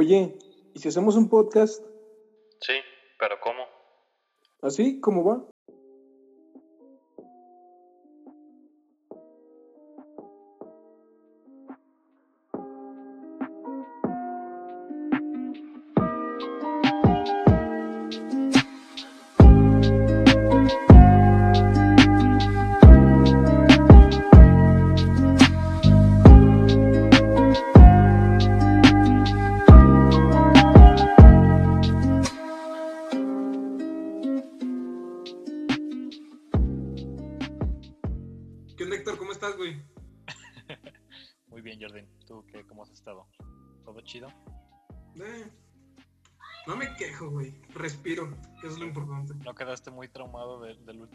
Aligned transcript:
Oye, 0.00 0.38
¿y 0.74 0.78
si 0.78 0.86
hacemos 0.86 1.16
un 1.16 1.28
podcast 1.28 1.84
Sí, 2.60 2.74
pero 3.18 3.40
¿cómo? 3.40 3.64
así 4.62 5.00
como 5.00 5.24
va? 5.24 5.44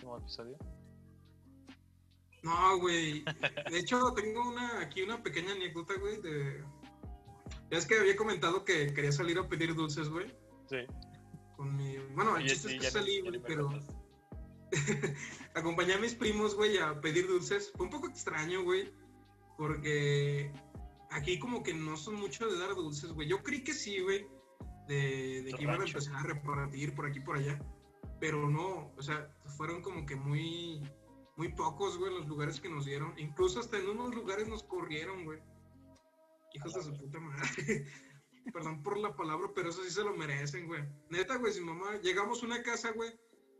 Último 0.03 0.17
episodio? 0.17 0.57
No, 2.44 2.77
güey. 2.80 3.23
De 3.70 3.80
hecho, 3.80 4.13
tengo 4.13 4.49
una 4.49 4.81
aquí 4.81 5.02
una 5.02 5.21
pequeña 5.23 5.53
anécdota, 5.53 5.94
güey, 5.99 6.21
de... 6.21 6.63
Ya 7.71 7.77
es 7.77 7.85
que 7.85 7.98
había 7.98 8.16
comentado 8.16 8.66
que 8.66 8.94
quería 8.94 9.11
salir 9.11 9.38
a 9.39 9.47
pedir 9.47 9.73
dulces, 9.73 10.09
güey. 10.09 10.27
Sí. 10.70 10.80
Con 11.55 11.75
mi... 11.75 11.97
Bueno, 12.13 12.38
el 12.38 12.47
chiste 12.47 12.69
sí, 12.69 12.75
es 12.75 12.81
que 12.81 12.91
salí, 12.91 13.22
güey, 13.22 13.41
pero... 13.41 13.69
Acompañé 15.55 15.94
a 15.94 16.00
mis 16.00 16.16
primos, 16.16 16.56
güey, 16.56 16.78
a 16.78 17.00
pedir 17.00 17.28
dulces. 17.28 17.72
Fue 17.75 17.85
un 17.85 17.91
poco 17.91 18.08
extraño, 18.08 18.63
güey, 18.63 18.91
porque 19.58 20.52
aquí 21.11 21.38
como 21.39 21.63
que 21.63 21.73
no 21.73 21.95
son 21.95 22.16
mucho 22.16 22.47
de 22.47 22.58
dar 22.58 22.75
dulces, 22.75 23.11
güey. 23.11 23.28
Yo 23.28 23.44
creí 23.44 23.63
que 23.63 23.73
sí, 23.73 24.00
güey, 24.00 24.25
de, 24.88 25.44
de 25.44 25.53
que 25.53 25.63
iban 25.63 25.80
a 25.80 25.85
empezar 25.85 26.16
a 26.16 26.23
repartir 26.23 26.94
por 26.95 27.06
aquí 27.06 27.19
y 27.19 27.22
por 27.22 27.38
allá. 27.38 27.59
Pero 28.23 28.49
no, 28.49 28.93
o 28.95 29.02
sea, 29.02 29.29
fueron 29.57 29.81
como 29.81 30.05
que 30.05 30.16
muy, 30.16 30.81
muy 31.35 31.49
pocos, 31.49 31.97
güey, 31.97 32.13
los 32.13 32.25
lugares 32.25 32.61
que 32.61 32.69
nos 32.69 32.85
dieron. 32.85 33.13
Incluso 33.19 33.59
hasta 33.59 33.77
en 33.77 33.89
unos 33.89 34.16
lugares 34.16 34.47
nos 34.47 34.63
corrieron, 34.63 35.25
güey. 35.25 35.41
Hijos 36.53 36.73
de 36.73 36.83
su 36.83 36.97
puta 36.97 37.19
madre. 37.19 37.85
Perdón 38.53 38.81
por 38.81 38.97
la 38.97 39.13
palabra, 39.13 39.49
pero 39.53 39.71
eso 39.71 39.83
sí 39.83 39.91
se 39.91 40.05
lo 40.05 40.16
merecen, 40.16 40.67
güey. 40.67 40.85
Neta, 41.09 41.35
güey, 41.35 41.51
si 41.51 41.59
mamá, 41.59 41.97
llegamos 41.97 42.41
a 42.41 42.45
una 42.45 42.63
casa, 42.63 42.94
güey, 42.94 43.11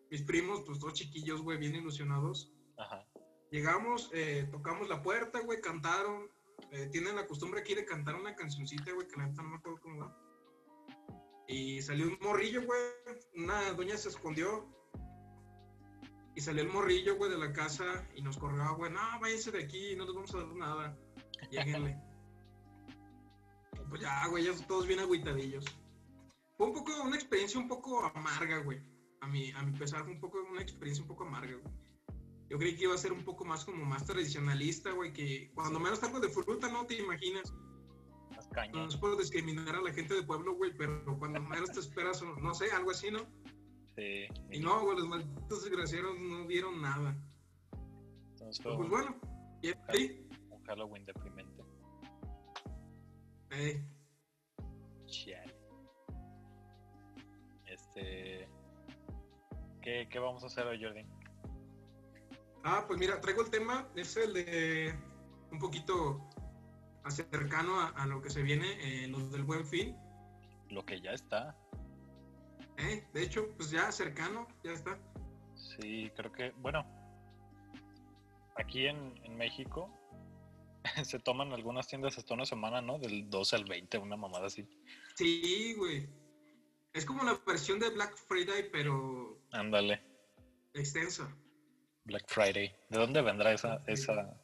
mis 0.10 0.22
primos, 0.22 0.62
pues 0.62 0.80
dos 0.80 0.94
chiquillos, 0.94 1.42
güey, 1.42 1.58
bien 1.58 1.76
ilusionados. 1.76 2.54
Ajá. 2.78 3.06
Llegamos, 3.52 4.12
eh, 4.14 4.48
tocamos 4.50 4.88
la 4.88 5.04
puerta, 5.04 5.42
güey, 5.42 5.60
cantaron. 5.60 6.30
eh, 6.72 6.88
tienen 6.90 7.18
la 7.18 7.28
costumbre 7.28 7.60
aquí 7.60 7.76
de 7.76 7.84
cantar 7.84 8.16
una 8.16 8.34
cancioncita, 8.34 8.94
güey, 8.94 9.10
que 9.10 9.18
la 9.18 9.28
neta 9.28 9.44
no 9.44 9.50
me 9.50 9.58
acuerdo 9.58 9.82
cómo 9.82 10.00
va. 10.00 10.23
Y 11.48 11.82
salió 11.82 12.08
un 12.08 12.18
morrillo, 12.22 12.64
güey. 12.66 12.82
Una 13.36 13.72
doña 13.74 13.98
se 13.98 14.10
escondió. 14.10 14.68
Y 16.36 16.42
salió 16.42 16.64
el 16.64 16.70
morrillo, 16.70 17.16
güey, 17.16 17.30
de 17.30 17.38
la 17.38 17.54
casa 17.54 18.08
y 18.16 18.22
nos 18.22 18.38
corrió, 18.38 18.76
güey. 18.76 18.92
No, 18.92 19.00
váyanse 19.22 19.52
de 19.52 19.64
aquí, 19.64 19.96
no 19.96 20.06
les 20.06 20.16
vamos 20.16 20.34
a 20.34 20.38
dar 20.38 20.56
nada. 20.56 20.98
Lléguenle. 21.52 22.00
Pues 23.90 24.02
ya, 24.02 24.28
güey, 24.28 24.46
ya 24.46 24.68
todos 24.68 24.88
bien 24.88 25.00
agüitadillos. 25.00 25.66
Fue 26.58 26.68
un 26.68 26.74
poco, 26.74 26.92
una 27.04 27.16
experiencia 27.16 27.60
un 27.60 27.68
poco 27.68 28.04
amarga, 28.04 28.58
güey. 28.60 28.82
A 29.22 29.28
mi, 29.28 29.52
a 29.52 29.62
mi 29.62 29.78
pesar, 29.78 30.04
fue 30.04 30.14
un 30.14 30.20
poco, 30.20 30.40
una 30.50 30.62
experiencia 30.62 31.04
un 31.04 31.08
poco 31.08 31.26
amarga, 31.26 31.56
güey. 31.56 31.76
Yo 32.50 32.58
creí 32.58 32.76
que 32.76 32.84
iba 32.84 32.94
a 32.94 32.98
ser 32.98 33.14
un 33.14 33.24
poco 33.24 33.46
más 33.46 33.66
como 33.66 33.86
más 33.86 34.06
tradicionalista, 34.06 34.92
güey, 34.92 35.14
que 35.14 35.52
cuando 35.54 35.80
menos 35.80 36.04
algo 36.04 36.20
de 36.20 36.30
fruta 36.30 36.70
no 36.70 36.86
te 36.86 36.96
imaginas. 36.96 37.54
No 38.74 38.88
es 38.88 38.96
por 38.98 39.18
discriminar 39.18 39.76
a 39.76 39.82
la 39.82 39.92
gente 39.94 40.14
de 40.14 40.24
pueblo, 40.24 40.56
güey, 40.56 40.76
pero 40.78 41.18
cuando 41.18 41.42
menos 41.42 41.72
te 41.72 41.80
esperas, 41.80 42.22
no 42.22 42.54
sé, 42.54 42.72
algo 42.72 42.92
así, 42.92 43.10
¿no? 43.10 43.20
Sí. 43.96 44.28
Y 44.52 44.60
no, 44.60 44.82
güey, 44.84 44.98
los 44.98 45.08
malditos 45.08 45.64
desgraciados 45.64 46.18
no 46.20 46.46
vieron 46.46 46.82
nada. 46.82 47.16
Entonces 48.32 48.60
Pero 48.64 48.78
pues 48.78 48.90
bueno, 48.90 49.20
y 49.62 49.72
ahí, 49.90 50.28
un 50.50 50.64
Halloween 50.64 51.06
deprimente. 51.06 51.64
eh, 53.52 53.84
Chale. 55.06 55.56
Este... 57.66 58.48
¿Qué, 59.82 60.08
¿Qué 60.10 60.20
vamos 60.20 60.44
a 60.44 60.48
hacer 60.48 60.66
hoy, 60.66 60.82
Jordan? 60.82 61.08
Ah, 62.64 62.86
pues 62.88 62.98
mira, 63.00 63.20
traigo 63.20 63.42
el 63.42 63.50
tema, 63.50 63.90
es 63.96 64.16
el 64.16 64.34
de 64.34 64.96
un 65.52 65.60
poquito 65.60 66.30
cercano 67.12 67.80
a, 67.80 67.90
a 67.90 68.06
lo 68.08 68.22
que 68.22 68.30
se 68.30 68.42
viene, 68.42 68.68
eh, 68.82 69.08
los 69.08 69.32
del 69.32 69.44
buen 69.44 69.66
fin. 69.66 69.96
Lo 70.70 70.86
que 70.86 71.02
ya 71.02 71.12
está. 71.12 71.56
Eh, 72.78 73.06
de 73.14 73.24
hecho, 73.24 73.54
pues 73.56 73.72
ya 73.72 73.92
cercano, 73.92 74.48
ya 74.64 74.72
está. 74.72 74.98
Sí, 75.56 76.12
creo 76.16 76.32
que, 76.32 76.52
bueno, 76.58 76.86
aquí 78.56 78.88
en, 78.88 79.14
en 79.24 79.38
México 79.38 79.90
se 81.04 81.20
toman 81.20 81.54
algunas 81.54 81.88
tiendas 81.88 82.18
hasta 82.18 82.34
una 82.34 82.46
semana, 82.46 82.82
¿no? 82.82 82.98
Del 83.00 83.30
12 83.30 83.56
al 83.56 83.66
20, 83.66 83.98
una 84.00 84.18
mamada 84.18 84.48
así. 84.48 84.68
Sí, 85.16 85.74
güey. 85.78 86.10
Es 86.94 87.06
como 87.06 87.24
la 87.24 87.40
versión 87.46 87.80
de 87.80 87.90
Black 87.90 88.16
Friday, 88.16 88.70
pero 88.72 89.40
Ándale, 89.52 90.02
extensa. 90.74 91.36
Black 92.06 92.26
Friday. 92.28 92.76
¿De 92.90 93.00
dónde 93.00 93.22
vendrá 93.22 93.54
esa, 93.54 93.82
esa, 93.88 94.40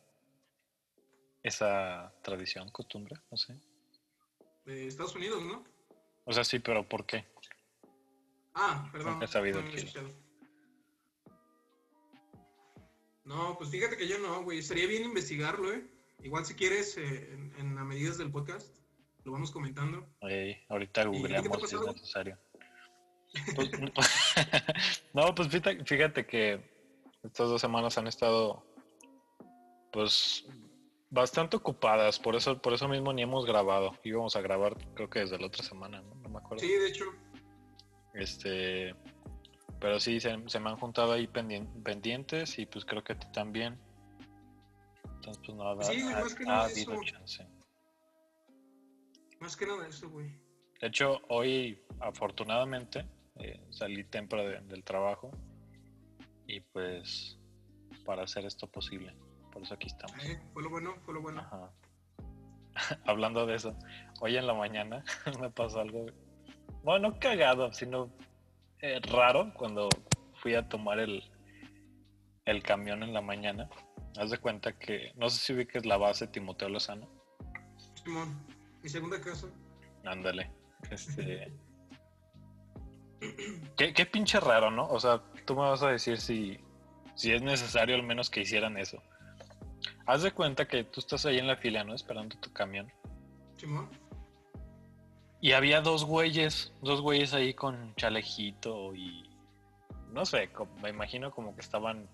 esa 1.44 2.14
tradición, 2.22 2.70
costumbre? 2.70 3.16
No 3.32 3.38
sé. 3.38 3.58
De 4.66 4.88
Estados 4.88 5.16
Unidos, 5.16 5.44
¿no? 5.44 5.64
O 6.26 6.34
sea, 6.34 6.44
sí, 6.44 6.60
pero 6.60 6.88
¿por 6.88 7.06
qué? 7.06 7.26
Ah, 8.54 8.88
perdón. 8.92 9.14
Nunca 9.14 9.26
he 9.26 9.28
sabido 9.28 9.62
no, 9.62 9.68
el 9.68 9.74
pues 13.58 13.70
fíjate 13.70 13.96
que 13.96 14.08
yo 14.08 14.18
no, 14.18 14.44
güey. 14.44 14.64
Sería 14.64 14.88
bien 14.88 15.04
investigarlo, 15.04 15.72
¿eh? 15.72 15.88
Igual 16.24 16.46
si 16.46 16.56
quieres, 16.56 16.98
eh, 16.98 17.32
en, 17.32 17.54
en 17.60 17.76
las 17.76 17.86
medidas 17.86 18.18
del 18.18 18.32
podcast, 18.32 18.76
lo 19.24 19.32
vamos 19.32 19.52
comentando. 19.52 20.08
Ahorita 20.70 21.06
googleamos 21.06 21.70
si 21.70 21.76
es 21.76 21.82
necesario. 21.82 22.38
Pues, 23.56 23.70
no, 25.14 25.36
pues 25.36 25.50
fíjate, 25.50 25.86
fíjate 25.86 26.26
que 26.26 26.62
estas 27.24 27.50
dos 27.50 27.62
semanas 27.62 27.98
han 27.98 28.08
estado, 28.08 28.64
pues, 29.92 30.46
bastante 31.10 31.58
ocupadas. 31.58 32.20
Por 32.20 32.36
eso, 32.36 32.62
por 32.62 32.74
eso 32.74 32.88
mismo 32.88 33.14
ni 33.14 33.22
hemos 33.24 33.46
grabado. 33.46 33.98
Íbamos 34.04 34.36
a 34.36 34.42
grabar, 34.42 34.76
creo 34.96 35.10
que 35.10 35.20
desde 35.20 35.40
la 35.40 35.48
otra 35.48 35.64
semana, 35.64 36.02
¿no? 36.02 36.16
No 36.16 36.30
me 36.30 36.38
acuerdo. 36.40 36.60
Sí, 36.64 36.72
de 36.72 36.88
hecho. 36.88 37.06
Este, 38.14 38.96
pero 39.80 40.00
sí, 40.00 40.20
se, 40.20 40.36
se 40.48 40.60
me 40.60 40.70
han 40.70 40.78
juntado 40.78 41.14
ahí 41.14 41.28
pendien- 41.28 41.84
pendientes 41.84 42.58
y 42.60 42.66
pues 42.66 42.86
creo 42.86 43.04
que 43.04 43.14
a 43.14 43.20
ti 43.20 43.28
también. 43.32 43.80
Entonces, 45.16 45.42
pues 45.46 45.58
no 45.58 45.70
ha, 45.70 45.84
Sí, 45.84 46.02
ha- 46.02 46.22
más 46.22 46.34
que 46.36 46.44
ha 46.44 46.48
nada 46.48 46.64
habido 46.66 46.94
eso. 46.94 47.04
chance. 47.04 47.48
Más 49.40 49.56
que 49.56 49.66
nada 49.66 49.88
eso, 49.88 50.10
güey. 50.10 50.30
De 50.82 50.88
hecho, 50.88 51.20
hoy, 51.30 51.82
afortunadamente, 52.00 53.06
eh, 53.40 53.60
salí 53.70 54.04
temprano 54.06 54.50
de- 54.50 54.62
del 54.62 54.84
trabajo 54.84 55.32
y 56.48 56.60
pues 56.62 57.38
para 58.06 58.24
hacer 58.24 58.46
esto 58.46 58.68
posible. 58.68 59.14
Por 59.60 59.66
eso 59.66 59.74
aquí 59.74 59.88
estamos. 59.88 60.24
Eh, 60.24 60.40
fue 60.54 60.64
lo 60.64 60.70
bueno, 60.70 60.96
fue 61.04 61.14
lo 61.14 61.22
bueno. 61.22 61.42
Ajá. 61.42 61.70
Hablando 63.06 63.46
de 63.46 63.56
eso, 63.56 63.76
hoy 64.22 64.38
en 64.38 64.48
la 64.48 64.54
mañana 64.54 65.04
me 65.42 65.50
pasó 65.50 65.82
algo, 65.82 66.06
bueno, 66.82 67.10
no 67.10 67.20
cagado, 67.20 67.74
sino 67.74 68.10
eh, 68.80 69.02
raro 69.02 69.54
cuando 69.54 69.90
fui 70.36 70.56
a 70.56 70.70
tomar 70.70 71.00
el, 71.00 71.30
el 72.46 72.64
camión 72.64 73.04
en 73.04 73.14
la 73.14 73.20
mañana. 73.20 73.70
Haz 74.18 74.32
de 74.32 74.38
cuenta 74.38 74.72
que, 74.80 75.12
no 75.18 75.30
sé 75.30 75.40
si 75.40 75.54
vi 75.54 75.66
que 75.66 75.80
es 75.80 75.86
la 75.86 75.98
base 75.98 76.28
Timoteo 76.28 76.70
Lozano. 76.70 77.10
Simón, 78.02 78.42
mi 78.82 78.88
segunda 78.88 79.20
casa. 79.20 79.48
Ándale. 80.06 80.50
Este. 80.90 81.52
qué, 83.76 83.92
qué 83.92 84.06
pinche 84.06 84.40
raro, 84.40 84.72
¿no? 84.72 84.88
O 84.88 85.02
sea, 85.02 85.22
tú 85.46 85.54
me 85.54 85.64
vas 85.64 85.84
a 85.84 85.90
decir 85.90 86.18
si, 86.18 86.62
si 87.14 87.34
es 87.34 87.42
necesario 87.42 87.96
al 87.96 88.04
menos 88.04 88.30
que 88.30 88.40
hicieran 88.40 88.78
eso. 88.78 89.04
Haz 90.06 90.24
de 90.24 90.32
cuenta 90.32 90.68
que 90.68 90.84
tú 90.84 91.00
estás 91.00 91.26
ahí 91.26 91.38
en 91.38 91.48
la 91.48 91.58
fila, 91.58 91.84
¿no? 91.84 91.94
Esperando 91.94 92.38
tu 92.40 92.52
camión. 92.52 92.92
Simón. 93.58 93.90
Y 95.42 95.54
había 95.54 95.82
dos 95.82 96.04
güeyes, 96.06 96.74
dos 96.82 97.02
güeyes 97.02 97.34
ahí 97.34 97.54
con 97.54 97.96
chalejito 97.96 98.94
y. 98.96 99.24
No 100.12 100.26
sé, 100.26 100.50
me 100.82 100.90
imagino 100.90 101.32
como 101.32 101.56
que 101.56 101.62
estaban 101.62 102.10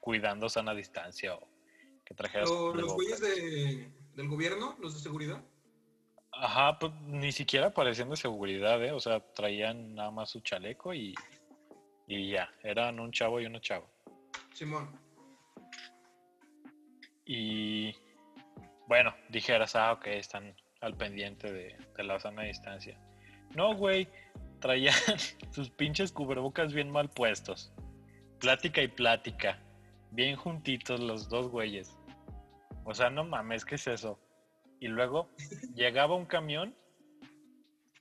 cuidando 0.00 0.48
sana 0.48 0.74
distancia 0.74 1.34
o 1.34 1.48
que 2.04 2.14
trajeras. 2.14 2.50
Lo- 2.50 2.74
los 2.74 2.92
cubrebocas. 2.92 2.94
güeyes 2.96 3.20
de, 3.20 3.92
del 4.14 4.28
gobierno, 4.28 4.76
los 4.80 4.94
de 4.94 5.00
seguridad. 5.00 5.42
Ajá, 6.32 6.78
pues 6.78 6.92
ni 7.06 7.32
siquiera 7.32 7.72
parecían 7.72 8.10
de 8.10 8.16
seguridad, 8.16 8.84
¿eh? 8.84 8.92
O 8.92 9.00
sea, 9.00 9.20
traían 9.32 9.94
nada 9.94 10.10
más 10.10 10.28
su 10.30 10.40
chaleco 10.40 10.92
y, 10.92 11.14
y 12.06 12.30
ya, 12.32 12.50
eran 12.62 13.00
un 13.00 13.10
chavo 13.10 13.40
y 13.40 13.46
una 13.46 13.60
chava. 13.60 13.86
Simón. 14.52 14.90
Y 17.26 17.94
bueno, 18.86 19.14
dijeras, 19.28 19.74
ah, 19.76 19.92
ok, 19.92 20.06
están 20.06 20.54
al 20.80 20.96
pendiente 20.96 21.52
de, 21.52 21.76
de 21.96 22.04
la 22.04 22.20
sana 22.20 22.42
distancia. 22.42 22.98
No, 23.54 23.74
güey, 23.74 24.08
traían 24.60 24.94
sus 25.50 25.70
pinches 25.70 26.12
cubrebocas 26.12 26.72
bien 26.72 26.90
mal 26.90 27.10
puestos. 27.10 27.72
Plática 28.38 28.82
y 28.82 28.88
plática. 28.88 29.58
Bien 30.12 30.36
juntitos 30.36 31.00
los 31.00 31.28
dos 31.28 31.48
güeyes. 31.48 31.98
O 32.84 32.94
sea, 32.94 33.10
no 33.10 33.24
mames, 33.24 33.64
¿qué 33.64 33.74
es 33.74 33.86
eso? 33.88 34.20
Y 34.78 34.88
luego 34.88 35.28
llegaba 35.74 36.14
un 36.14 36.26
camión 36.26 36.74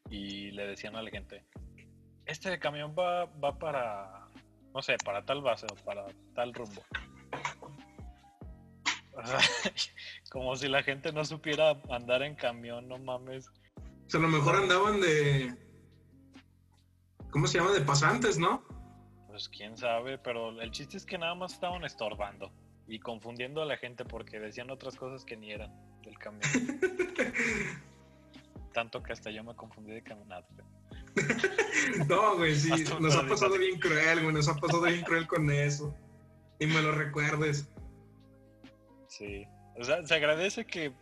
y 0.09 0.51
le 0.51 0.67
decían 0.67 0.95
a 0.95 1.01
la 1.01 1.09
gente, 1.09 1.43
este 2.25 2.59
camión 2.59 2.95
va, 2.97 3.25
va 3.25 3.57
para, 3.57 4.27
no 4.73 4.81
sé, 4.81 4.97
para 5.03 5.25
tal 5.25 5.41
base 5.41 5.65
o 5.71 5.75
para 5.83 6.05
tal 6.35 6.53
rumbo. 6.53 6.83
Como 10.31 10.55
si 10.55 10.67
la 10.67 10.83
gente 10.83 11.11
no 11.11 11.23
supiera 11.25 11.81
andar 11.89 12.23
en 12.23 12.35
camión, 12.35 12.87
no 12.87 12.97
mames. 12.97 13.47
O 13.47 14.09
sea, 14.09 14.19
a 14.19 14.23
lo 14.23 14.29
mejor 14.29 14.55
andaban 14.55 15.01
de. 15.01 15.55
¿Cómo 17.31 17.47
se 17.47 17.57
llama? 17.57 17.71
De 17.71 17.81
pasantes, 17.81 18.37
¿no? 18.37 18.63
Pues 19.27 19.49
quién 19.49 19.75
sabe, 19.75 20.17
pero 20.17 20.61
el 20.61 20.71
chiste 20.71 20.97
es 20.97 21.05
que 21.05 21.17
nada 21.17 21.35
más 21.35 21.53
estaban 21.53 21.83
estorbando 21.83 22.51
y 22.87 22.99
confundiendo 22.99 23.61
a 23.61 23.65
la 23.65 23.77
gente 23.77 24.05
porque 24.05 24.39
decían 24.39 24.69
otras 24.69 24.95
cosas 24.95 25.25
que 25.25 25.35
ni 25.35 25.51
eran 25.51 25.73
del 26.03 26.17
camión. 26.17 26.41
Tanto 28.73 29.01
que 29.01 29.13
hasta 29.13 29.31
yo 29.31 29.43
me 29.43 29.55
confundí 29.55 29.91
de 29.93 30.03
caminata. 30.03 30.47
No, 32.09 32.35
güey, 32.37 32.55
sí. 32.55 32.71
Nos 32.99 33.15
ha 33.15 33.27
pasado 33.27 33.57
bien 33.57 33.79
cruel, 33.79 34.21
güey. 34.21 34.33
Nos 34.33 34.47
ha 34.47 34.55
pasado 34.55 34.81
bien 34.81 35.03
cruel 35.03 35.27
con 35.27 35.49
eso. 35.51 35.95
Y 36.59 36.65
me 36.65 36.81
lo 36.81 36.93
recuerdes. 36.93 37.69
Sí. 39.17 39.47
O 39.77 39.83
sea, 39.83 40.05
se 40.05 40.13
agradece 40.13 40.65
que 40.65 40.93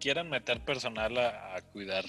quieran 0.00 0.28
meter 0.30 0.64
personal 0.64 1.16
a, 1.18 1.56
a 1.56 1.62
cuidar 1.62 2.04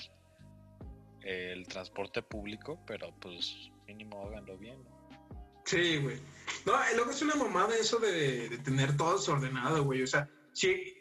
el 1.21 1.67
transporte 1.67 2.21
público, 2.21 2.79
pero 2.85 3.13
pues 3.19 3.71
mínimo 3.87 4.25
háganlo 4.25 4.57
bien. 4.57 4.83
¿no? 4.83 5.61
Sí, 5.65 5.97
güey. 5.97 6.17
No, 6.65 6.73
y 6.91 6.95
luego 6.95 7.11
es 7.11 7.21
una 7.21 7.35
mamada 7.35 7.75
eso 7.75 7.97
de, 7.99 8.49
de 8.49 8.57
tener 8.59 8.97
todo 8.97 9.17
desordenado, 9.17 9.83
güey. 9.83 10.03
O 10.03 10.07
sea, 10.07 10.29
si, 10.51 10.93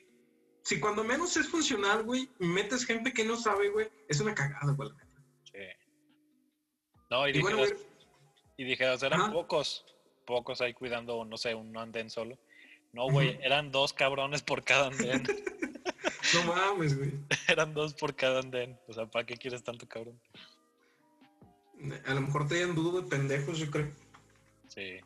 si 0.62 0.78
cuando 0.78 1.02
menos 1.05 1.37
es 1.37 1.49
funcional, 1.49 2.05
güey, 2.05 2.28
metes 2.38 2.85
gente 2.85 3.12
que 3.12 3.25
no 3.25 3.37
sabe, 3.37 3.70
güey, 3.70 3.88
es 4.08 4.20
una 4.20 4.35
cagada, 4.35 4.73
güey. 4.73 4.90
Sí. 5.44 5.58
No, 7.11 7.28
y, 7.28 7.37
Y 7.37 7.40
bueno, 7.40 7.58
dijeras, 7.58 7.82
güey, 7.82 7.93
y 8.56 8.64
dijeras, 8.64 9.02
eran 9.02 9.20
Ajá. 9.20 9.32
pocos, 9.32 9.85
pocos 10.26 10.61
ahí 10.61 10.73
cuidando, 10.73 11.25
no 11.25 11.37
sé, 11.37 11.55
un 11.55 11.76
andén 11.76 12.08
solo. 12.08 12.38
No, 12.93 13.11
güey, 13.11 13.39
eran 13.43 13.71
dos 13.73 13.93
cabrones 13.93 14.43
por 14.43 14.62
cada 14.65 14.89
andén. 14.89 15.23
no 16.35 16.44
mames, 16.55 16.97
güey. 16.97 17.12
eran 17.49 17.73
dos 17.75 17.94
por 17.94 18.15
cada 18.15 18.41
andén. 18.41 18.79
O 18.87 18.93
sea, 18.93 19.06
¿para 19.06 19.25
qué 19.27 19.37
quieres 19.37 19.62
tanto 19.65 19.89
cabrón? 19.89 20.21
A 22.06 22.15
lo 22.15 22.21
mejor 22.21 22.47
traían 22.47 22.75
dudo 22.75 23.00
de 23.00 23.09
pendejos, 23.09 23.59
yo 23.59 23.71
creo. 23.71 23.93
Sí. 24.69 25.00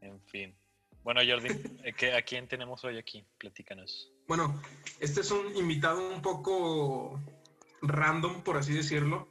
En 0.00 0.20
fin. 0.26 0.54
Bueno, 1.02 1.20
Jordi, 1.26 1.48
¿a 1.88 1.92
qué- 1.92 2.12
¿a 2.14 2.22
quién 2.22 2.48
tenemos 2.48 2.82
hoy 2.84 2.96
aquí? 2.98 3.24
Platícanos. 3.38 4.10
Bueno, 4.26 4.60
este 5.00 5.20
es 5.20 5.30
un 5.30 5.54
invitado 5.54 6.08
un 6.08 6.22
poco 6.22 7.20
random, 7.82 8.42
por 8.42 8.56
así 8.56 8.72
decirlo. 8.72 9.28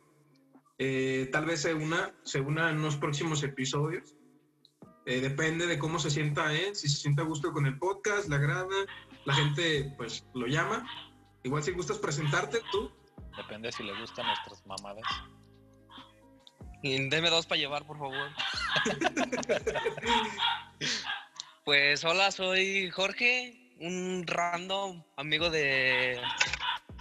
Eh, 0.78 1.30
tal 1.32 1.46
vez 1.46 1.62
se 1.62 1.74
una, 1.74 2.14
se 2.24 2.40
una 2.42 2.70
en 2.70 2.78
unos 2.78 2.96
próximos 2.98 3.42
episodios. 3.44 4.16
Eh, 5.06 5.20
depende 5.20 5.68
de 5.68 5.78
cómo 5.78 6.00
se 6.00 6.10
sienta 6.10 6.54
él, 6.54 6.76
si 6.76 6.88
se 6.88 6.98
siente 6.98 7.22
a 7.22 7.26
gusto 7.26 7.52
con 7.52 7.66
el 7.66 7.78
podcast, 7.78 8.30
le 8.30 8.36
agrada, 8.36 8.68
la 9.26 9.34
gente 9.34 9.94
pues 9.98 10.26
lo 10.34 10.48
llama. 10.48 10.88
Igual 11.44 11.62
si 11.62 11.72
gustas 11.72 11.98
presentarte 11.98 12.62
tú. 12.72 12.90
Depende 13.36 13.72
si 13.74 13.84
le 13.84 14.00
gustan 14.00 14.26
nuestras 14.28 14.66
mamadas. 14.66 15.04
Deme 16.82 17.30
dos 17.30 17.46
para 17.46 17.60
llevar, 17.60 17.86
por 17.86 17.98
favor. 17.98 18.30
pues 21.66 22.04
hola, 22.06 22.32
soy 22.32 22.90
Jorge, 22.90 23.74
un 23.82 24.24
random 24.26 25.04
amigo 25.18 25.50
de 25.50 26.22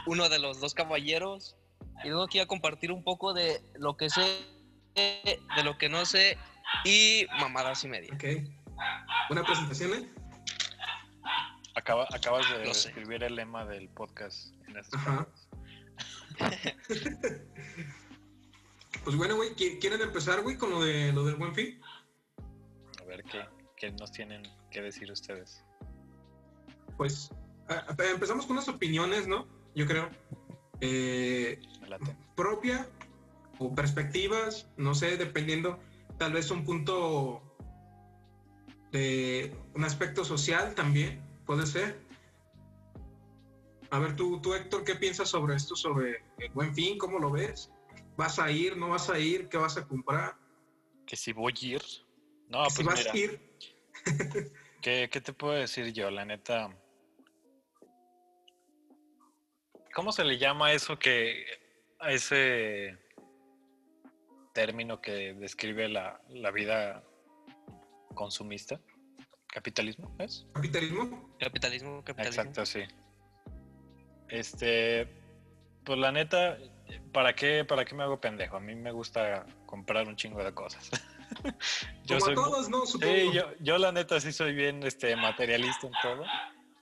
uno 0.07 0.29
de 0.29 0.41
los 0.41 0.61
dos 0.61 0.75
caballeros. 0.75 1.57
Y 2.03 2.09
vengo 2.09 2.25
aquí 2.25 2.41
a 2.41 2.47
compartir 2.47 2.91
un 2.91 3.05
poco 3.05 3.33
de 3.33 3.63
lo 3.75 3.97
que 3.97 4.11
sé, 4.11 4.45
de 4.97 5.63
lo 5.63 5.79
que 5.79 5.89
no 5.89 6.05
sé 6.05 6.37
y 6.85 7.27
mamadas 7.41 7.85
y 7.85 7.89
media. 7.89 8.13
Ok. 8.15 8.25
Buena 9.29 9.45
presentación, 9.45 9.93
¿eh? 9.95 10.09
Acaba, 11.75 12.07
acabas 12.13 12.47
de 12.51 12.73
sé. 12.75 12.89
escribir 12.91 13.23
el 13.23 13.35
lema 13.37 13.65
del 13.65 13.89
podcast 13.89 14.53
en 14.69 14.77
esas 14.77 14.95
Ajá. 14.95 15.27
Pues 19.05 19.17
bueno, 19.17 19.35
güey, 19.37 19.51
¿qui- 19.57 19.81
¿quieren 19.81 20.01
empezar, 20.01 20.43
güey, 20.43 20.57
con 20.57 20.71
lo, 20.71 20.83
de, 20.83 21.13
lo 21.13 21.25
del 21.25 21.35
buen 21.37 21.55
fin? 21.55 21.81
A 23.01 23.05
ver 23.05 23.25
qué, 23.25 23.45
qué 23.77 23.91
nos 23.93 24.13
tienen 24.13 24.43
que 24.71 24.81
decir 24.81 25.11
ustedes. 25.11 25.65
Pues 26.97 27.31
a- 27.69 27.85
a- 27.91 28.11
empezamos 28.11 28.47
con 28.47 28.57
unas 28.57 28.69
opiniones, 28.69 29.27
¿no? 29.27 29.49
Yo 29.75 29.87
creo. 29.87 30.09
Eh, 30.81 31.61
propia 32.37 32.89
o 33.59 33.75
perspectivas, 33.75 34.69
no 34.77 34.95
sé, 34.95 35.17
dependiendo, 35.17 35.81
tal 36.19 36.33
vez 36.33 36.51
un 36.51 36.65
punto 36.65 37.43
de 38.93 39.57
un 39.75 39.85
aspecto 39.85 40.25
social 40.25 40.75
también, 40.75 41.23
puede 41.47 41.67
ser. 41.67 41.99
A 43.91 43.99
ver, 43.99 44.17
tú, 44.17 44.41
tú 44.41 44.55
Héctor, 44.55 44.85
¿qué 44.85 44.95
piensas 44.95 45.29
sobre 45.29 45.55
esto, 45.55 45.77
sobre 45.77 46.25
el 46.39 46.51
buen 46.53 46.75
fin? 46.75 46.97
¿Cómo 46.99 47.19
lo 47.19 47.31
ves? 47.31 47.71
¿Vas 48.17 48.39
a 48.39 48.51
ir? 48.51 48.77
¿No 48.77 48.91
vas 48.91 49.11
a 49.11 49.19
ir? 49.19 49.49
¿Qué 49.49 49.57
vas 49.57 49.77
a 49.77 49.87
comprar? 49.87 50.37
Que 51.07 51.17
si 51.17 51.33
voy 51.33 51.53
a 51.61 51.67
ir. 51.67 51.83
No, 52.49 52.69
si 52.71 52.83
pues 52.83 52.87
vas 52.87 52.99
mira, 52.99 53.13
a 53.13 53.17
ir, 53.17 53.41
¿qué, 54.83 55.09
qué 55.11 55.21
te 55.21 55.33
puedo 55.33 55.55
decir 55.55 55.93
yo? 55.93 56.11
La 56.11 56.25
neta. 56.25 56.75
¿Cómo 59.95 60.13
se 60.13 60.25
le 60.25 60.39
llama 60.39 60.73
eso 60.73 60.99
que. 60.99 61.45
a 61.99 62.13
ese 62.13 62.99
término 64.53 65.01
que 65.01 65.35
describe 65.35 65.89
la, 65.89 66.21
la 66.29 66.51
vida 66.51 67.03
consumista? 68.15 68.81
¿Capitalismo? 69.49 70.15
¿Es? 70.19 70.47
capitalismo, 70.55 71.29
Capitalismo, 71.39 72.03
capitalismo. 72.05 72.43
Exacto, 72.43 72.67
sí. 72.67 72.81
Este, 74.29 75.07
pues 75.85 75.99
la 75.99 76.11
neta, 76.13 76.59
¿para 77.13 77.35
qué, 77.35 77.65
¿para 77.65 77.85
qué 77.85 77.95
me 77.95 78.03
hago 78.03 78.21
pendejo? 78.21 78.57
A 78.57 78.61
mí 78.61 78.75
me 78.75 78.93
gusta 78.93 79.45
comprar 79.67 80.07
un 80.09 80.17
chingo 80.17 80.43
de 80.43 80.53
cosas. 80.55 80.89
como 82.09 82.21
soy 82.21 82.33
a 82.33 82.37
mu- 82.37 82.43
todos, 82.43 82.69
¿no? 82.71 82.87
Supongo. 82.87 83.13
Sí, 83.15 83.31
yo, 83.33 83.53
yo 83.61 83.79
la 83.79 83.93
neta 83.93 84.21
sí 84.21 84.33
soy 84.33 84.55
bien 84.55 84.83
este, 84.85 85.15
materialista 85.17 85.87
en 85.87 85.93
todo 86.03 86.25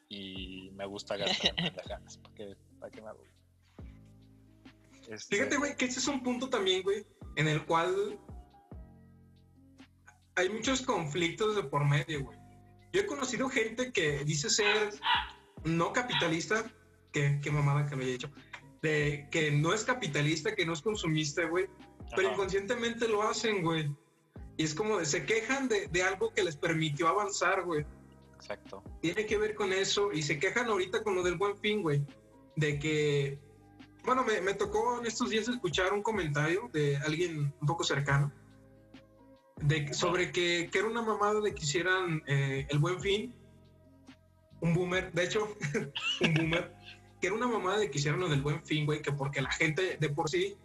y 0.09 0.71
me 0.75 0.87
gusta 0.87 1.17
gastar 1.17 1.50
en 1.57 1.57
pendejadas. 1.57 2.19
¿Para 2.19 2.35
qué, 2.35 2.57
para 2.79 2.91
qué 2.93 3.00
me 3.00 3.09
hago? 3.09 3.25
Este, 5.09 5.37
Fíjate, 5.37 5.57
güey, 5.57 5.77
que 5.77 5.87
ese 5.87 5.99
es 5.99 6.07
un 6.07 6.23
punto 6.23 6.49
también, 6.49 6.83
güey, 6.83 7.05
en 7.37 7.49
el 7.49 7.65
cual 7.65 8.19
hay 10.37 10.49
muchos 10.49 10.83
conflictos 10.83 11.57
de 11.57 11.63
por 11.63 11.85
medio, 11.85 12.25
güey. 12.25 12.39
Yo 12.93 13.03
he 13.03 13.07
conocido 13.07 13.49
gente 13.49 13.93
que 13.93 14.25
dice 14.25 14.51
ser 14.51 14.91
no 15.65 15.93
capitalista, 15.93 16.65
que, 17.13 17.41
que 17.41 17.51
mamada 17.51 17.87
que 17.87 17.95
lo 17.95 18.03
haya 18.03 18.13
dicho, 18.13 18.31
de 18.83 19.29
que 19.31 19.51
no 19.51 19.73
es 19.73 19.85
capitalista, 19.85 20.55
que 20.55 20.67
no 20.67 20.73
es 20.73 20.83
consumista, 20.83 21.45
güey, 21.47 21.69
pero 22.17 22.33
inconscientemente 22.33 23.07
lo 23.07 23.23
hacen, 23.23 23.63
güey. 23.63 23.91
Y 24.57 24.65
es 24.65 24.75
como 24.75 24.99
de, 24.99 25.07
se 25.07 25.25
quejan 25.25 25.69
de, 25.69 25.87
de 25.89 26.03
algo 26.03 26.33
que 26.33 26.43
les 26.43 26.57
permitió 26.57 27.09
avanzar, 27.09 27.65
güey. 27.65 27.87
exacto. 28.35 28.83
Tiene 29.01 29.25
que 29.27 29.39
ver 29.39 29.55
con 29.55 29.73
eso. 29.73 30.13
Y 30.13 30.23
se 30.23 30.39
quejan 30.39 30.69
ahorita 30.69 31.03
con 31.03 31.15
lo 31.15 31.23
del 31.23 31.37
buen 31.37 31.57
fin, 31.57 31.83
güey. 31.83 32.03
De 32.57 32.79
que, 32.79 33.39
bueno, 34.04 34.25
me, 34.25 34.54
tocó 34.54 34.99
en 35.00 35.07
estos 35.07 35.30
días 35.30 35.49
escuchar 35.49 35.92
un 35.92 36.02
comentario 36.02 36.71
de 36.73 36.97
alguien 36.99 37.52
un 37.61 37.66
poco 37.66 37.85
cercano. 37.85 38.33
De, 39.57 39.92
sobre 39.92 40.33
que, 40.33 40.71
que 40.73 40.78
era 40.78 40.88
una 40.88 41.02
mamada 41.02 41.40
de 41.40 41.54
que 41.54 41.62
hicieran 41.62 42.23
eh, 42.26 42.66
el 42.71 42.78
buen 42.78 43.00
fin. 43.00 43.35
Un 44.61 44.75
boomer, 44.75 45.12
de 45.12 45.25
hecho, 45.25 45.57
un 46.21 46.35
boomer. 46.35 46.75
Que 47.21 47.26
era 47.26 47.37
una 47.37 47.47
mamada 47.47 47.78
de 47.78 47.90
que 47.90 47.99
hicieran 47.99 48.21
lo 48.21 48.28
del 48.28 48.40
buen 48.40 48.64
fin, 48.64 48.87
güey. 48.87 49.02
Que 49.02 49.12
porque 49.12 49.42
la 49.42 49.50
gente 49.50 49.99
de 50.00 50.09
por 50.09 50.30
sí 50.30 50.57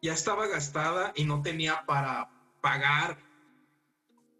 ya 0.00 0.14
estaba 0.14 0.46
gastada 0.46 1.12
y 1.14 1.24
no 1.24 1.42
tenía 1.42 1.84
para 1.86 2.30
pagar 2.60 3.18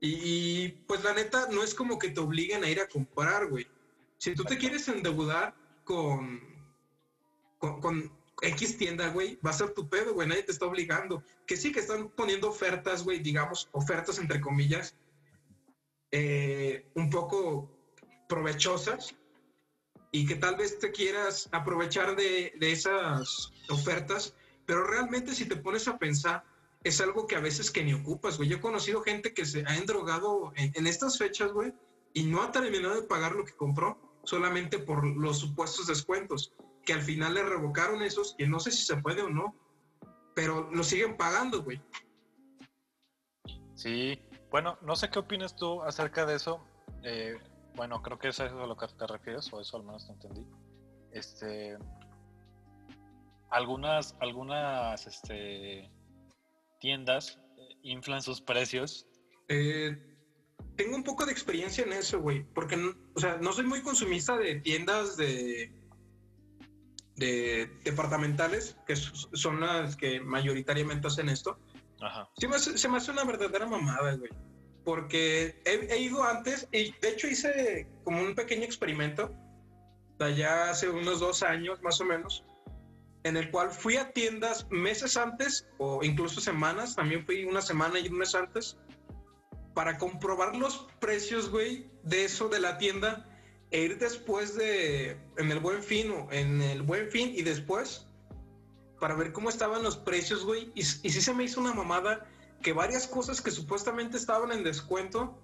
y, 0.01 0.69
pues 0.87 1.03
la 1.03 1.13
neta, 1.13 1.49
no 1.51 1.63
es 1.63 1.75
como 1.75 1.99
que 1.99 2.11
te 2.11 2.21
obliguen 2.21 2.63
a 2.63 2.71
ir 2.71 2.81
a 2.81 2.89
comprar, 2.89 3.49
güey. 3.49 3.67
Si 4.17 4.35
tú 4.35 4.45
te 4.45 4.59
quieres 4.59 4.87
endeudar 4.89 5.55
con, 5.85 6.41
con 7.59 8.13
X 8.41 8.77
tienda, 8.77 9.09
güey, 9.09 9.39
va 9.45 9.51
a 9.51 9.55
ser 9.55 9.71
tu 9.71 9.89
pedo, 9.89 10.15
güey, 10.15 10.29
nadie 10.29 10.43
te 10.43 10.53
está 10.53 10.67
obligando. 10.67 11.23
Que 11.47 11.57
sí 11.57 11.73
que 11.73 11.81
están 11.81 12.09
poniendo 12.11 12.49
ofertas, 12.49 13.03
güey, 13.03 13.19
digamos, 13.21 13.69
ofertas 13.73 14.19
entre 14.19 14.41
comillas, 14.41 14.97
eh, 16.11 16.89
un 16.95 17.11
poco 17.11 17.71
provechosas 18.29 19.15
y 20.11 20.27
que 20.27 20.37
tal 20.37 20.57
vez 20.57 20.79
te 20.79 20.91
quieras 20.91 21.49
aprovechar 21.53 22.17
de, 22.17 22.53
esas 22.61 23.53
ofertas, 23.69 24.35
pero 24.67 24.85
realmente 24.87 25.35
si 25.35 25.47
te 25.47 25.57
pones 25.57 25.89
a 25.89 25.99
pensar, 25.99 26.45
es 26.85 27.01
algo 27.01 27.27
que 27.27 27.37
a 27.37 27.41
veces 27.41 27.71
que 27.71 27.85
ni 27.85 27.93
ocupas, 27.93 28.37
güey. 28.37 28.49
Yo 28.49 28.57
he 28.59 28.61
conocido 28.61 29.03
gente 29.03 29.35
que 29.35 29.45
se 29.45 29.65
ha 29.67 29.77
endrogado 29.77 30.53
en, 30.57 30.73
en 30.75 30.87
estas 30.87 31.19
fechas, 31.19 31.53
güey, 31.53 31.75
y 32.15 32.25
no 32.25 32.43
ha 32.43 32.53
terminado 32.53 32.95
de 32.95 33.07
pagar 33.07 33.35
lo 33.35 33.45
que 33.45 33.53
compró 33.53 33.99
solamente 34.25 34.79
por 34.79 35.05
los 35.05 35.39
supuestos 35.39 35.87
descuentos, 35.87 36.53
que 36.89 36.95
al 36.95 37.03
final 37.03 37.35
le 37.35 37.43
revocaron 37.43 38.01
esos, 38.01 38.35
que 38.39 38.47
no 38.47 38.59
sé 38.61 38.71
si 38.71 38.83
se 38.83 38.97
puede 38.97 39.21
o 39.21 39.29
no, 39.29 39.55
pero 40.35 40.71
lo 40.73 40.83
siguen 40.83 41.19
pagando, 41.19 41.63
güey. 41.63 41.83
Sí, 43.75 44.19
bueno, 44.51 44.79
no 44.81 44.97
sé 44.97 45.11
qué 45.11 45.19
opinas 45.19 45.55
tú 45.55 45.83
acerca 45.83 46.25
de 46.25 46.37
eso. 46.37 46.65
Eh, 47.03 47.37
bueno, 47.75 48.01
creo 48.01 48.19
que 48.19 48.29
eso 48.29 48.47
es 48.47 48.53
a 48.53 48.67
lo 48.67 48.75
que 48.75 48.87
te 48.89 49.07
refieres, 49.07 49.53
o 49.53 49.61
eso 49.61 49.77
al 49.77 49.83
menos 49.83 50.07
te 50.07 50.15
entendí. 50.15 50.47
Este, 51.13 51.77
algunas, 53.51 54.17
algunas, 54.21 55.07
este, 55.07 55.91
tiendas 56.81 57.39
eh, 57.59 57.77
inflan 57.83 58.23
sus 58.23 58.41
precios. 58.41 59.07
Eh, 59.49 59.95
tengo 60.77 60.97
un 60.97 61.05
poco 61.05 61.27
de 61.27 61.33
experiencia 61.33 61.85
en 61.85 61.93
eso, 61.93 62.19
güey, 62.19 62.45
porque, 62.55 62.77
o 63.15 63.21
sea, 63.21 63.37
no 63.37 63.53
soy 63.53 63.67
muy 63.67 63.83
consumista 63.83 64.39
de 64.39 64.61
tiendas 64.61 65.19
de, 65.19 65.78
de 67.19 67.71
departamentales, 67.85 68.77
que 68.87 68.95
son 68.97 69.61
las 69.61 69.97
que 69.97 70.21
mayoritariamente 70.21 71.09
hacen 71.09 71.29
esto. 71.29 71.59
Ajá. 72.01 72.29
Sí 72.39 72.47
me 72.47 72.57
hace- 72.57 72.79
se 72.79 72.89
me 72.89 72.97
hace 72.99 73.11
una 73.11 73.25
verdadera 73.25 73.67
mamada, 73.67 74.15
güey. 74.15 74.31
Porque 74.85 75.61
he, 75.65 75.93
he 75.93 75.99
ido 75.99 76.23
antes 76.25 76.69
y 76.73 76.93
de 77.01 77.09
hecho 77.11 77.27
hice 77.27 77.89
como 78.05 78.21
un 78.23 78.35
pequeño 78.35 78.63
experimento, 78.65 79.35
de 80.19 80.25
allá 80.25 80.71
hace 80.71 80.89
unos 80.89 81.21
dos 81.21 81.43
años 81.43 81.83
más 81.83 82.01
o 82.01 82.05
menos, 82.05 82.45
en 83.25 83.37
el 83.37 83.51
cual 83.51 83.71
fui 83.71 83.97
a 83.97 84.13
tiendas 84.13 84.67
meses 84.71 85.17
antes 85.17 85.67
o 85.79 86.03
incluso 86.05 86.41
semanas, 86.41 86.95
también 86.97 87.25
fui 87.27 87.45
una 87.45 87.61
semana 87.63 87.99
y 87.99 88.09
un 88.09 88.19
mes 88.19 88.35
antes, 88.35 88.79
para 89.75 89.99
comprobar 89.99 90.57
los 90.57 90.89
precios, 91.01 91.51
güey, 91.51 91.91
de 92.03 92.25
eso 92.25 92.49
de 92.49 92.59
la 92.61 92.79
tienda 92.79 93.25
e 93.71 93.81
ir 93.83 93.99
después 93.99 94.55
de, 94.57 95.17
en 95.37 95.53
el 95.53 95.61
buen 95.61 95.83
fin 95.83 96.11
o 96.11 96.29
en 96.33 96.63
el 96.63 96.83
buen 96.83 97.11
fin 97.11 97.33
y 97.35 97.43
después 97.43 98.07
para 98.99 99.15
ver 99.15 99.33
cómo 99.33 99.49
estaban 99.49 99.83
los 99.83 99.97
precios, 99.97 100.45
güey. 100.45 100.73
Y, 100.75 100.81
y 100.81 100.85
sí 100.85 101.21
se 101.21 101.35
me 101.35 101.45
hizo 101.45 101.61
una 101.61 101.73
mamada 101.73 102.27
que 102.63 102.73
varias 102.73 103.07
cosas 103.07 103.41
que 103.41 103.51
supuestamente 103.51 104.17
estaban 104.17 104.51
en 104.53 104.65
descuento 104.65 105.39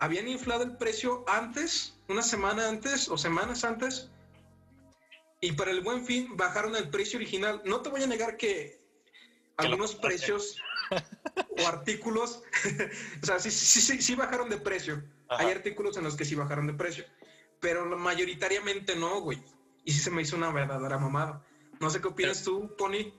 habían 0.00 0.28
inflado 0.28 0.64
el 0.64 0.76
precio 0.76 1.24
antes, 1.28 1.96
una 2.08 2.22
semana 2.22 2.68
antes 2.68 3.08
o 3.08 3.16
semanas 3.16 3.64
antes. 3.64 4.10
Y 5.40 5.52
para 5.52 5.70
el 5.70 5.82
buen 5.82 6.04
fin 6.04 6.36
bajaron 6.36 6.74
el 6.74 6.88
precio 6.90 7.18
original. 7.18 7.62
No 7.64 7.80
te 7.80 7.90
voy 7.90 8.02
a 8.02 8.06
negar 8.06 8.36
que 8.36 8.80
Que 9.56 9.66
algunos 9.66 9.94
precios 9.94 10.56
o 11.62 11.66
artículos, 11.66 12.42
o 13.22 13.26
sea, 13.26 13.38
sí, 13.38 13.50
sí, 13.50 13.80
sí, 13.80 14.02
sí 14.02 14.14
bajaron 14.14 14.48
de 14.48 14.56
precio. 14.56 15.02
Ajá. 15.28 15.44
Hay 15.44 15.52
artículos 15.52 15.96
en 15.96 16.04
los 16.04 16.16
que 16.16 16.24
sí 16.24 16.34
bajaron 16.34 16.66
de 16.66 16.74
precio, 16.74 17.04
pero 17.64 17.86
mayoritariamente 17.96 18.94
no, 18.94 19.22
güey. 19.22 19.42
Y 19.86 19.92
sí 19.92 20.00
se 20.00 20.10
me 20.10 20.20
hizo 20.20 20.36
una 20.36 20.50
verdadera 20.52 20.98
mamada. 20.98 21.42
No 21.80 21.88
sé 21.88 22.00
qué 22.02 22.08
opinas 22.08 22.42
tú, 22.44 22.74
Pony. 22.76 22.92
Ahí, 22.94 23.14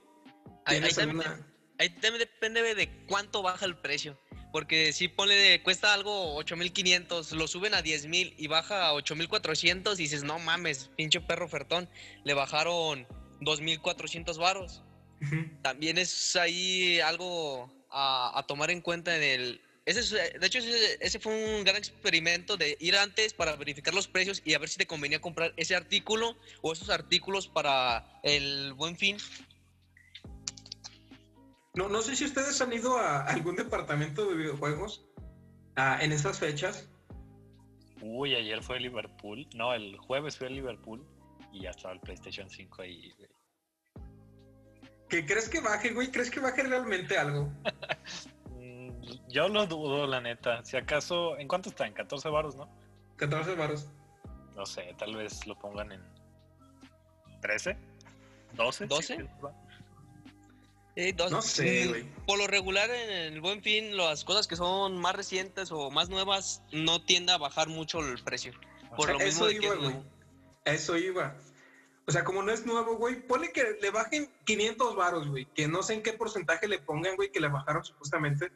ahí 0.65 0.75
¿Tienes 0.77 0.95
también, 0.95 1.27
alguna- 1.27 1.47
ahí 1.79 1.89
también 1.89 2.19
depende 2.19 2.75
de- 2.75 3.05
cuánto 3.07 3.41
baja 3.41 3.65
el 3.65 3.75
precio. 3.77 4.19
Porque 4.51 4.93
si 4.93 5.07
pone 5.07 5.61
cuesta 5.63 5.93
algo 5.95 6.35
8500, 6.35 7.31
lo 7.33 7.47
suben 7.47 7.73
a 7.73 7.81
10000 7.81 8.35
y 8.37 8.45
baja 8.47 8.85
a 8.85 8.93
8400 8.93 9.99
y 9.99 10.03
dices, 10.03 10.23
no 10.23 10.37
mames, 10.37 10.91
pinche 10.95 11.19
perro 11.21 11.45
ofertón, 11.45 11.89
le 12.23 12.35
bajaron 12.35 13.07
2400 13.41 14.37
varos. 14.37 14.83
Ujú. 15.23 15.37
También 15.63 15.97
es 15.97 16.35
ahí 16.35 16.99
algo 16.99 17.73
a, 17.89 18.31
a 18.37 18.45
tomar 18.45 18.69
en 18.69 18.81
cuenta 18.81 19.15
en 19.17 19.23
el... 19.23 19.61
Ese 19.85 19.99
es, 19.99 20.13
eh, 20.13 20.37
de 20.39 20.47
hecho, 20.47 20.59
ese, 20.59 20.97
ese 20.99 21.19
fue 21.19 21.57
un 21.57 21.63
gran 21.63 21.75
experimento 21.75 22.57
de 22.57 22.75
ir 22.79 22.95
antes 22.97 23.33
para 23.33 23.55
verificar 23.55 23.93
los 23.93 24.07
precios 24.07 24.41
y 24.43 24.55
a 24.55 24.59
ver 24.59 24.67
si 24.67 24.77
te 24.77 24.87
convenía 24.87 25.21
comprar 25.21 25.53
ese 25.57 25.75
artículo 25.75 26.35
o 26.61 26.73
esos 26.73 26.89
artículos 26.89 27.47
para 27.47 28.19
el 28.23 28.73
buen 28.73 28.97
fin. 28.97 29.17
No, 31.75 31.87
no 31.89 32.01
sé 32.01 32.15
si 32.15 32.25
ustedes 32.25 32.59
han 32.61 32.73
ido 32.73 32.97
a 32.97 33.25
algún 33.25 33.55
departamento 33.57 34.25
de 34.25 34.35
videojuegos 34.35 35.05
ah, 35.75 35.99
en 36.01 36.13
esas 36.13 36.39
fechas. 36.39 36.89
Uy, 38.01 38.33
ayer 38.33 38.63
fue 38.63 38.79
Liverpool. 38.79 39.47
No, 39.53 39.73
el 39.73 39.97
jueves 39.97 40.37
fue 40.37 40.49
Liverpool 40.49 41.05
y 41.51 41.63
ya 41.63 41.71
estaba 41.71 41.93
el 41.93 41.99
PlayStation 41.99 42.49
5 42.49 42.81
ahí. 42.81 43.13
güey. 43.17 43.29
¿Qué 45.09 45.25
crees 45.25 45.47
que 45.47 45.59
baje, 45.59 45.91
güey? 45.91 46.11
¿Crees 46.11 46.31
que 46.31 46.39
baje 46.39 46.63
realmente 46.63 47.17
algo? 47.17 47.51
Yo 49.29 49.47
lo 49.47 49.65
dudo, 49.67 50.07
la 50.07 50.21
neta. 50.21 50.63
Si 50.65 50.77
acaso, 50.77 51.37
¿en 51.37 51.47
cuánto 51.47 51.69
está? 51.69 51.85
En 51.87 51.93
14 51.93 52.29
baros, 52.29 52.55
¿no? 52.55 52.69
14 53.17 53.55
varos. 53.55 53.87
No 54.55 54.65
sé, 54.65 54.95
tal 54.97 55.15
vez 55.15 55.45
lo 55.47 55.57
pongan 55.59 55.91
en 55.91 56.01
13, 57.41 57.77
12. 58.53 58.85
12. 58.87 59.17
Sí, 60.95 61.11
dos- 61.11 61.31
No 61.31 61.41
sé, 61.41 61.85
mm, 61.85 61.89
güey. 61.89 62.03
Por 62.25 62.37
lo 62.37 62.47
regular, 62.47 62.89
en 62.89 63.33
el 63.33 63.41
buen 63.41 63.61
fin, 63.61 63.97
las 63.97 64.23
cosas 64.23 64.47
que 64.47 64.55
son 64.55 64.97
más 64.97 65.13
recientes 65.13 65.71
o 65.73 65.91
más 65.91 66.07
nuevas 66.09 66.63
no 66.71 67.01
tiende 67.03 67.33
a 67.33 67.37
bajar 67.37 67.67
mucho 67.67 67.99
el 67.99 68.23
precio. 68.23 68.53
Por 68.95 69.09
lo 69.11 69.19
mismo 69.19 69.27
Eso 69.27 69.45
de 69.47 69.59
que 69.59 69.65
iba, 69.65 69.75
güey. 69.75 69.89
nuevo. 69.89 70.05
Eso 70.63 70.97
iba. 70.97 71.35
O 72.07 72.11
sea, 72.11 72.23
como 72.23 72.43
no 72.43 72.51
es 72.53 72.65
nuevo, 72.65 72.95
güey, 72.95 73.19
ponle 73.27 73.51
que 73.51 73.77
le 73.81 73.89
bajen 73.91 74.31
500 74.45 74.95
varos, 74.95 75.27
güey. 75.27 75.45
Que 75.53 75.67
no 75.67 75.83
sé 75.83 75.95
en 75.95 76.03
qué 76.03 76.13
porcentaje 76.13 76.67
le 76.67 76.79
pongan, 76.79 77.15
güey, 77.17 77.29
que 77.31 77.41
le 77.41 77.49
bajaron 77.49 77.83
supuestamente. 77.83 78.51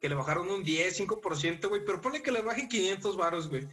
Que 0.00 0.08
le 0.08 0.14
bajaron 0.14 0.50
un 0.50 0.62
10, 0.64 1.00
5%, 1.00 1.68
güey. 1.68 1.84
Pero 1.84 2.00
ponle 2.00 2.22
que 2.22 2.32
le 2.32 2.42
bajen 2.42 2.68
500 2.68 3.16
varos, 3.16 3.48
güey. 3.48 3.68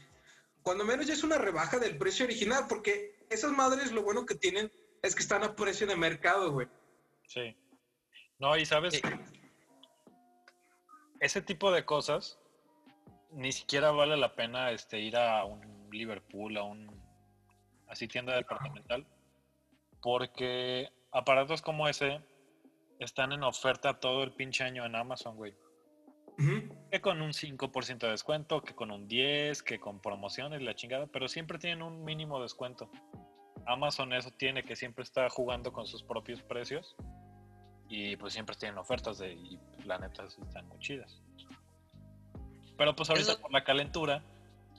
Cuando 0.62 0.84
menos 0.84 1.06
ya 1.08 1.14
es 1.14 1.24
una 1.24 1.38
rebaja 1.38 1.80
del 1.80 1.98
precio 1.98 2.26
original, 2.26 2.66
porque 2.68 3.16
esas 3.30 3.52
madres 3.52 3.92
lo 3.92 4.04
bueno 4.04 4.26
que 4.26 4.36
tienen 4.36 4.72
es 5.02 5.16
que 5.16 5.22
están 5.22 5.44
a 5.44 5.56
precio 5.56 5.88
de 5.88 5.96
mercado, 5.96 6.52
güey. 6.52 6.68
Sí. 7.28 7.56
No, 8.40 8.58
y 8.58 8.66
sabes, 8.66 8.96
Sí. 8.96 9.02
ese 11.20 11.42
tipo 11.42 11.72
de 11.72 11.86
cosas 11.86 12.40
ni 13.32 13.52
siquiera 13.52 13.92
vale 13.92 14.18
la 14.18 14.36
pena 14.36 14.72
este, 14.72 15.00
ir 15.00 15.18
a 15.18 15.44
un 15.46 15.90
Liverpool, 15.92 16.58
a 16.58 16.64
un 16.64 16.90
así 17.88 18.08
tienda 18.08 18.36
departamental, 18.36 19.06
porque 20.02 20.90
aparatos 21.12 21.62
como 21.62 21.88
ese 21.88 22.22
están 23.00 23.32
en 23.32 23.44
oferta 23.44 24.00
todo 24.00 24.24
el 24.24 24.34
pinche 24.34 24.64
año 24.64 24.86
en 24.86 24.96
Amazon, 24.96 25.36
güey. 25.36 25.56
Que 26.92 27.02
con 27.02 27.22
un 27.22 27.32
5% 27.34 27.98
de 28.06 28.10
descuento, 28.12 28.62
que 28.62 28.76
con 28.76 28.92
un 28.92 29.08
10, 29.08 29.64
que 29.64 29.80
con 29.80 30.00
promociones, 30.00 30.62
la 30.62 30.76
chingada, 30.76 31.08
pero 31.08 31.28
siempre 31.28 31.58
tienen 31.58 31.82
un 31.82 32.04
mínimo 32.06 32.42
descuento. 32.42 32.90
Amazon 33.66 34.14
eso 34.14 34.32
tiene 34.32 34.64
que 34.64 34.76
siempre 34.76 35.04
está 35.04 35.30
jugando 35.30 35.74
con 35.74 35.88
sus 35.88 36.04
propios 36.04 36.42
precios 36.44 36.96
y 37.90 38.16
pues 38.18 38.34
siempre 38.34 38.56
tienen 38.56 38.78
ofertas 38.78 39.18
de 39.18 39.34
y 39.34 39.60
la 39.86 39.98
neta 39.98 40.24
están 40.26 40.68
muy 40.68 40.80
chidas. 40.80 41.20
Pero 42.78 42.96
pues 42.96 43.10
ahorita 43.10 43.32
Eso- 43.34 43.42
por 43.42 43.52
la 43.52 43.64
calentura 43.64 44.24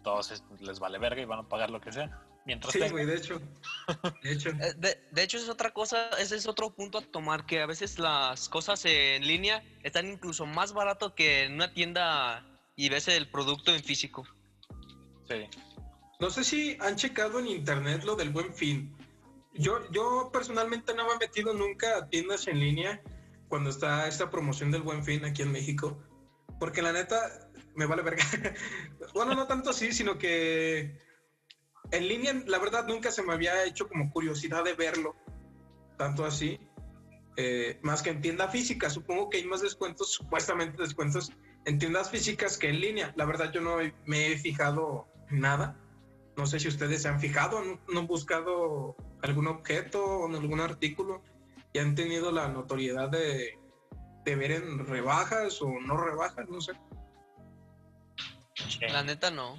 todos 0.04 0.30
es- 0.30 0.44
les 0.60 0.78
vale 0.78 0.98
verga 0.98 1.20
y 1.20 1.24
van 1.24 1.40
a 1.40 1.48
pagar 1.48 1.70
lo 1.70 1.80
que 1.80 1.92
sea. 1.92 2.22
Mientras 2.48 2.72
Sí, 2.72 2.80
güey, 2.90 3.04
de 3.04 3.14
hecho. 3.14 3.42
De 4.22 4.32
hecho. 4.32 4.48
Eh, 4.48 4.72
De, 4.78 4.98
de 5.12 5.22
hecho, 5.22 5.36
es 5.36 5.50
otra 5.50 5.70
cosa, 5.70 6.08
ese 6.18 6.34
es 6.34 6.48
otro 6.48 6.70
punto 6.70 6.96
a 6.96 7.02
tomar, 7.02 7.44
que 7.44 7.60
a 7.60 7.66
veces 7.66 7.98
las 7.98 8.48
cosas 8.48 8.86
en 8.86 9.26
línea 9.26 9.62
están 9.82 10.08
incluso 10.08 10.46
más 10.46 10.72
barato 10.72 11.14
que 11.14 11.44
en 11.44 11.52
una 11.56 11.74
tienda 11.74 12.58
y 12.74 12.88
ves 12.88 13.06
el 13.08 13.30
producto 13.30 13.74
en 13.74 13.84
físico. 13.84 14.26
Sí. 15.28 15.46
No 16.20 16.30
sé 16.30 16.42
si 16.42 16.78
han 16.80 16.96
checado 16.96 17.38
en 17.38 17.48
internet 17.48 18.02
lo 18.04 18.16
del 18.16 18.30
buen 18.30 18.54
fin. 18.54 18.96
Yo, 19.52 19.80
yo 19.92 20.30
personalmente 20.32 20.94
no 20.94 21.06
me 21.06 21.12
he 21.12 21.18
metido 21.18 21.52
nunca 21.52 21.98
a 21.98 22.08
tiendas 22.08 22.48
en 22.48 22.60
línea 22.60 23.02
cuando 23.48 23.68
está 23.68 24.08
esta 24.08 24.30
promoción 24.30 24.70
del 24.70 24.80
buen 24.80 25.04
fin 25.04 25.22
aquí 25.26 25.42
en 25.42 25.52
México. 25.52 26.02
Porque 26.58 26.80
la 26.80 26.94
neta 26.94 27.50
me 27.74 27.84
vale 27.84 28.00
verga. 28.00 28.24
bueno, 29.12 29.34
no 29.34 29.46
tanto 29.46 29.68
así, 29.68 29.92
sino 29.92 30.16
que 30.16 31.07
en 31.90 32.08
línea, 32.08 32.34
la 32.46 32.58
verdad, 32.58 32.86
nunca 32.86 33.10
se 33.10 33.22
me 33.22 33.32
había 33.32 33.64
hecho 33.64 33.88
como 33.88 34.10
curiosidad 34.10 34.64
de 34.64 34.74
verlo. 34.74 35.16
Tanto 35.96 36.24
así. 36.24 36.58
eh, 37.36 37.78
más 37.82 38.02
que 38.02 38.10
en 38.10 38.20
tienda 38.20 38.48
física. 38.48 38.90
Supongo 38.90 39.30
que 39.30 39.38
hay 39.38 39.46
más 39.46 39.62
descuentos, 39.62 40.12
supuestamente 40.12 40.82
descuentos 40.82 41.30
en 41.66 41.78
tiendas 41.78 42.10
físicas 42.10 42.58
que 42.58 42.68
en 42.68 42.80
línea. 42.80 43.12
La 43.16 43.24
verdad, 43.26 43.52
yo 43.52 43.60
no 43.60 43.76
me 44.06 44.32
he 44.32 44.38
fijado 44.38 45.06
nada. 45.30 45.78
No 46.36 46.46
sé 46.46 46.58
si 46.60 46.68
ustedes 46.68 47.02
se 47.02 47.08
han 47.08 47.20
fijado, 47.20 47.62
no, 47.64 48.00
han 48.00 48.06
buscado 48.06 48.96
algún 49.22 49.46
objeto 49.48 50.04
o 50.04 50.26
algún 50.28 50.60
artículo 50.60 51.22
y 51.72 51.78
han 51.80 51.94
tenido 51.94 52.32
la 52.32 52.48
notoriedad 52.48 53.08
de, 53.08 53.58
de 54.24 54.36
ver 54.36 54.52
en 54.52 54.86
rebajas 54.86 55.60
o 55.62 55.68
no 55.80 55.96
rebajas, 55.96 56.48
no 56.48 56.60
sé. 56.60 56.72
La 58.88 59.02
neta 59.02 59.30
no. 59.30 59.56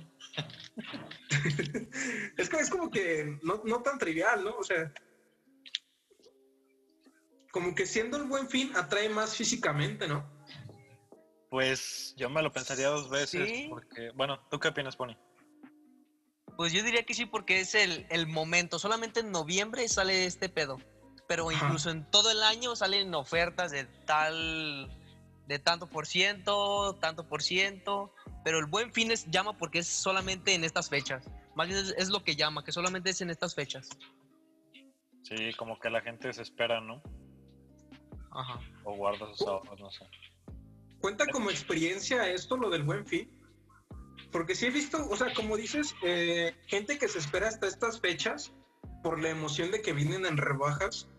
Es 2.38 2.50
que 2.50 2.58
es 2.58 2.70
como 2.70 2.90
que 2.90 3.38
no, 3.44 3.62
no 3.66 3.82
tan 3.82 3.98
trivial, 3.98 4.44
¿no? 4.44 4.56
O 4.58 4.64
sea, 4.64 4.92
como 7.52 7.74
que 7.76 7.86
siendo 7.86 8.18
el 8.18 8.24
buen 8.24 8.50
fin 8.50 8.76
atrae 8.76 9.10
más 9.10 9.36
físicamente, 9.36 10.08
¿no? 10.08 10.28
Pues 11.50 12.14
yo 12.16 12.30
me 12.30 12.44
lo 12.44 12.52
pensaría 12.52 12.88
dos 12.90 13.10
veces 13.10 13.50
Sí. 13.50 13.68
porque, 13.70 14.12
bueno, 14.12 14.40
¿tú 14.52 14.60
qué 14.60 14.68
opinas, 14.68 14.96
Pony? 14.96 15.16
Pues 16.58 16.74
yo 16.74 16.84
diría 16.84 17.04
que 17.04 17.14
sí, 17.14 17.26
porque 17.26 17.62
es 17.62 17.74
el, 17.74 18.06
el 18.10 18.28
momento. 18.28 18.78
Solamente 18.80 19.22
en 19.22 19.32
noviembre 19.32 19.88
sale 19.88 20.26
este 20.26 20.50
pedo. 20.50 20.78
Pero 21.28 21.50
Ajá. 21.50 21.66
incluso 21.66 21.90
en 21.90 22.10
todo 22.12 22.32
el 22.32 22.44
año 22.44 22.76
salen 22.76 23.14
ofertas 23.16 23.72
de 23.72 23.86
tal. 24.06 24.92
De 25.50 25.58
tanto 25.58 25.88
por 25.88 26.06
ciento, 26.06 26.96
tanto 27.02 27.28
por 27.28 27.42
ciento. 27.42 28.14
Pero 28.44 28.60
el 28.60 28.68
buen 28.68 28.94
fin 28.94 29.12
es, 29.12 29.30
llama 29.32 29.58
porque 29.58 29.80
es 29.80 29.88
solamente 29.88 30.54
en 30.54 30.64
estas 30.64 30.90
fechas. 30.90 31.28
Más 31.56 31.68
bien 31.68 31.80
es, 31.80 31.96
es 31.98 32.10
lo 32.10 32.24
que 32.24 32.36
llama, 32.36 32.64
que 32.64 32.72
solamente 32.72 33.10
es 33.10 33.20
en 33.22 33.32
estas 33.32 33.56
fechas. 33.56 33.90
Sí, 35.24 35.52
como 35.58 35.80
que 35.80 35.90
la 35.90 36.02
gente 36.02 36.32
se 36.32 36.44
espera, 36.44 36.80
¿no? 36.80 37.02
Ajá. 38.32 38.60
O 38.84 38.96
guarda 38.96 39.28
sus 39.34 39.42
ahorros, 39.48 39.80
no 39.80 39.90
sé. 39.90 40.06
¿Cuenta 41.02 41.26
como 41.26 41.50
experiencia 41.50 42.30
esto, 42.30 42.56
lo 42.56 42.70
del 42.70 42.84
buen 42.84 43.06
fin? 43.08 43.28
Porque 44.32 44.54
sí 44.54 44.68
he 44.68 44.70
visto, 44.70 45.10
o 45.10 45.16
sea, 45.16 45.34
como 45.34 45.58
dices, 45.58 45.96
eh, 46.04 46.56
gente 46.68 47.00
que 47.00 47.08
se 47.08 47.18
espera 47.18 47.48
hasta 47.48 47.68
estas 47.68 48.00
fechas 48.00 48.54
por 49.02 49.20
la 49.20 49.30
emoción 49.30 49.72
de 49.72 49.82
que 49.82 49.94
vienen 49.94 50.28
en 50.28 50.38
rebajas. 50.38 51.10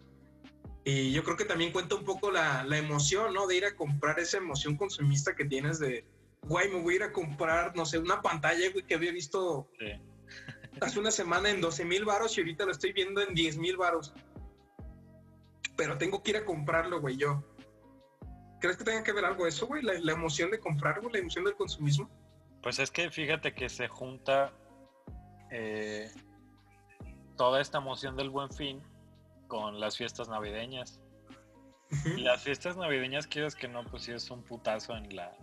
Y 0.84 1.12
yo 1.12 1.22
creo 1.22 1.36
que 1.36 1.44
también 1.44 1.72
cuenta 1.72 1.94
un 1.94 2.04
poco 2.04 2.30
la, 2.30 2.64
la 2.64 2.78
emoción, 2.78 3.34
¿no? 3.34 3.46
De 3.46 3.56
ir 3.56 3.64
a 3.64 3.76
comprar 3.76 4.18
esa 4.18 4.38
emoción 4.38 4.76
consumista 4.76 5.36
que 5.36 5.44
tienes 5.44 5.78
de, 5.78 6.06
güey, 6.42 6.70
me 6.70 6.80
voy 6.80 6.94
a 6.94 6.96
ir 6.96 7.02
a 7.02 7.12
comprar, 7.12 7.76
no 7.76 7.84
sé, 7.84 7.98
una 7.98 8.22
pantalla, 8.22 8.70
güey, 8.72 8.86
que 8.86 8.94
había 8.94 9.12
visto 9.12 9.68
Sí. 9.78 9.92
hace 10.80 10.98
una 10.98 11.10
semana 11.10 11.50
en 11.50 11.60
12 11.60 11.84
mil 11.84 12.04
varos 12.04 12.36
y 12.36 12.40
ahorita 12.40 12.64
lo 12.64 12.72
estoy 12.72 12.92
viendo 12.92 13.20
en 13.20 13.34
10 13.34 13.58
mil 13.58 13.76
varos. 13.76 14.14
Pero 15.76 15.98
tengo 15.98 16.22
que 16.22 16.30
ir 16.30 16.36
a 16.38 16.44
comprarlo, 16.44 17.00
güey, 17.00 17.16
yo. 17.16 17.44
¿Crees 18.60 18.76
que 18.76 18.84
tenga 18.84 19.02
que 19.02 19.12
ver 19.12 19.24
algo 19.24 19.46
eso, 19.46 19.66
güey? 19.66 19.82
La, 19.82 19.94
la 19.98 20.12
emoción 20.12 20.50
de 20.50 20.60
comprar, 20.60 21.00
güey, 21.00 21.12
la 21.12 21.18
emoción 21.18 21.44
del 21.44 21.54
consumismo. 21.54 22.10
Pues 22.62 22.78
es 22.78 22.90
que 22.90 23.10
fíjate 23.10 23.54
que 23.54 23.68
se 23.70 23.88
junta 23.88 24.52
eh, 25.50 26.10
toda 27.36 27.60
esta 27.60 27.78
emoción 27.78 28.16
del 28.16 28.28
buen 28.28 28.50
fin 28.50 28.82
con 29.50 29.78
las 29.80 29.98
fiestas 29.98 30.28
navideñas. 30.30 31.00
Y 32.04 32.20
las 32.20 32.42
fiestas 32.44 32.76
navideñas, 32.76 33.26
quieres 33.26 33.54
que 33.56 33.66
no, 33.68 33.84
pues 33.84 34.04
sí 34.04 34.12
es 34.12 34.30
un 34.30 34.44
putazo 34.44 34.96
en 34.96 35.14
la, 35.14 35.36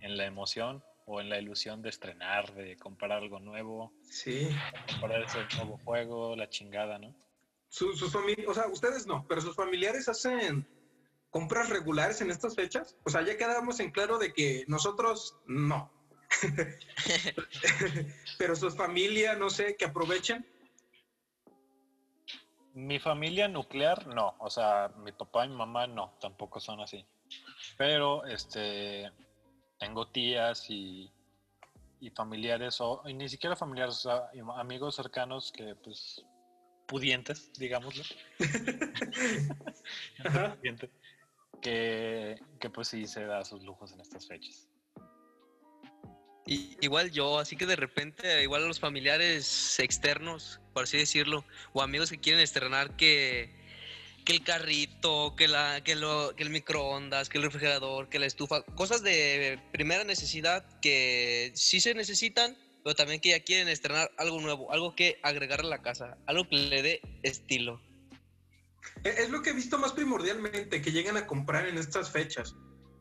en 0.00 0.16
la 0.16 0.24
emoción 0.26 0.82
o 1.06 1.20
en 1.20 1.28
la 1.28 1.38
ilusión 1.40 1.82
de 1.82 1.88
estrenar, 1.90 2.54
de 2.54 2.76
comprar 2.76 3.10
algo 3.12 3.40
nuevo, 3.40 3.92
Sí. 4.04 4.48
comprar 4.92 5.22
ese 5.22 5.40
nuevo 5.56 5.78
juego, 5.84 6.36
la 6.36 6.48
chingada, 6.48 6.98
¿no? 7.00 7.12
Su- 7.68 7.96
sus 7.96 8.12
familias, 8.12 8.46
o 8.48 8.54
sea, 8.54 8.68
ustedes 8.68 9.06
no, 9.08 9.26
pero 9.28 9.40
sus 9.40 9.56
familiares 9.56 10.08
hacen 10.08 10.64
compras 11.30 11.68
regulares 11.68 12.20
en 12.20 12.30
estas 12.30 12.54
fechas. 12.54 12.96
O 13.04 13.10
sea, 13.10 13.22
ya 13.22 13.36
quedamos 13.36 13.80
en 13.80 13.90
claro 13.90 14.18
de 14.18 14.32
que 14.32 14.64
nosotros 14.68 15.36
no. 15.46 15.90
pero 18.38 18.54
sus 18.54 18.76
familias, 18.76 19.36
no 19.38 19.50
sé, 19.50 19.76
que 19.76 19.84
aprovechen. 19.86 20.46
Mi 22.74 22.98
familia 22.98 23.48
nuclear, 23.48 24.06
no. 24.06 24.34
O 24.38 24.50
sea, 24.50 24.90
mi 24.98 25.12
papá 25.12 25.44
y 25.44 25.48
mi 25.48 25.56
mamá, 25.56 25.86
no. 25.86 26.14
Tampoco 26.20 26.60
son 26.60 26.80
así. 26.80 27.04
Pero, 27.76 28.24
este, 28.26 29.10
tengo 29.78 30.08
tías 30.08 30.68
y, 30.70 31.10
y 32.00 32.10
familiares, 32.10 32.80
o 32.80 33.02
y 33.06 33.14
ni 33.14 33.28
siquiera 33.28 33.56
familiares, 33.56 34.04
o 34.06 34.10
sea, 34.10 34.30
amigos 34.56 34.96
cercanos 34.96 35.52
que, 35.52 35.74
pues, 35.76 36.24
pudientes, 36.86 37.52
digámoslo. 37.54 38.02
Ajá. 40.24 40.54
Pudiente, 40.56 40.90
que, 41.60 42.40
que, 42.58 42.70
pues, 42.70 42.88
sí 42.88 43.06
se 43.06 43.24
da 43.24 43.44
sus 43.44 43.62
lujos 43.62 43.92
en 43.92 44.00
estas 44.00 44.26
fechas. 44.26 44.71
Igual 46.46 47.12
yo, 47.12 47.38
así 47.38 47.56
que 47.56 47.66
de 47.66 47.76
repente, 47.76 48.42
igual 48.42 48.64
a 48.64 48.66
los 48.66 48.80
familiares 48.80 49.78
externos, 49.78 50.60
por 50.74 50.84
así 50.84 50.98
decirlo, 50.98 51.44
o 51.72 51.82
amigos 51.82 52.10
que 52.10 52.18
quieren 52.18 52.40
estrenar 52.42 52.96
que, 52.96 53.54
que 54.24 54.32
el 54.32 54.42
carrito, 54.42 55.36
que, 55.36 55.46
la, 55.46 55.82
que, 55.84 55.94
lo, 55.94 56.34
que 56.34 56.42
el 56.42 56.50
microondas, 56.50 57.28
que 57.28 57.38
el 57.38 57.44
refrigerador, 57.44 58.08
que 58.08 58.18
la 58.18 58.26
estufa, 58.26 58.62
cosas 58.74 59.02
de 59.04 59.60
primera 59.72 60.02
necesidad 60.02 60.64
que 60.80 61.52
sí 61.54 61.80
se 61.80 61.94
necesitan, 61.94 62.56
pero 62.82 62.96
también 62.96 63.20
que 63.20 63.30
ya 63.30 63.40
quieren 63.40 63.68
estrenar 63.68 64.10
algo 64.18 64.40
nuevo, 64.40 64.72
algo 64.72 64.96
que 64.96 65.20
agregarle 65.22 65.68
a 65.68 65.76
la 65.76 65.82
casa, 65.82 66.18
algo 66.26 66.48
que 66.48 66.56
le 66.56 66.82
dé 66.82 67.00
estilo. 67.22 67.80
E- 69.04 69.14
Es 69.18 69.30
lo 69.30 69.42
que 69.42 69.50
he 69.50 69.54
visto 69.54 69.78
más 69.78 69.92
primordialmente, 69.92 70.82
que 70.82 70.90
llegan 70.90 71.16
a 71.16 71.26
comprar 71.28 71.68
en 71.68 71.78
estas 71.78 72.10
fechas, 72.10 72.56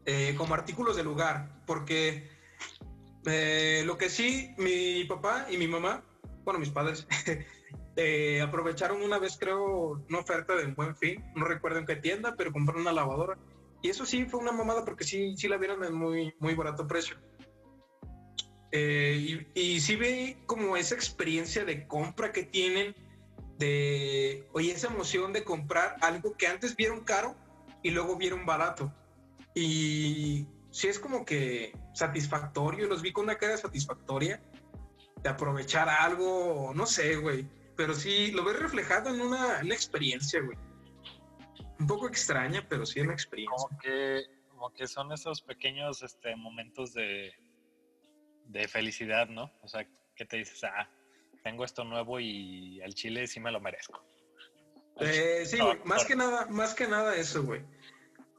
eh, 0.06 0.36
como 0.38 0.54
artículos 0.54 0.96
de 0.96 1.04
lugar, 1.04 1.64
porque 1.66 2.30
eh, 3.26 3.84
lo 3.86 3.98
que 3.98 4.10
sí, 4.10 4.54
mi 4.58 5.04
papá 5.06 5.48
y 5.50 5.58
mi 5.58 5.68
mamá, 5.68 6.04
bueno, 6.44 6.60
mis 6.60 6.70
padres, 6.70 7.08
eh, 7.96 8.42
aprovecharon 8.42 9.02
una 9.02 9.20
vez, 9.20 9.38
creo, 9.40 10.04
una 10.10 10.20
oferta 10.20 10.56
de 10.56 10.66
buen 10.68 10.96
fin, 10.96 11.24
no 11.36 11.46
recuerdo 11.46 11.80
en 11.80 11.86
qué 11.86 11.96
tienda, 11.96 12.36
pero 12.36 12.52
compraron 12.52 12.82
una 12.82 12.94
lavadora. 12.94 13.38
Y 13.84 13.90
eso 13.90 14.06
sí 14.06 14.26
fue 14.26 14.40
una 14.40 14.52
mamada 14.52 14.86
porque 14.86 15.04
sí, 15.04 15.36
sí 15.38 15.48
la 15.48 15.58
vieron 15.58 15.84
en 15.84 15.94
muy, 15.94 16.34
muy 16.40 16.56
barato 16.56 16.88
precio. 16.88 17.18
Eh, 18.72 19.46
y, 19.54 19.60
y 19.60 19.80
sí 19.82 19.96
ve 19.96 20.38
como 20.46 20.78
esa 20.78 20.96
experiencia 20.96 21.66
de 21.66 21.88
compra 21.88 22.32
que 22.32 22.44
tienen 22.44 22.96
de, 23.58 24.48
oye, 24.54 24.72
esa 24.72 24.88
emoción 24.88 25.34
de 25.34 25.44
comprar 25.44 25.96
algo 26.02 26.36
que 26.36 26.48
antes 26.48 26.76
vieron 26.76 27.02
caro 27.02 27.36
y 27.84 27.92
luego 27.92 28.16
vieron 28.16 28.46
barato. 28.46 28.94
Y 29.54 30.48
sí 30.72 30.88
es 30.88 30.98
como 31.00 31.26
que 31.26 31.78
satisfactorio, 31.94 32.88
los 32.88 33.02
vi 33.02 33.12
con 33.12 33.26
una 33.26 33.38
cara 33.38 33.58
satisfactoria 33.58 34.42
de 35.22 35.30
aprovechar 35.30 35.88
algo, 35.90 36.72
no 36.74 36.86
sé, 36.86 37.18
güey. 37.18 37.46
Pero 37.76 37.94
sí, 37.94 38.32
lo 38.32 38.44
ves 38.44 38.60
reflejado 38.60 39.14
en 39.14 39.22
una, 39.22 39.60
en 39.60 39.66
una 39.66 39.76
experiencia, 39.76 40.42
güey. 40.42 40.58
Un 41.80 41.88
poco 41.88 42.08
extraña, 42.08 42.66
pero 42.68 42.86
sí 42.86 43.00
en 43.00 43.08
una 43.08 43.14
experiencia. 43.14 43.56
Como 43.56 43.80
que, 43.80 44.24
como 44.50 44.74
que 44.74 44.88
son 44.88 45.12
esos 45.12 45.42
pequeños 45.42 46.02
este, 46.04 46.36
momentos 46.36 46.94
de, 46.94 47.34
de 48.48 48.68
felicidad, 48.68 49.28
¿no? 49.28 49.52
O 49.62 49.68
sea, 49.68 49.88
que 50.16 50.26
te 50.26 50.38
dices, 50.38 50.64
ah, 50.64 50.90
tengo 51.44 51.66
esto 51.66 51.84
nuevo 51.84 52.20
y 52.20 52.82
al 52.82 52.94
chile 52.94 53.28
sí 53.28 53.40
me 53.40 53.52
lo 53.52 53.60
merezco. 53.60 54.04
Eh, 55.00 55.44
sí, 55.46 55.60
güey, 55.60 55.80
más 55.86 56.06
que 56.06 56.16
nada, 56.16 56.46
más 56.48 56.76
que 56.76 56.88
nada 56.88 57.16
eso, 57.16 57.44
güey. 57.44 57.62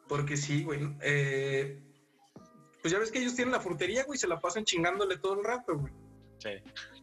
Porque 0.09 0.37
sí, 0.37 0.63
güey. 0.63 0.81
eh, 1.01 1.81
pues 2.83 2.93
ya 2.93 2.99
ves 2.99 3.11
que 3.11 3.21
ellos 3.21 3.35
tienen 3.35 3.53
la 3.53 3.61
frutería, 3.61 4.05
güey, 4.05 4.19
se 4.19 4.29
la 4.29 4.41
pasan 4.41 4.65
chingándole 4.65 5.17
todo 5.19 5.35
el 5.39 5.45
rato, 5.45 5.79
güey. 5.79 5.93
Sí, 6.39 6.51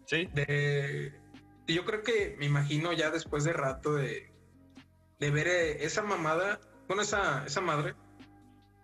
sí, 0.05 0.25
De, 0.33 1.13
yo 1.67 1.85
creo 1.85 2.03
que 2.03 2.35
me 2.37 2.45
imagino 2.45 2.91
ya 2.93 3.09
después 3.09 3.43
de 3.45 3.53
rato 3.53 3.95
de, 3.95 4.31
de 5.19 5.31
ver 5.31 5.47
eh, 5.47 5.85
esa 5.85 6.03
mamada, 6.03 6.59
bueno, 6.87 7.01
esa, 7.03 7.45
esa 7.45 7.61
madre, 7.61 7.95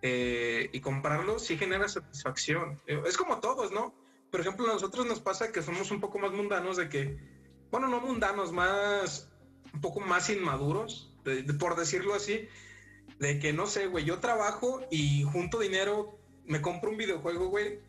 eh, 0.02 0.70
y 0.72 0.80
comprarlo, 0.80 1.38
sí 1.38 1.56
genera 1.56 1.88
satisfacción. 1.88 2.80
Eh, 2.86 3.02
Es 3.06 3.16
como 3.16 3.40
todos, 3.40 3.72
¿no? 3.72 3.94
Por 4.30 4.40
ejemplo, 4.40 4.66
a 4.66 4.72
nosotros 4.74 5.06
nos 5.06 5.20
pasa 5.20 5.52
que 5.52 5.62
somos 5.62 5.90
un 5.90 6.00
poco 6.00 6.18
más 6.18 6.32
mundanos 6.32 6.76
de 6.76 6.88
que, 6.88 7.18
bueno, 7.70 7.88
no 7.88 8.00
mundanos, 8.00 8.52
más, 8.52 9.30
un 9.72 9.80
poco 9.80 10.00
más 10.00 10.30
inmaduros, 10.30 11.12
de- 11.24 11.42
de- 11.42 11.54
por 11.54 11.76
decirlo 11.76 12.14
así, 12.14 12.48
de 13.18 13.38
que 13.38 13.52
no 13.52 13.66
sé, 13.66 13.86
güey, 13.86 14.04
yo 14.04 14.18
trabajo 14.20 14.80
y 14.90 15.22
junto 15.24 15.58
dinero, 15.60 16.18
me 16.46 16.60
compro 16.60 16.90
un 16.90 16.96
videojuego, 16.96 17.48
güey, 17.48 17.80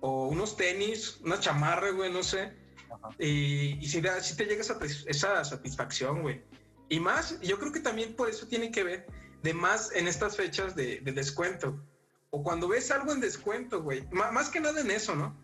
o 0.00 0.28
unos 0.28 0.56
tenis, 0.56 1.18
una 1.22 1.38
chamarra, 1.40 1.90
güey, 1.90 2.12
no 2.12 2.22
sé. 2.22 2.52
Ajá. 2.90 3.14
Y, 3.18 3.78
y 3.84 3.86
si, 3.88 4.00
da- 4.00 4.20
si 4.20 4.36
te 4.36 4.46
llega 4.46 4.62
esa, 4.62 4.78
esa 5.06 5.44
satisfacción, 5.44 6.22
güey. 6.22 6.42
Y 6.88 6.98
más, 7.00 7.38
yo 7.40 7.58
creo 7.58 7.72
que 7.72 7.80
también 7.80 8.14
por 8.16 8.28
eso 8.28 8.46
tiene 8.48 8.70
que 8.72 8.82
ver 8.82 9.06
de 9.42 9.54
más 9.54 9.92
en 9.92 10.08
estas 10.08 10.36
fechas 10.36 10.74
de, 10.74 11.00
de 11.00 11.12
descuento. 11.12 11.80
O 12.30 12.42
cuando 12.42 12.68
ves 12.68 12.90
algo 12.90 13.12
en 13.12 13.20
descuento, 13.20 13.82
güey. 13.82 14.06
Más 14.10 14.48
que 14.48 14.60
nada 14.60 14.80
en 14.80 14.90
eso, 14.90 15.14
¿no? 15.14 15.36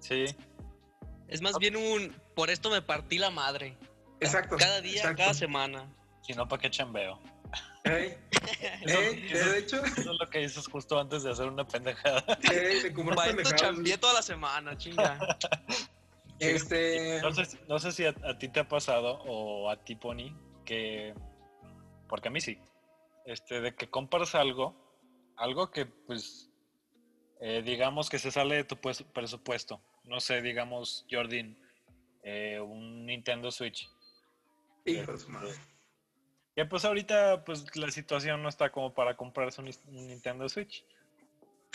sí. 0.00 0.24
Es 1.28 1.42
más 1.42 1.58
bien 1.58 1.76
un, 1.76 2.16
por 2.34 2.48
esto 2.48 2.70
me 2.70 2.80
partí 2.80 3.18
la 3.18 3.28
madre. 3.30 3.76
Exacto. 4.20 4.56
Cada 4.56 4.80
día, 4.80 4.96
exacto. 4.96 5.18
cada 5.18 5.34
semana. 5.34 5.94
Si 6.22 6.32
no, 6.32 6.48
¿para 6.48 6.62
qué 6.62 6.70
chambeo? 6.70 7.20
Ey, 7.84 8.18
Eso- 8.82 8.98
ey, 9.00 9.26
eso- 9.30 9.50
de 9.50 9.58
hecho, 9.58 9.84
Eso 9.84 10.00
es 10.12 10.18
lo 10.20 10.28
que 10.30 10.40
dices 10.40 10.66
justo 10.68 10.98
antes 11.00 11.22
de 11.22 11.30
hacer 11.30 11.46
una 11.48 11.66
pendejada. 11.66 12.22
ey, 12.52 12.80
de 12.82 12.92
comprar 12.92 13.16
Para 13.16 13.30
esto 13.30 13.36
pendejadas. 13.42 13.60
chambeé 13.76 13.98
toda 13.98 14.14
la 14.14 14.22
semana, 14.22 14.76
chinga. 14.76 15.38
Este. 16.38 17.20
No 17.22 17.32
sé, 17.32 17.44
si- 17.46 17.58
no 17.68 17.78
sé 17.78 17.92
si 17.92 18.04
a, 18.04 18.14
a 18.24 18.38
ti 18.38 18.48
te 18.48 18.60
ha 18.60 18.68
pasado 18.68 19.20
o 19.26 19.70
a 19.70 19.76
ti, 19.84 19.96
Pony, 19.96 20.36
que. 20.64 21.14
Porque 22.08 22.28
a 22.28 22.30
mí 22.30 22.40
sí. 22.40 22.58
Este, 23.26 23.60
de 23.60 23.74
que 23.74 23.90
compras 23.90 24.34
algo, 24.34 24.74
algo 25.36 25.70
que, 25.70 25.84
pues, 25.86 26.48
eh, 27.40 27.62
digamos 27.64 28.08
que 28.08 28.18
se 28.18 28.30
sale 28.30 28.56
de 28.56 28.64
tu 28.64 28.76
pues- 28.76 29.02
presupuesto. 29.02 29.82
No 30.04 30.20
sé, 30.20 30.40
digamos, 30.40 31.04
Jordan, 31.10 31.58
eh, 32.22 32.58
un 32.60 33.04
Nintendo 33.04 33.50
Switch. 33.50 33.88
Hijo 34.86 35.12
de 35.12 35.18
su 35.18 35.28
madre. 35.28 35.52
Que 36.58 36.66
pues 36.66 36.84
ahorita, 36.84 37.44
pues, 37.44 37.76
la 37.76 37.88
situación 37.88 38.42
no 38.42 38.48
está 38.48 38.70
como 38.72 38.92
para 38.92 39.16
comprarse 39.16 39.60
un, 39.62 39.70
Nintendo 39.92 40.48
Switch. 40.48 40.84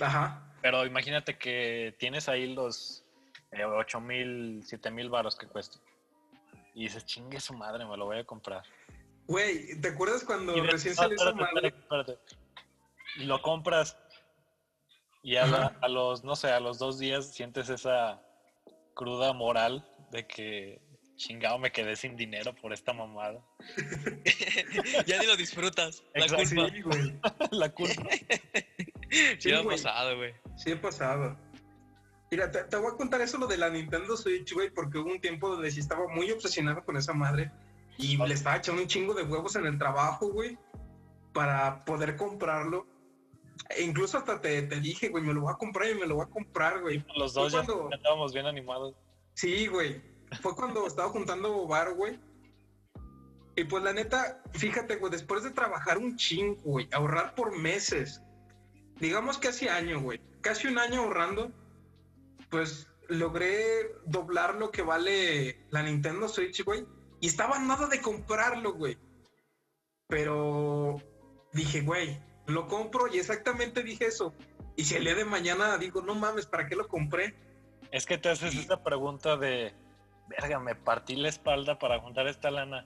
Ajá. 0.02 0.54
Pero 0.62 0.86
imagínate 0.86 1.38
que 1.38 1.96
tienes 2.00 2.28
ahí 2.28 2.54
los 2.54 3.06
eh, 3.52 3.64
8 3.64 4.02
mil, 4.02 4.62
7 4.66 4.92
mil 4.92 5.10
baros 5.10 5.38
que 5.38 5.48
cuesta. 5.48 5.78
Y 6.76 6.84
dices, 6.84 7.06
chingue 7.06 7.40
su 7.40 7.54
madre, 7.54 7.86
me 7.86 7.96
lo 7.96 8.08
voy 8.08 8.18
a 8.18 8.26
comprar. 8.26 8.64
Güey, 9.26 9.80
¿te 9.80 9.88
acuerdas 9.88 10.26
cuando 10.26 10.52
de- 10.52 10.64
recién 10.64 10.96
no, 10.96 11.02
salió 11.04 11.16
espérate, 11.16 11.40
madre? 11.42 11.68
espérate, 11.70 12.12
espérate. 12.12 12.36
Y 13.16 13.24
lo 13.24 13.42
compras. 13.42 13.98
Y 15.24 15.38
a, 15.38 15.46
la- 15.46 15.78
a 15.82 15.88
los, 15.88 16.26
no 16.26 16.36
sé, 16.36 16.52
a 16.52 16.60
los 16.60 16.78
dos 16.78 17.00
días 17.00 17.34
sientes 17.34 17.70
esa 17.70 18.22
cruda 18.96 19.32
moral 19.32 19.90
de 20.12 20.28
que 20.28 20.82
chingado 21.16 21.58
me 21.60 21.72
quedé 21.72 21.96
sin 21.96 22.16
dinero 22.16 22.54
por 22.56 22.74
esta 22.74 22.94
mamada. 22.94 23.44
ya 25.06 25.20
ni 25.20 25.26
lo 25.26 25.36
disfrutas. 25.36 26.04
La 26.14 26.26
Exacto. 26.26 26.56
culpa. 26.56 26.70
Sí, 26.74 26.82
güey. 26.82 27.20
la 27.52 27.70
culpa. 27.70 28.04
Sí, 29.38 29.52
ha 29.52 29.62
pasado, 29.64 30.18
güey. 30.18 30.34
Sí, 30.58 30.72
ha 30.72 30.82
pasado. 30.82 31.38
Mira, 32.32 32.50
te, 32.50 32.64
te 32.64 32.78
voy 32.78 32.92
a 32.92 32.98
contar 32.98 33.22
eso 33.22 33.38
lo 33.38 33.46
de 33.46 33.58
la 33.58 33.70
Nintendo 33.70 34.18
Switch, 34.18 34.52
güey, 34.54 34.72
porque 34.72 34.98
hubo 34.98 35.12
un 35.12 35.22
tiempo 35.22 35.50
donde 35.50 35.70
sí 35.70 35.82
estaba 35.82 36.08
muy 36.08 36.32
obsesionado 36.32 36.84
con 36.84 36.98
esa 36.98 37.14
madre 37.14 37.52
y 38.00 38.18
le 38.18 38.34
estaba 38.34 38.58
echando 38.58 38.82
un 38.82 38.88
chingo 38.88 39.14
de 39.14 39.22
huevos 39.22 39.56
en 39.56 39.68
el 39.68 39.78
trabajo, 39.78 40.32
güey, 40.32 40.58
para 41.32 41.86
poder 41.86 42.16
comprarlo. 42.16 42.88
E 43.70 43.84
incluso 43.84 44.18
hasta 44.18 44.42
te, 44.42 44.64
te 44.64 44.80
dije, 44.80 45.10
güey, 45.10 45.24
me 45.24 45.32
lo 45.32 45.42
voy 45.42 45.54
a 45.54 45.58
comprar 45.58 45.88
y 45.92 45.94
me 45.94 46.08
lo 46.08 46.16
voy 46.16 46.26
a 46.26 46.30
comprar, 46.30 46.82
güey. 46.82 47.06
Los 47.16 47.36
dos 47.36 47.54
ya 47.54 47.64
cuando- 47.64 47.90
estábamos 47.94 48.34
bien 48.34 48.48
animados. 48.48 48.96
Sí, 49.36 49.68
güey. 49.68 50.02
Fue 50.42 50.56
cuando 50.56 50.86
estaba 50.88 51.10
juntando 51.10 51.68
bar, 51.68 51.94
güey. 51.94 52.20
Y 53.56 53.66
pues 53.66 53.84
la 53.84 53.94
neta, 53.94 54.42
fíjate, 54.54 54.96
güey, 54.96 55.12
después 55.12 55.44
de 55.44 55.52
trabajar 55.52 55.98
un 55.98 56.16
chingo, 56.16 56.60
güey, 56.64 56.90
ahorrar 56.92 57.36
por 57.36 57.56
meses, 57.56 58.22
digamos 59.00 59.38
casi 59.38 59.68
año, 59.68 60.02
güey, 60.02 60.20
casi 60.42 60.68
un 60.68 60.80
año 60.80 61.02
ahorrando, 61.02 61.52
pues 62.50 62.88
logré 63.10 63.94
doblar 64.06 64.56
lo 64.56 64.72
que 64.72 64.82
vale 64.82 65.66
la 65.70 65.84
Nintendo 65.84 66.28
Switch, 66.28 66.64
güey. 66.64 66.86
Y 67.20 67.28
estaba 67.28 67.60
nada 67.60 67.88
de 67.88 68.02
comprarlo, 68.02 68.74
güey. 68.74 68.98
Pero 70.08 70.98
dije, 71.54 71.82
güey, 71.82 72.20
lo 72.48 72.68
compro 72.68 73.08
y 73.08 73.20
exactamente 73.20 73.84
dije 73.84 74.08
eso. 74.08 74.34
Y 74.76 74.86
si 74.86 74.96
el 74.96 75.04
día 75.04 75.16
de 75.16 75.26
mañana 75.26 75.78
digo, 75.78 76.02
no 76.02 76.16
mames, 76.16 76.48
¿para 76.48 76.68
qué 76.68 76.76
lo 76.76 76.88
compré? 76.88 77.36
Es 77.92 78.06
que 78.06 78.18
te 78.18 78.30
haces 78.30 78.56
esa 78.56 78.84
pregunta 78.84 79.38
de, 79.38 79.74
verga, 80.28 80.60
me 80.60 80.76
partí 80.76 81.16
la 81.16 81.30
espalda 81.30 81.78
para 81.80 82.00
juntar 82.00 82.28
esta 82.28 82.52
lana. 82.52 82.86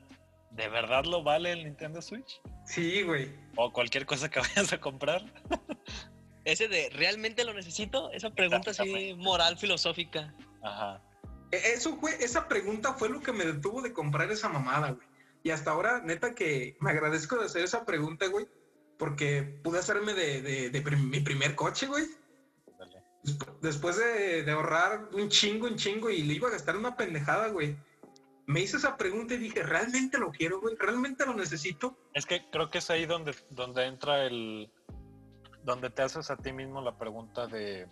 ¿De 0.51 0.67
verdad 0.69 1.05
lo 1.05 1.23
vale 1.23 1.51
el 1.51 1.63
Nintendo 1.65 2.01
Switch? 2.01 2.41
Sí, 2.65 3.03
güey. 3.03 3.31
O 3.55 3.71
cualquier 3.71 4.05
cosa 4.05 4.29
que 4.29 4.39
vayas 4.55 4.71
a 4.73 4.79
comprar. 4.79 5.21
Ese 6.45 6.67
de, 6.69 6.89
¿realmente 6.91 7.43
lo 7.43 7.53
necesito? 7.53 8.09
Esa 8.11 8.29
pregunta 8.29 8.71
así 8.71 9.13
moral, 9.17 9.57
filosófica. 9.57 10.33
Ajá. 10.63 11.01
E- 11.51 11.73
Eso 11.73 11.97
fue, 11.97 12.11
esa 12.23 12.47
pregunta 12.47 12.93
fue 12.93 13.09
lo 13.09 13.19
que 13.21 13.33
me 13.33 13.45
detuvo 13.45 13.81
de 13.81 13.91
comprar 13.93 14.31
esa 14.31 14.47
mamada, 14.47 14.91
güey. 14.91 15.07
Y 15.43 15.49
hasta 15.51 15.71
ahora, 15.71 16.01
neta, 16.03 16.33
que 16.33 16.77
me 16.79 16.91
agradezco 16.91 17.37
de 17.37 17.45
hacer 17.45 17.63
esa 17.63 17.85
pregunta, 17.85 18.27
güey, 18.27 18.47
porque 18.97 19.43
pude 19.63 19.79
hacerme 19.79 20.13
de, 20.13 20.41
de- 20.41 20.69
de 20.69 20.81
prim- 20.81 21.09
mi 21.09 21.19
primer 21.19 21.55
coche, 21.55 21.85
güey. 21.87 22.05
Después 23.61 23.97
de, 23.97 24.43
de 24.43 24.51
ahorrar 24.51 25.09
un 25.13 25.29
chingo, 25.29 25.67
un 25.67 25.75
chingo, 25.75 26.09
y 26.09 26.23
le 26.23 26.33
iba 26.33 26.47
a 26.47 26.51
gastar 26.51 26.77
una 26.77 26.95
pendejada, 26.95 27.49
güey. 27.49 27.77
Me 28.45 28.61
hice 28.61 28.77
esa 28.77 28.95
pregunta 28.95 29.33
y 29.33 29.37
dije, 29.37 29.61
¿realmente 29.61 30.17
lo 30.17 30.31
quiero, 30.31 30.61
güey? 30.61 30.75
¿Realmente 30.77 31.25
lo 31.25 31.33
necesito? 31.33 31.97
Es 32.13 32.25
que 32.25 32.49
creo 32.49 32.69
que 32.69 32.77
es 32.77 32.89
ahí 32.89 33.05
donde, 33.05 33.35
donde 33.49 33.85
entra 33.85 34.25
el. 34.25 34.71
donde 35.63 35.89
te 35.89 36.01
haces 36.01 36.31
a 36.31 36.37
ti 36.37 36.53
mismo 36.53 36.81
la 36.81 36.97
pregunta 36.97 37.47
de. 37.47 37.89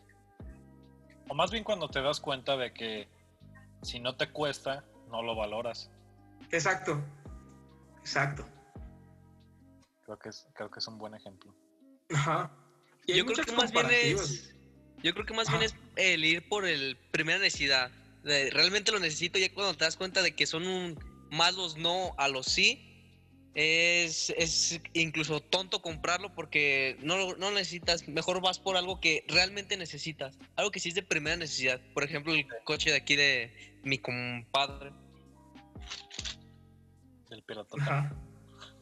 O 1.27 1.33
más 1.35 1.51
bien 1.51 1.63
cuando 1.63 1.89
te 1.89 2.01
das 2.01 2.21
cuenta 2.21 2.55
de 2.55 2.73
que 2.73 3.09
si 3.81 3.99
no 3.99 4.15
te 4.15 4.31
cuesta, 4.31 4.85
no 5.09 5.21
lo 5.21 5.35
valoras. 5.35 5.91
Exacto. 6.51 7.03
Exacto. 7.99 8.45
Creo 10.05 10.17
que 10.19 10.29
es, 10.29 10.47
creo 10.53 10.69
que 10.71 10.79
es 10.79 10.87
un 10.87 10.97
buen 10.97 11.15
ejemplo. 11.15 11.53
Ajá. 12.13 12.51
Y 13.07 13.17
Yo 13.17 13.25
creo 13.25 13.37
muchas 13.37 13.45
que 13.45 13.51
más 13.51 13.71
bien 13.71 13.87
es. 13.91 14.54
Yo 15.05 15.13
creo 15.13 15.25
que 15.27 15.35
más 15.35 15.47
Ajá. 15.47 15.59
bien 15.59 15.69
es 15.71 15.75
el 15.97 16.25
ir 16.25 16.49
por 16.49 16.65
el 16.65 16.97
primera 17.11 17.37
necesidad. 17.37 17.91
De, 18.23 18.49
realmente 18.49 18.91
lo 18.91 18.97
necesito 18.99 19.37
ya 19.37 19.53
cuando 19.53 19.75
te 19.75 19.85
das 19.85 19.97
cuenta 19.97 20.23
de 20.23 20.35
que 20.35 20.47
son 20.47 20.65
un 20.65 20.99
más 21.29 21.53
los 21.55 21.77
no 21.77 22.15
a 22.17 22.27
los 22.27 22.47
sí. 22.47 22.91
Es, 23.53 24.31
es 24.35 24.81
incluso 24.93 25.41
tonto 25.41 25.81
comprarlo 25.83 26.33
porque 26.33 26.97
no, 27.03 27.17
lo- 27.17 27.37
no 27.37 27.51
necesitas. 27.51 28.07
Mejor 28.07 28.41
vas 28.41 28.57
por 28.57 28.77
algo 28.77 28.99
que 28.99 29.23
realmente 29.27 29.77
necesitas. 29.77 30.39
Algo 30.55 30.71
que 30.71 30.79
sí 30.79 30.89
es 30.89 30.95
de 30.95 31.03
primera 31.03 31.37
necesidad. 31.37 31.79
Por 31.93 32.03
ejemplo, 32.03 32.33
el 32.33 32.47
coche 32.63 32.89
de 32.89 32.97
aquí 32.97 33.15
de 33.15 33.77
mi 33.83 33.99
compadre. 33.99 34.91
Pirata. 37.45 37.75
Ajá. 37.79 38.15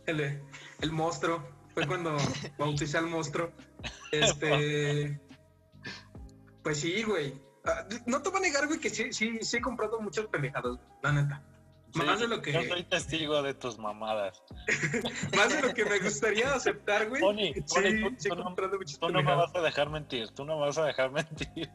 El, 0.05 0.41
el 0.81 0.91
monstruo. 0.93 1.45
Fue 1.73 1.85
cuando 1.87 2.15
bauticé 2.57 2.97
al 2.97 3.07
monstruo. 3.07 3.51
Este. 4.13 5.19
Pues 6.63 6.79
sí, 6.79 7.03
güey. 7.03 7.33
Ah, 7.65 7.85
No 8.05 8.21
te 8.21 8.29
voy 8.29 8.39
a 8.39 8.41
negar, 8.41 8.67
güey, 8.67 8.79
que 8.79 8.89
sí, 8.89 9.11
sí, 9.13 9.39
sí 9.41 9.57
he 9.57 9.61
comprado 9.61 9.99
muchas 10.01 10.25
pendejadas, 10.27 10.77
la 11.01 11.11
neta. 11.11 11.41
Más 11.95 12.19
de 12.19 12.27
lo 12.27 12.41
que- 12.41 12.51
Yo 12.51 12.63
soy 12.63 12.83
testigo 12.85 13.41
de 13.43 13.53
tus 13.53 13.77
mamadas. 13.77 14.41
Más 15.37 15.49
de 15.53 15.61
lo 15.61 15.73
que 15.75 15.85
me 15.85 15.99
gustaría 15.99 16.51
aceptar, 16.53 17.07
güey. 17.07 17.21
Pony, 17.21 17.53
sí, 17.53 17.61
Pony, 17.75 18.09
tú- 18.09 18.15
sí 18.17 18.29
tú 18.29 18.35
no- 18.35 18.43
comprado 18.43 18.77
muchas 18.77 18.97
Tú 18.99 19.09
no 19.09 19.21
me 19.21 19.35
vas 19.35 19.53
a 19.55 19.61
dejar 19.61 19.89
mentir, 19.91 20.29
tú 20.31 20.43
no 20.43 20.55
me 20.57 20.65
vas 20.65 20.77
a 20.79 20.85
dejar 20.85 21.11
mentir. 21.11 21.69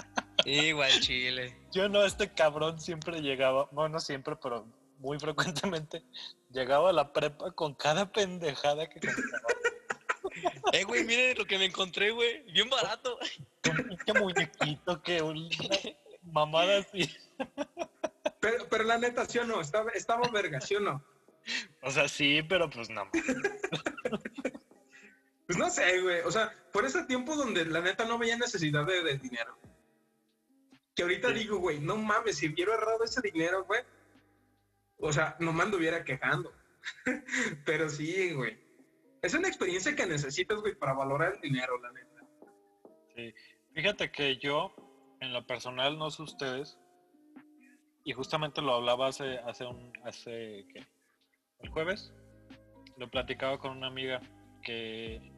Igual 0.44 0.90
Chile. 1.00 1.58
Yo 1.72 1.88
no, 1.88 2.04
este 2.04 2.32
cabrón 2.32 2.80
siempre 2.80 3.20
llegaba, 3.20 3.68
bueno, 3.72 3.94
no 3.94 4.00
siempre, 4.00 4.36
pero 4.40 4.66
muy 4.98 5.18
frecuentemente, 5.18 6.04
llegaba 6.50 6.90
a 6.90 6.92
la 6.92 7.12
prepa 7.12 7.50
con 7.50 7.74
cada 7.74 8.12
pendejada 8.12 8.88
que 8.88 9.00
compraba. 9.00 9.48
Eh, 10.72 10.84
güey, 10.84 11.04
miren 11.04 11.36
lo 11.38 11.44
que 11.46 11.58
me 11.58 11.64
encontré, 11.66 12.10
güey. 12.10 12.42
Bien 12.52 12.68
barato. 12.68 13.18
Un 13.70 13.88
pinche 13.88 14.12
muñequito 14.20 15.02
que 15.02 15.22
una 15.22 15.48
mamada 16.22 16.78
así. 16.78 17.10
Pero, 18.40 18.68
pero 18.68 18.84
la 18.84 18.98
neta, 18.98 19.24
¿sí 19.26 19.38
o 19.38 19.44
no? 19.44 19.60
Estaba, 19.60 19.90
estaba 19.92 20.28
verga, 20.28 20.60
¿sí 20.60 20.74
o 20.76 20.80
no? 20.80 21.04
O 21.82 21.90
sea, 21.90 22.08
sí, 22.08 22.42
pero 22.48 22.68
pues 22.68 22.90
no. 22.90 23.08
Pues 25.46 25.58
no 25.58 25.70
sé, 25.70 26.00
güey. 26.00 26.20
O 26.22 26.30
sea, 26.32 26.52
por 26.72 26.84
ese 26.84 27.04
tiempo 27.04 27.36
donde 27.36 27.64
la 27.64 27.80
neta 27.80 28.04
no 28.04 28.18
veía 28.18 28.36
necesidad 28.36 28.84
de, 28.84 29.02
de 29.04 29.18
dinero. 29.18 29.56
Que 30.94 31.02
ahorita 31.02 31.28
Sí. 31.28 31.34
digo, 31.34 31.58
güey, 31.58 31.78
no 31.78 31.96
mames, 31.96 32.38
si 32.38 32.48
hubiera 32.48 32.74
ahorrado 32.74 33.04
ese 33.04 33.20
dinero, 33.20 33.64
güey. 33.64 33.80
O 34.98 35.12
sea, 35.12 35.36
no 35.38 35.52
me 35.52 35.62
anduviera 35.62 36.04
quejando. 36.04 36.52
Pero 37.64 37.88
sí, 37.88 38.32
güey. 38.32 38.58
Es 39.22 39.34
una 39.34 39.48
experiencia 39.48 39.94
que 39.96 40.06
necesitas, 40.06 40.60
güey, 40.60 40.74
para 40.74 40.92
valorar 40.92 41.34
el 41.34 41.40
dinero, 41.40 41.80
la 41.80 41.92
neta. 41.92 42.22
Sí. 43.14 43.34
Fíjate 43.74 44.10
que 44.10 44.36
yo, 44.38 44.74
en 45.20 45.32
lo 45.32 45.46
personal, 45.46 45.98
no 45.98 46.10
sé 46.10 46.22
ustedes, 46.22 46.78
y 48.04 48.12
justamente 48.12 48.62
lo 48.62 48.74
hablaba 48.74 49.08
hace, 49.08 49.38
hace 49.40 49.66
un, 49.66 49.92
hace, 50.04 50.64
¿qué? 50.72 50.86
El 51.58 51.70
jueves, 51.70 52.14
lo 52.96 53.10
platicaba 53.10 53.58
con 53.58 53.76
una 53.76 53.88
amiga 53.88 54.20
que 54.62 55.32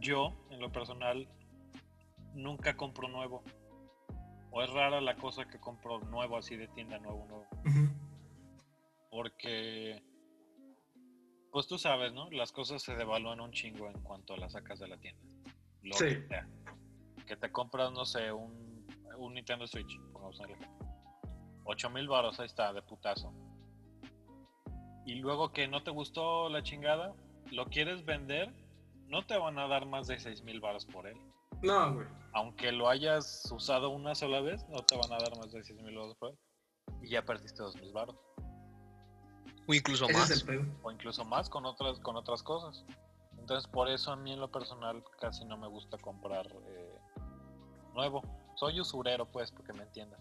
yo, 0.00 0.34
en 0.50 0.60
lo 0.60 0.72
personal, 0.72 1.28
nunca 2.34 2.76
compro 2.76 3.08
nuevo. 3.08 3.42
O 4.50 4.62
es 4.62 4.70
rara 4.70 5.00
la 5.00 5.16
cosa 5.16 5.46
que 5.46 5.60
compro 5.60 6.00
nuevo, 6.00 6.36
así 6.36 6.56
de 6.56 6.68
tienda 6.68 6.98
nuevo, 6.98 7.26
nuevo. 7.26 7.46
Porque, 9.10 10.02
pues 11.56 11.68
tú 11.68 11.78
sabes, 11.78 12.12
¿no? 12.12 12.28
Las 12.32 12.52
cosas 12.52 12.82
se 12.82 12.94
devalúan 12.96 13.40
un 13.40 13.50
chingo 13.50 13.88
en 13.88 13.98
cuanto 14.02 14.36
las 14.36 14.52
sacas 14.52 14.78
de 14.78 14.88
la 14.88 14.98
tienda. 14.98 15.22
Lo 15.80 15.96
Sí. 15.96 16.04
que 16.04 16.26
sea. 16.28 16.46
Que 17.26 17.34
te 17.34 17.50
compras, 17.50 17.90
no 17.92 18.04
sé, 18.04 18.30
un, 18.30 18.86
un 19.16 19.32
Nintendo 19.32 19.66
Switch, 19.66 19.98
pongamos 20.12 20.38
un 20.38 20.44
ejemplo. 20.50 20.68
8 21.64 21.88
mil 21.88 22.08
baros, 22.08 22.38
ahí 22.40 22.44
está, 22.44 22.74
de 22.74 22.82
putazo. 22.82 23.32
Y 25.06 25.14
luego 25.14 25.50
que 25.50 25.66
no 25.66 25.82
te 25.82 25.90
gustó 25.90 26.50
la 26.50 26.62
chingada, 26.62 27.14
lo 27.50 27.64
quieres 27.70 28.04
vender, 28.04 28.52
no 29.06 29.24
te 29.24 29.38
van 29.38 29.58
a 29.58 29.66
dar 29.66 29.86
más 29.86 30.06
de 30.08 30.20
6 30.20 30.42
mil 30.42 30.60
baros 30.60 30.84
por 30.84 31.06
él. 31.06 31.16
No, 31.62 31.94
güey. 31.94 32.06
Aunque 32.34 32.70
lo 32.70 32.86
hayas 32.90 33.50
usado 33.50 33.88
una 33.88 34.14
sola 34.14 34.42
vez, 34.42 34.68
no 34.68 34.84
te 34.84 34.94
van 34.94 35.10
a 35.10 35.16
dar 35.16 35.34
más 35.38 35.52
de 35.52 35.64
6 35.64 35.80
mil 35.80 35.96
baros 35.96 36.16
por 36.16 36.32
él. 36.32 36.38
y 37.00 37.08
ya 37.08 37.24
perdiste 37.24 37.62
dos 37.62 37.74
mil 37.76 37.94
baros. 37.94 38.14
O 39.68 39.74
incluso 39.74 40.06
Ese 40.08 40.18
más. 40.18 40.44
O 40.82 40.90
incluso 40.90 41.24
más 41.24 41.48
con 41.50 41.66
otras, 41.66 41.98
con 42.00 42.16
otras 42.16 42.42
cosas. 42.42 42.84
Entonces, 43.38 43.68
por 43.70 43.88
eso 43.88 44.12
a 44.12 44.16
mí 44.16 44.32
en 44.32 44.40
lo 44.40 44.50
personal 44.50 45.02
casi 45.20 45.44
no 45.44 45.56
me 45.56 45.68
gusta 45.68 45.98
comprar 45.98 46.46
eh, 46.68 46.98
nuevo. 47.94 48.22
Soy 48.56 48.80
usurero, 48.80 49.26
pues, 49.30 49.50
porque 49.52 49.72
me 49.72 49.82
entiendas. 49.82 50.20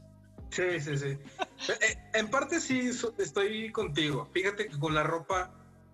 Sí, 0.49 0.79
sí, 0.79 0.97
sí. 0.97 1.17
Eh, 1.67 1.73
eh, 1.81 1.97
en 2.13 2.29
parte 2.29 2.59
sí 2.59 2.91
estoy 3.17 3.71
contigo. 3.71 4.29
Fíjate 4.33 4.67
que 4.67 4.77
con 4.77 4.93
la 4.93 5.01
ropa 5.01 5.51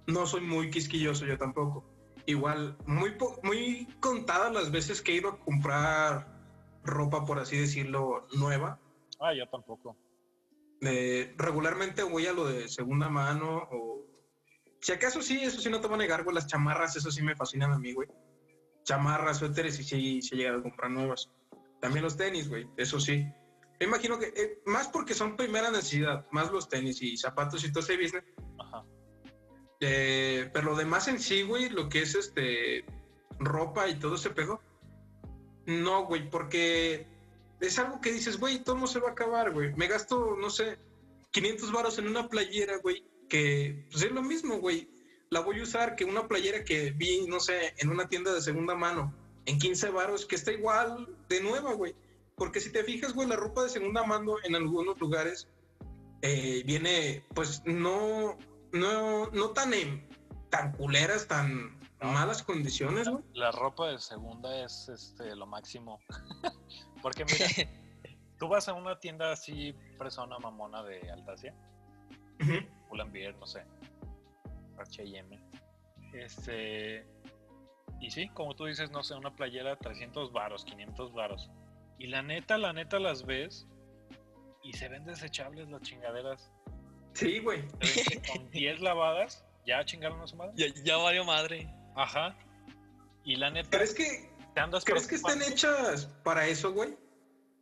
no 0.07 0.25
soy 0.25 0.41
muy 0.41 0.69
quisquilloso 0.69 1.25
yo 1.25 1.37
tampoco. 1.37 1.85
Igual, 2.25 2.75
muy, 2.87 3.11
po- 3.11 3.39
muy 3.43 3.85
contadas 4.01 4.51
las 4.51 4.69
veces 4.71 5.01
que 5.01 5.13
he 5.13 5.15
ido 5.15 5.29
a 5.29 5.39
comprar 5.39 6.27
ropa, 6.83 7.23
por 7.25 7.39
así 7.39 7.57
decirlo, 7.57 8.27
nueva. 8.33 8.79
Ah, 9.19 9.33
yo 9.33 9.47
tampoco. 9.47 9.95
Eh, 10.81 11.33
regularmente 11.37 12.01
voy 12.03 12.25
a 12.25 12.33
lo 12.33 12.47
de 12.47 12.67
segunda 12.67 13.09
mano 13.09 13.67
o... 13.71 14.05
Si 14.79 14.91
acaso 14.91 15.21
sí, 15.21 15.39
eso 15.39 15.61
sí 15.61 15.69
no 15.69 15.79
te 15.79 15.87
voy 15.87 15.95
a 15.95 15.99
negar, 15.99 16.23
güey, 16.23 16.33
las 16.33 16.47
chamarras, 16.47 16.95
eso 16.95 17.11
sí 17.11 17.21
me 17.21 17.35
fascinan 17.35 17.71
a 17.71 17.77
mí, 17.77 17.93
güey. 17.93 18.07
Chamarras, 18.83 19.37
suéteres 19.37 19.79
y 19.79 19.83
sí, 19.83 20.21
sí 20.23 20.33
he 20.33 20.37
llegado 20.37 20.59
a 20.59 20.63
comprar 20.63 20.89
nuevas. 20.89 21.29
También 21.79 22.03
los 22.03 22.17
tenis, 22.17 22.49
güey, 22.49 22.67
eso 22.77 22.99
sí. 22.99 23.27
Me 23.79 23.85
imagino 23.85 24.17
que, 24.17 24.27
eh, 24.35 24.61
más 24.65 24.87
porque 24.87 25.13
son 25.13 25.35
primera 25.35 25.69
necesidad, 25.69 26.25
más 26.31 26.51
los 26.51 26.67
tenis 26.67 26.99
y 27.01 27.15
zapatos 27.15 27.63
y 27.63 27.71
todo 27.71 27.83
ese 27.83 27.97
business. 27.97 28.23
Ajá. 28.59 28.83
Eh, 29.81 30.49
pero 30.51 30.71
lo 30.71 30.75
demás 30.75 31.07
en 31.07 31.19
sí, 31.19 31.43
güey, 31.43 31.69
lo 31.69 31.89
que 31.89 32.01
es 32.01 32.15
este 32.15 32.85
ropa 33.39 33.87
y 33.87 33.99
todo 33.99 34.15
ese 34.15 34.29
pedo, 34.29 34.61
no, 35.65 36.05
güey, 36.05 36.29
porque 36.29 37.07
es 37.61 37.79
algo 37.79 38.01
que 38.01 38.11
dices, 38.11 38.39
güey, 38.39 38.63
todo 38.63 38.75
no 38.77 38.87
se 38.87 38.99
va 38.99 39.09
a 39.09 39.11
acabar, 39.11 39.51
güey. 39.51 39.73
Me 39.75 39.87
gasto, 39.87 40.35
no 40.39 40.49
sé, 40.49 40.77
500 41.31 41.71
varos 41.71 41.97
en 41.99 42.07
una 42.07 42.27
playera, 42.27 42.77
güey, 42.77 43.05
que 43.29 43.87
pues 43.91 44.03
es 44.03 44.11
lo 44.11 44.21
mismo, 44.21 44.57
güey. 44.59 44.89
La 45.29 45.39
voy 45.39 45.59
a 45.59 45.63
usar 45.63 45.95
que 45.95 46.03
una 46.03 46.27
playera 46.27 46.63
que 46.65 46.91
vi, 46.91 47.25
no 47.27 47.39
sé, 47.39 47.73
en 47.77 47.89
una 47.89 48.09
tienda 48.09 48.33
de 48.33 48.41
segunda 48.41 48.75
mano, 48.75 49.15
en 49.45 49.57
15 49.59 49.89
varos, 49.91 50.25
que 50.25 50.35
está 50.35 50.51
igual 50.51 51.07
de 51.29 51.41
nueva, 51.41 51.73
güey. 51.73 51.95
Porque 52.35 52.59
si 52.59 52.71
te 52.71 52.83
fijas, 52.83 53.13
güey, 53.13 53.27
la 53.29 53.35
ropa 53.37 53.63
de 53.63 53.69
segunda 53.69 54.03
mano 54.03 54.35
en 54.43 54.55
algunos 54.55 54.99
lugares 54.99 55.47
eh, 56.21 56.63
viene, 56.65 57.23
pues, 57.33 57.61
no, 57.65 58.37
no, 58.73 59.27
no 59.31 59.49
tan, 59.51 59.73
en- 59.73 60.07
tan 60.49 60.71
culeras, 60.73 61.27
tan 61.27 61.79
No. 62.01 62.11
malas 62.11 62.43
condiciones, 62.43 63.07
güey. 63.07 63.23
La 63.33 63.51
ropa 63.51 63.89
de 63.89 63.99
segunda 63.99 64.63
es 64.65 64.89
este 64.89 65.35
lo 65.35 65.45
máximo. 65.47 65.99
Porque 67.01 67.25
mira, 67.25 67.45
tú 68.39 68.47
vas 68.47 68.67
a 68.67 68.73
una 68.73 68.99
tienda 68.99 69.31
así, 69.31 69.73
persona 69.97 70.37
mamona 70.39 70.83
de 70.83 71.11
Altacia, 71.11 71.53
Ujú. 72.41 72.53
Pull&Bear, 72.89 73.35
no 73.35 73.45
sé, 73.45 73.63
H&M. 74.77 75.39
Este, 76.13 77.05
y 77.99 78.09
sí, 78.11 78.29
como 78.29 78.55
tú 78.55 78.65
dices, 78.65 78.91
no 78.91 79.03
sé, 79.03 79.15
una 79.15 79.33
playera 79.33 79.75
300 79.77 80.31
varos, 80.31 80.65
500 80.65 81.13
varos. 81.13 81.49
Y 81.99 82.07
la 82.07 82.21
neta, 82.21 82.57
la 82.57 82.73
neta 82.73 82.99
las 82.99 83.25
ves 83.25 83.67
y 84.63 84.73
se 84.73 84.89
ven 84.89 85.05
desechables 85.05 85.69
las 85.69 85.81
chingaderas. 85.83 86.51
Sí, 87.13 87.39
güey. 87.39 87.63
Que 87.79 88.21
con 88.31 88.49
10 88.51 88.81
lavadas 88.81 89.45
ya 89.65 89.85
chingaron 89.85 90.19
a 90.21 90.27
su 90.27 90.35
madre. 90.35 90.53
Ya, 90.55 90.67
ya 90.83 90.97
valió 90.97 91.23
madre. 91.23 91.71
Ajá. 91.95 92.35
Y 93.23 93.35
la 93.35 93.51
neta, 93.51 93.69
¿Crees 93.77 93.93
que, 93.93 94.03
te 94.03 94.07
andas 94.15 94.30
¿crees 94.85 95.07
que 95.07 95.15
estén 95.15 95.41
hechas 95.41 96.05
para 96.23 96.47
eso, 96.47 96.73
güey? 96.73 96.97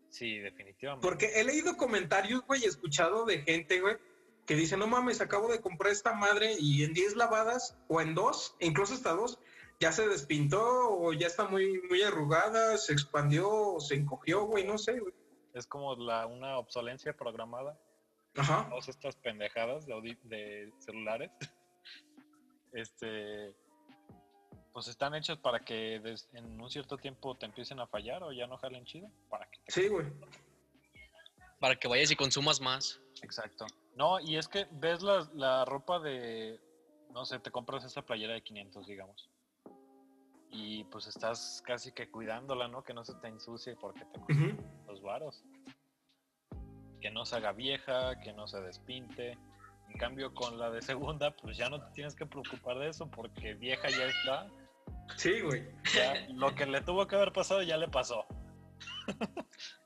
Sí, 0.10 0.40
definitivamente. 0.40 1.08
Porque 1.08 1.40
he 1.40 1.44
leído 1.44 1.78
comentarios, 1.78 2.42
güey, 2.46 2.64
y 2.64 2.66
escuchado 2.66 3.26
de 3.26 3.42
gente, 3.42 3.80
güey, 3.80 3.98
que 4.46 4.56
dice, 4.56 4.78
no 4.78 4.88
mames, 4.88 5.22
acabo 5.22 5.52
de 5.52 5.62
comprar 5.62 5.92
esta 5.92 6.14
madre 6.14 6.56
y 6.60 6.84
en 6.84 6.94
10 6.94 7.16
lavadas, 7.16 7.78
o 7.88 8.02
en 8.02 8.16
dos, 8.16 8.56
incluso 8.60 8.96
hasta 8.96 9.14
dos, 9.14 9.40
ya 9.80 9.92
se 9.92 10.08
despintó, 10.08 10.62
o 10.90 11.14
ya 11.14 11.28
está 11.28 11.46
muy, 11.48 11.82
muy 11.88 12.02
arrugada, 12.02 12.78
se 12.78 12.94
expandió, 12.94 13.50
o 13.50 13.80
se 13.80 13.96
encogió, 13.96 14.46
güey, 14.46 14.66
no 14.66 14.78
sé, 14.78 15.00
güey. 15.00 15.14
Es 15.54 15.68
como 15.68 15.96
la, 15.96 16.26
una 16.26 16.58
obsolencia 16.58 17.16
programada. 17.16 17.80
Ajá. 18.36 18.68
Todas 18.70 18.90
estas 18.90 19.16
pendejadas 19.18 19.86
de 19.86 20.74
celulares. 20.80 21.32
Este. 22.72 23.56
Pues 24.74 24.88
están 24.88 25.16
hechas 25.16 25.38
para 25.40 25.60
que 25.60 26.00
des- 26.00 26.30
en 26.34 26.60
un 26.62 26.70
cierto 26.70 26.98
tiempo 26.98 27.36
te 27.36 27.46
empiecen 27.46 27.80
a 27.80 27.88
fallar 27.88 28.24
o 28.24 28.32
ya 28.32 28.46
no 28.48 28.58
jalen 28.58 28.86
chido. 28.86 29.10
Para 29.30 29.50
que 29.50 29.60
te- 29.60 29.72
Sí, 29.72 29.88
güey. 29.88 30.06
Para 31.60 31.76
que 31.76 31.88
vayas 31.88 32.12
y 32.12 32.16
consumas 32.16 32.62
más. 32.62 33.02
Exacto. 33.22 33.66
No, 33.96 34.20
y 34.20 34.38
es 34.38 34.48
que 34.48 34.68
ves 34.72 35.02
la, 35.02 35.28
la 35.34 35.66
ropa 35.66 36.00
de. 36.00 36.60
No 37.12 37.26
sé, 37.26 37.40
te 37.40 37.52
compras 37.52 37.84
esa 37.84 38.04
playera 38.04 38.34
de 38.34 38.42
500, 38.44 38.86
digamos. 38.88 39.30
Y 40.52 40.84
pues 40.86 41.08
estás 41.08 41.62
casi 41.66 41.92
que 41.92 42.10
cuidándola, 42.10 42.68
¿no? 42.68 42.84
Que 42.84 42.94
no 42.94 43.04
se 43.04 43.14
te 43.16 43.28
ensucie 43.28 43.76
porque 43.76 44.06
te 44.06 44.20
Ujú. 44.20 44.56
los 44.88 45.02
varos. 45.02 45.44
Que 47.02 47.10
no 47.12 47.26
se 47.26 47.36
haga 47.36 47.52
vieja, 47.52 48.20
que 48.22 48.32
no 48.34 48.48
se 48.48 48.62
despinte. 48.62 49.38
En 49.90 49.98
cambio, 49.98 50.34
con 50.34 50.58
la 50.58 50.70
de 50.70 50.82
segunda, 50.82 51.36
pues 51.36 51.58
ya 51.58 51.70
no 51.70 51.82
te 51.82 51.92
tienes 51.94 52.16
que 52.16 52.26
preocupar 52.26 52.78
de 52.80 52.90
eso 52.90 53.10
porque 53.10 53.54
vieja 53.56 53.90
ya 53.90 54.06
está. 54.06 54.48
Sí, 55.18 55.42
güey. 55.42 55.68
Ya 55.94 56.28
lo 56.34 56.54
que 56.56 56.66
le 56.66 56.82
tuvo 56.82 57.08
que 57.08 57.16
haber 57.16 57.34
pasado 57.34 57.64
ya 57.64 57.78
le 57.78 57.88
pasó. 57.88 58.26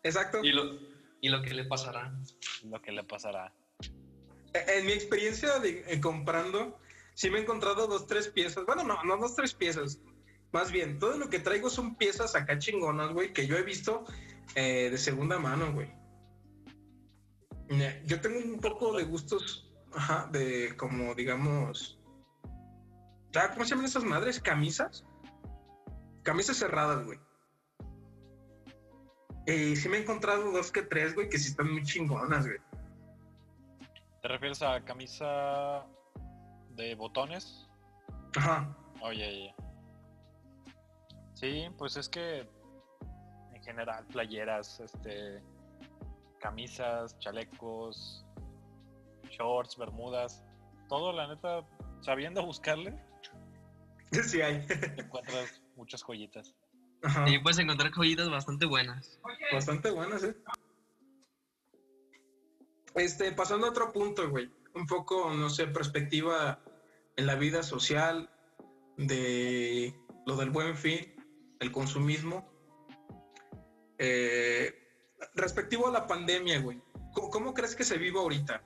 Exacto. 0.04 0.40
Y 0.44 0.52
lo, 0.52 0.80
y 1.22 1.30
lo 1.30 1.42
que 1.42 1.54
le 1.54 1.66
pasará. 1.66 2.14
Lo 2.66 2.82
que 2.82 2.92
le 2.92 3.04
pasará. 3.04 3.54
En 4.54 4.86
mi 4.86 4.92
experiencia 4.92 5.60
de 5.60 5.84
eh, 5.88 6.00
comprando, 6.00 6.78
sí 7.16 7.30
me 7.30 7.40
he 7.40 7.42
encontrado 7.42 7.88
dos, 7.88 8.06
tres 8.06 8.28
piezas. 8.28 8.66
Bueno, 8.66 8.84
no, 8.84 9.04
no 9.04 9.18
dos, 9.18 9.36
tres 9.36 9.54
piezas. 9.54 10.00
Más 10.52 10.72
bien, 10.72 11.00
todo 11.00 11.18
lo 11.18 11.30
que 11.30 11.40
traigo 11.40 11.70
son 11.70 11.96
piezas 11.96 12.36
acá 12.36 12.60
chingonas, 12.60 13.12
güey, 13.12 13.34
que 13.34 13.48
yo 13.48 13.58
he 13.58 13.64
visto 13.64 14.06
eh, 14.54 14.90
de 14.92 14.98
segunda 15.00 15.40
mano, 15.40 15.74
güey. 15.74 15.90
Yo 18.06 18.22
tengo 18.22 18.38
un 18.38 18.60
poco 18.60 18.96
de 18.96 19.04
gustos, 19.04 19.73
ajá, 19.96 20.28
de 20.32 20.76
como, 20.78 21.14
digamos... 21.16 22.00
ah, 23.36 23.50
¿Cómo 23.52 23.66
se 23.66 23.72
llaman 23.72 23.86
esas 23.86 24.04
madres? 24.04 24.40
¿Camisas? 24.40 25.06
Camisas 26.24 26.58
cerradas, 26.58 27.06
güey. 27.06 27.20
Y 29.46 29.76
sí 29.76 29.90
me 29.90 29.98
he 29.98 30.02
encontrado 30.02 30.52
dos 30.52 30.72
que 30.72 30.84
tres, 30.84 31.14
güey, 31.16 31.28
que 31.30 31.38
sí 31.38 31.50
están 31.50 31.72
muy 31.72 31.84
chingonas, 31.84 32.46
güey. 32.46 32.60
¿Te 34.22 34.30
refieres 34.30 34.62
a 34.62 34.84
camisa 34.86 35.86
de 36.70 36.96
botones? 36.96 37.68
Ajá. 38.38 38.76
Oye, 39.02 39.48
ya. 39.48 39.56
Sí, 41.34 41.68
pues 41.78 41.98
es 41.98 42.08
que 42.08 42.48
en 43.54 43.62
general 43.64 44.06
playeras, 44.08 44.80
este, 44.80 45.44
camisas, 46.40 47.20
chalecos, 47.20 48.26
shorts, 49.38 49.78
bermudas, 49.78 50.44
todo 50.90 51.12
la 51.14 51.28
neta, 51.28 51.66
sabiendo 52.02 52.46
buscarle, 52.46 52.98
Sí 54.24 54.42
hay. 54.42 54.66
encuentras 54.98 55.62
muchas 55.76 56.04
joyitas. 56.04 56.54
Ajá. 57.02 57.28
Y 57.30 57.40
puedes 57.40 57.60
encontrar 57.60 57.92
joyitas 57.92 58.30
bastante 58.30 58.66
buenas. 58.66 59.20
Bastante 59.52 59.92
buenas, 59.92 60.24
¿eh? 60.24 60.36
Este, 62.96 63.32
pasando 63.32 63.68
a 63.68 63.72
otro 63.72 63.92
punto, 63.92 64.30
güey. 64.30 64.52
Un 64.76 64.86
poco, 64.86 65.34
no 65.34 65.50
sé, 65.50 65.68
perspectiva 65.68 66.60
en 67.16 67.26
la 67.26 67.36
vida 67.36 67.64
social 67.64 68.30
de 68.98 69.96
lo 70.26 70.36
del 70.36 70.52
buen 70.52 70.78
fin, 70.78 71.14
el 71.60 71.72
consumismo. 71.72 72.48
Eh, 73.98 74.74
respectivo 75.36 75.88
a 75.88 75.92
la 75.92 76.08
pandemia, 76.08 76.60
güey. 76.62 76.82
¿Cómo, 77.14 77.30
cómo 77.30 77.54
crees 77.54 77.76
que 77.76 77.84
se 77.84 77.98
vive 77.98 78.20
ahorita? 78.20 78.64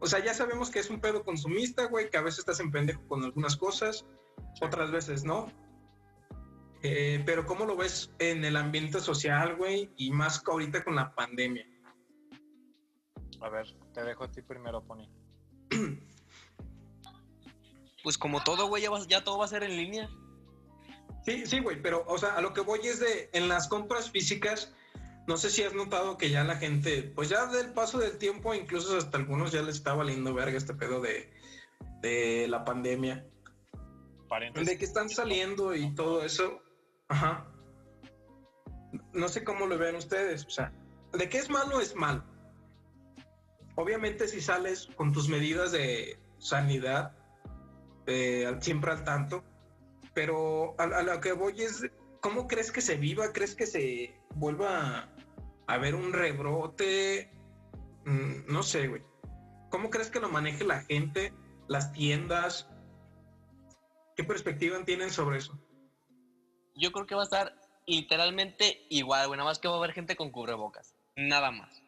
O 0.00 0.06
sea, 0.06 0.24
ya 0.24 0.34
sabemos 0.34 0.70
que 0.70 0.78
es 0.78 0.90
un 0.90 1.00
pedo 1.00 1.22
consumista, 1.24 1.84
güey, 1.86 2.10
que 2.10 2.16
a 2.16 2.22
veces 2.22 2.40
estás 2.40 2.58
en 2.60 2.72
pendejo 2.72 3.06
con 3.06 3.22
algunas 3.22 3.56
cosas, 3.56 4.06
otras 4.62 4.90
veces 4.90 5.24
no. 5.24 5.46
Eh, 6.82 7.22
pero 7.26 7.44
¿cómo 7.44 7.66
lo 7.66 7.76
ves 7.76 8.10
en 8.18 8.44
el 8.44 8.56
ambiente 8.56 9.00
social, 9.00 9.56
güey? 9.56 9.90
Y 9.96 10.10
más 10.10 10.40
que 10.40 10.50
ahorita 10.50 10.82
con 10.82 10.96
la 10.96 11.14
pandemia. 11.14 11.66
A 13.42 13.50
ver, 13.50 13.66
te 13.92 14.02
dejo 14.02 14.24
a 14.24 14.30
ti 14.30 14.42
primero, 14.42 14.82
Pony. 14.82 15.08
Pues 18.02 18.16
como 18.16 18.42
todo, 18.42 18.66
güey, 18.66 18.82
ya, 18.82 18.88
ya 19.06 19.22
todo 19.22 19.36
va 19.36 19.44
a 19.44 19.48
ser 19.48 19.62
en 19.62 19.76
línea. 19.76 20.08
Sí, 21.22 21.44
sí, 21.44 21.60
güey, 21.60 21.82
pero, 21.82 22.02
o 22.06 22.16
sea, 22.16 22.30
a 22.30 22.40
lo 22.40 22.54
que 22.54 22.62
voy 22.62 22.80
es 22.80 22.98
de, 22.98 23.28
en 23.34 23.46
las 23.46 23.68
compras 23.68 24.10
físicas, 24.10 24.74
no 25.26 25.36
sé 25.36 25.50
si 25.50 25.62
has 25.62 25.74
notado 25.74 26.16
que 26.16 26.30
ya 26.30 26.44
la 26.44 26.56
gente, 26.56 27.02
pues 27.14 27.28
ya 27.28 27.46
del 27.46 27.72
paso 27.72 27.98
del 27.98 28.18
tiempo, 28.18 28.54
incluso 28.54 28.96
hasta 28.96 29.18
algunos 29.18 29.52
ya 29.52 29.62
les 29.62 29.76
está 29.76 29.94
valiendo 29.94 30.34
verga 30.34 30.56
este 30.56 30.74
pedo 30.74 31.00
de, 31.00 31.32
de 32.00 32.46
la 32.48 32.64
pandemia. 32.64 33.26
Paréntesis. 34.28 34.68
De 34.68 34.78
que 34.78 34.84
están 34.84 35.08
saliendo 35.08 35.74
y 35.74 35.94
todo 35.94 36.24
eso. 36.24 36.62
Ajá. 37.08 37.46
No 39.12 39.28
sé 39.28 39.44
cómo 39.44 39.66
lo 39.66 39.78
ven 39.78 39.96
ustedes, 39.96 40.44
o 40.46 40.50
sea, 40.50 40.72
de 41.12 41.28
que 41.28 41.38
es 41.38 41.48
malo 41.50 41.80
es 41.80 41.94
malo. 41.94 42.24
obviamente 43.76 44.28
si 44.28 44.40
sales 44.40 44.88
con 44.96 45.12
tus 45.12 45.28
medidas 45.28 45.72
de 45.72 46.18
sanidad, 46.38 47.16
eh, 48.06 48.56
siempre 48.60 48.90
al 48.92 49.04
tanto, 49.04 49.44
pero 50.14 50.74
a, 50.78 50.84
a 50.84 51.02
lo 51.02 51.20
que 51.20 51.32
voy 51.32 51.62
es, 51.62 51.86
¿cómo 52.20 52.46
crees 52.46 52.70
que 52.70 52.80
se 52.80 52.96
viva? 52.96 53.32
¿Crees 53.32 53.54
que 53.54 53.66
se 53.66 54.14
vuelva 54.34 55.08
a 55.66 55.78
ver 55.78 55.94
un 55.94 56.12
rebrote? 56.12 57.30
Mm, 58.04 58.52
no 58.52 58.62
sé, 58.62 58.88
güey. 58.88 59.02
¿Cómo 59.70 59.90
crees 59.90 60.10
que 60.10 60.20
lo 60.20 60.28
maneje 60.28 60.64
la 60.64 60.82
gente, 60.82 61.32
las 61.68 61.92
tiendas? 61.92 62.68
¿Qué 64.16 64.24
perspectiva 64.24 64.84
tienen 64.84 65.10
sobre 65.10 65.38
eso? 65.38 65.58
Yo 66.74 66.92
creo 66.92 67.06
que 67.06 67.14
va 67.14 67.22
a 67.22 67.24
estar 67.24 67.54
literalmente 67.86 68.86
igual, 68.90 69.28
güey. 69.28 69.38
Nada 69.38 69.48
más 69.48 69.58
que 69.58 69.68
va 69.68 69.74
a 69.74 69.78
haber 69.78 69.92
gente 69.92 70.16
con 70.16 70.30
cubrebocas. 70.30 70.94
Nada 71.16 71.50
más. 71.50 71.82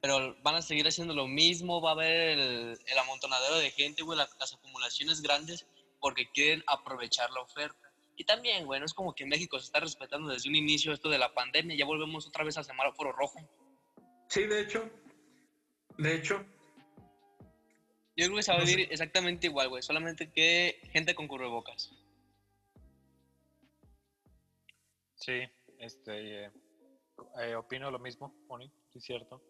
Pero 0.00 0.36
van 0.42 0.56
a 0.56 0.62
seguir 0.62 0.86
haciendo 0.86 1.14
lo 1.14 1.26
mismo. 1.26 1.80
Va 1.80 1.90
a 1.90 1.94
haber 1.94 2.38
el, 2.38 2.98
amontonadero 3.00 3.56
de 3.56 3.70
gente, 3.70 4.02
güey. 4.02 4.18
Las 4.18 4.52
acumulaciones 4.52 5.22
grandes 5.22 5.66
porque 6.00 6.30
quieren 6.32 6.62
aprovechar 6.66 7.30
la 7.30 7.40
oferta. 7.40 7.81
Y 8.16 8.24
también, 8.24 8.66
güey, 8.66 8.78
no 8.78 8.86
es 8.86 8.94
como 8.94 9.14
que 9.14 9.26
México 9.26 9.58
se 9.58 9.66
está 9.66 9.80
respetando 9.80 10.28
desde 10.28 10.48
un 10.48 10.56
inicio 10.56 10.92
esto 10.92 11.08
de 11.08 11.18
la 11.18 11.32
pandemia. 11.32 11.76
Ya 11.76 11.86
volvemos 11.86 12.26
otra 12.26 12.44
vez 12.44 12.56
al 12.58 12.64
semáforo 12.64 13.12
rojo. 13.12 13.38
Sí, 14.28 14.44
de 14.44 14.60
hecho. 14.60 14.88
De 15.98 16.14
hecho. 16.16 16.44
Yo 18.16 18.26
creo 18.26 18.36
que 18.36 18.42
se 18.42 18.52
va 18.52 18.58
a 18.58 18.60
No 18.60 18.66
sé. 18.66 18.76
vivir 18.76 18.92
exactamente 18.92 19.46
igual, 19.46 19.68
güey. 19.70 19.82
Solamente 19.82 20.30
que 20.30 20.80
gente 20.92 21.14
con 21.14 21.26
cubrebocas. 21.28 21.90
Sí, 25.14 25.40
este, 25.78 26.46
eh, 26.46 26.50
eh, 27.40 27.54
opino 27.54 27.90
lo 27.90 27.98
mismo, 27.98 28.34
Moni, 28.48 28.68
sí 28.92 28.98
es 28.98 29.04
cierto. 29.04 29.40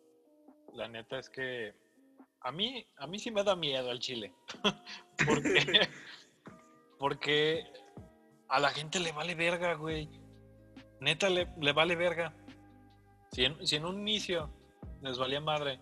La 0.75 0.87
neta 0.87 1.18
es 1.18 1.31
que 1.31 1.75
a 2.40 2.53
mí, 2.53 2.87
a 2.96 3.07
mí 3.07 3.18
sí 3.18 3.31
me 3.31 3.42
da 3.42 3.57
miedo 3.57 3.90
el 3.90 3.98
chile. 3.98 4.35
porque, 5.27 5.88
porque 6.98 7.64
a 8.53 8.61
la 8.61 8.69
gente 8.69 9.01
le 9.01 9.12
vale 9.12 9.35
verga, 9.35 9.75
güey. 9.75 10.11
Neta 11.01 11.31
le, 11.31 11.49
le 11.59 11.73
vale 11.73 11.97
verga. 11.97 12.35
Si 13.33 13.47
en, 13.47 13.67
si 13.67 13.77
en 13.77 13.87
un 13.87 14.01
inicio 14.03 14.53
les 15.01 15.17
valía 15.17 15.41
madre, 15.41 15.81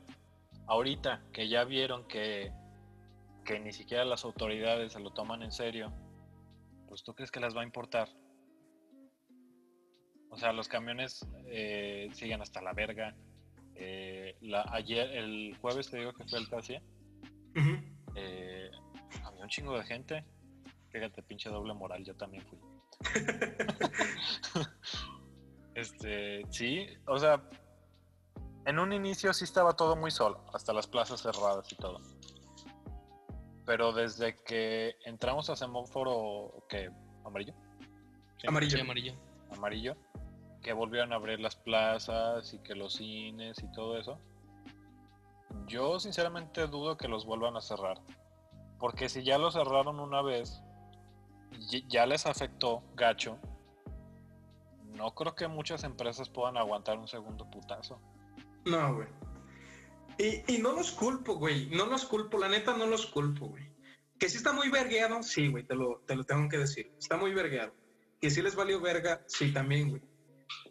ahorita 0.68 1.24
que 1.32 1.48
ya 1.48 1.64
vieron 1.64 2.06
que, 2.06 2.52
que 3.44 3.58
ni 3.58 3.72
siquiera 3.72 4.04
las 4.04 4.24
autoridades 4.24 4.92
se 4.92 5.00
lo 5.00 5.10
toman 5.10 5.42
en 5.42 5.50
serio, 5.50 5.92
pues 6.86 7.02
tú 7.02 7.12
crees 7.12 7.32
que 7.32 7.40
les 7.40 7.56
va 7.56 7.62
a 7.62 7.64
importar. 7.64 8.08
O 10.30 10.36
sea, 10.36 10.52
los 10.52 10.68
camiones 10.68 11.26
eh, 11.46 12.08
siguen 12.12 12.40
hasta 12.40 12.62
la 12.62 12.72
verga. 12.72 13.16
Eh, 13.74 14.36
la, 14.42 14.62
ayer, 14.70 15.10
el 15.16 15.56
jueves 15.60 15.90
te 15.90 15.98
digo 15.98 16.12
que 16.12 16.24
fue 16.24 16.38
el. 16.38 16.46
Ujú. 16.46 17.82
Eh, 18.14 18.70
había 19.24 19.42
un 19.42 19.48
chingo 19.48 19.76
de 19.76 19.82
gente. 19.82 20.24
Fíjate, 20.90 21.22
pinche 21.22 21.48
doble 21.48 21.74
moral, 21.74 22.04
yo 22.04 22.14
también 22.16 22.44
fui. 22.46 22.58
este, 25.74 26.42
sí, 26.50 26.86
o 27.06 27.18
sea, 27.18 27.42
en 28.66 28.78
un 28.78 28.92
inicio 28.92 29.32
sí 29.32 29.44
estaba 29.44 29.74
todo 29.74 29.96
muy 29.96 30.10
solo, 30.10 30.44
hasta 30.52 30.72
las 30.72 30.86
plazas 30.86 31.22
cerradas 31.22 31.70
y 31.72 31.76
todo. 31.76 32.00
Pero 33.64 33.92
desde 33.92 34.36
que 34.36 34.96
entramos 35.04 35.48
a 35.48 35.56
semáforo, 35.56 36.64
¿qué? 36.68 36.90
¿Amarillo? 37.24 37.54
Sí, 38.38 38.48
Amarillo. 38.48 38.76
Sí, 38.76 38.80
amarillo. 38.80 39.14
amarillo, 39.52 39.96
que 40.60 40.72
volvieron 40.72 41.12
a 41.12 41.16
abrir 41.16 41.40
las 41.40 41.54
plazas 41.54 42.52
y 42.52 42.58
que 42.58 42.74
los 42.74 42.94
cines 42.94 43.62
y 43.62 43.70
todo 43.72 43.96
eso. 43.96 44.18
Yo 45.66 46.00
sinceramente 46.00 46.66
dudo 46.66 46.96
que 46.96 47.06
los 47.06 47.26
vuelvan 47.26 47.56
a 47.56 47.60
cerrar. 47.60 48.00
Porque 48.78 49.08
si 49.08 49.22
ya 49.22 49.38
los 49.38 49.54
cerraron 49.54 50.00
una 50.00 50.22
vez, 50.22 50.62
ya 51.88 52.06
les 52.06 52.26
afectó 52.26 52.82
gacho. 52.94 53.38
No 54.94 55.14
creo 55.14 55.34
que 55.34 55.48
muchas 55.48 55.84
empresas 55.84 56.28
puedan 56.28 56.56
aguantar 56.56 56.98
un 56.98 57.08
segundo 57.08 57.48
putazo. 57.50 58.00
No, 58.66 58.94
güey. 58.96 59.08
Y, 60.18 60.54
y 60.54 60.58
no 60.58 60.72
los 60.72 60.90
culpo, 60.90 61.36
güey. 61.36 61.70
No 61.70 61.86
los 61.86 62.04
culpo, 62.04 62.38
la 62.38 62.48
neta 62.48 62.76
no 62.76 62.86
los 62.86 63.06
culpo, 63.06 63.46
güey. 63.46 63.70
Que 64.18 64.28
sí 64.28 64.36
está 64.36 64.52
muy 64.52 64.68
vergueado, 64.68 65.22
sí, 65.22 65.48
güey, 65.48 65.64
te 65.64 65.74
lo, 65.74 66.02
te 66.06 66.14
lo 66.14 66.24
tengo 66.24 66.48
que 66.48 66.58
decir. 66.58 66.92
Está 66.98 67.16
muy 67.16 67.32
vergueado. 67.32 67.72
Que 68.20 68.30
sí 68.30 68.42
les 68.42 68.54
valió 68.54 68.80
verga, 68.80 69.22
sí, 69.26 69.50
también, 69.52 69.88
güey. 69.88 70.02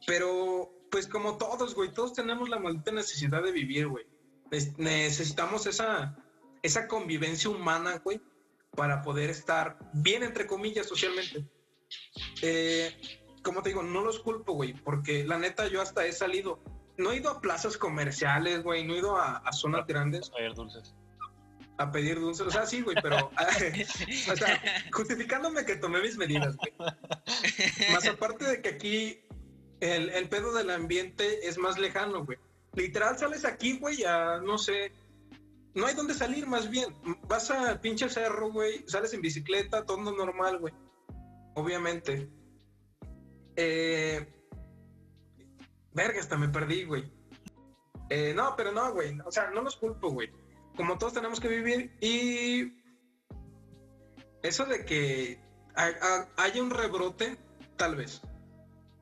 Pero, 0.05 0.71
pues 0.91 1.07
como 1.07 1.37
todos, 1.37 1.73
güey, 1.73 1.91
todos 1.91 2.13
tenemos 2.13 2.47
la 2.49 2.59
maldita 2.59 2.91
necesidad 2.91 3.41
de 3.41 3.51
vivir, 3.51 3.87
güey. 3.87 4.05
Nes- 4.51 4.77
Necesitamos 4.77 5.65
esa, 5.65 6.15
esa 6.61 6.87
convivencia 6.87 7.49
humana, 7.49 7.97
güey, 8.03 8.21
para 8.79 9.01
poder 9.01 9.29
estar 9.29 9.77
bien, 9.91 10.23
entre 10.23 10.47
comillas, 10.47 10.87
socialmente. 10.87 11.45
Eh, 12.41 12.95
como 13.43 13.61
te 13.61 13.69
digo, 13.69 13.83
no 13.83 14.05
los 14.05 14.19
culpo, 14.19 14.53
güey, 14.53 14.73
porque 14.73 15.25
la 15.25 15.37
neta 15.37 15.67
yo 15.67 15.81
hasta 15.81 16.05
he 16.05 16.13
salido 16.13 16.63
no 16.95 17.11
he 17.11 17.17
ido 17.17 17.29
a 17.29 17.41
plazas 17.41 17.77
comerciales, 17.77 18.63
güey, 18.63 18.87
no 18.87 18.93
he 18.93 18.99
ido 18.99 19.17
a, 19.17 19.37
a 19.37 19.51
zonas 19.51 19.85
grandes 19.85 20.31
Ayer 20.37 20.53
dulces. 20.53 20.95
a 21.77 21.91
pedir 21.91 22.21
dulces. 22.21 22.47
O 22.47 22.51
sea, 22.51 22.65
sí, 22.65 22.81
güey, 22.81 22.95
pero. 23.03 23.17
o 24.31 24.35
sea, 24.37 24.61
justificándome 24.93 25.65
que 25.65 25.75
tomé 25.75 26.01
mis 26.01 26.15
medidas, 26.15 26.55
güey. 26.55 26.73
Más 27.91 28.07
aparte 28.07 28.45
de 28.45 28.61
que 28.61 28.69
aquí 28.69 29.21
el, 29.81 30.09
el 30.09 30.29
pedo 30.29 30.53
del 30.53 30.69
ambiente 30.69 31.45
es 31.49 31.57
más 31.57 31.77
lejano, 31.77 32.23
güey. 32.23 32.37
Literal, 32.75 33.17
sales 33.17 33.43
aquí, 33.43 33.77
güey, 33.77 34.05
a 34.05 34.37
no 34.37 34.57
sé. 34.57 34.93
No 35.75 35.85
hay 35.85 35.95
dónde 35.95 36.13
salir, 36.13 36.47
más 36.47 36.69
bien. 36.69 36.95
Vas 37.27 37.51
al 37.51 37.79
pinche 37.79 38.09
cerro, 38.09 38.51
güey, 38.51 38.83
sales 38.87 39.13
en 39.13 39.21
bicicleta, 39.21 39.85
todo 39.85 40.11
normal, 40.11 40.57
güey. 40.59 40.73
Obviamente. 41.55 42.29
Eh. 43.55 44.27
Verga, 45.93 46.19
hasta 46.19 46.37
me 46.37 46.49
perdí, 46.49 46.83
güey. 46.85 47.11
Eh, 48.09 48.33
no, 48.35 48.55
pero 48.55 48.71
no, 48.71 48.93
güey. 48.93 49.17
O 49.25 49.31
sea, 49.31 49.49
no 49.51 49.61
los 49.61 49.75
culpo, 49.75 50.09
güey. 50.09 50.31
Como 50.75 50.97
todos 50.97 51.13
tenemos 51.13 51.39
que 51.39 51.47
vivir 51.49 51.95
y. 52.01 52.73
Eso 54.41 54.65
de 54.65 54.85
que 54.85 55.39
ha- 55.75 55.91
ha- 56.01 56.27
haya 56.43 56.63
un 56.63 56.69
rebrote, 56.71 57.37
tal 57.75 57.95
vez. 57.95 58.21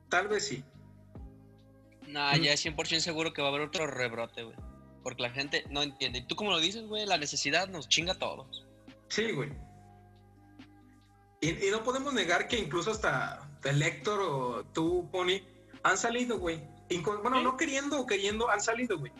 Tal 0.08 0.28
vez 0.28 0.46
sí. 0.46 0.64
Nah, 2.08 2.34
ya 2.36 2.52
es 2.54 2.64
100% 2.64 3.00
seguro 3.00 3.32
que 3.32 3.42
va 3.42 3.48
a 3.48 3.50
haber 3.50 3.62
otro 3.68 3.86
rebrote, 3.86 4.42
güey. 4.42 4.56
Porque 5.02 5.22
la 5.22 5.30
gente 5.30 5.64
no 5.70 5.82
entiende. 5.82 6.18
Y 6.20 6.26
tú 6.26 6.36
como 6.36 6.50
lo 6.50 6.58
dices, 6.60 6.86
güey, 6.86 7.06
la 7.06 7.16
necesidad 7.18 7.68
nos 7.68 7.88
chinga 7.88 8.12
a 8.12 8.18
todos. 8.18 8.66
Sí, 9.08 9.32
güey. 9.32 9.50
Y, 11.40 11.50
y 11.66 11.70
no 11.70 11.84
podemos 11.84 12.12
negar 12.12 12.48
que 12.48 12.58
incluso 12.58 12.90
hasta 12.90 13.48
el 13.64 13.80
Héctor 13.82 14.20
o 14.20 14.64
tú, 14.72 15.08
Pony, 15.10 15.40
han 15.82 15.96
salido, 15.96 16.38
güey. 16.38 16.60
Inco- 16.90 17.20
Bueno, 17.22 17.38
Sí. 17.38 17.44
no 17.44 17.56
queriendo 17.56 18.00
o 18.00 18.06
queriendo, 18.06 18.50
han 18.50 18.60
salido, 18.60 18.98
güey. 18.98 19.12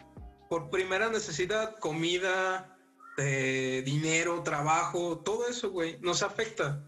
Por 0.49 0.71
primera 0.71 1.09
necesidad, 1.11 1.77
comida, 1.79 2.77
eh, 3.19 3.83
dinero, 3.85 4.43
trabajo, 4.43 5.19
todo 5.19 5.49
eso, 5.49 5.71
güey, 5.71 5.99
nos 6.01 6.23
afecta. 6.23 6.83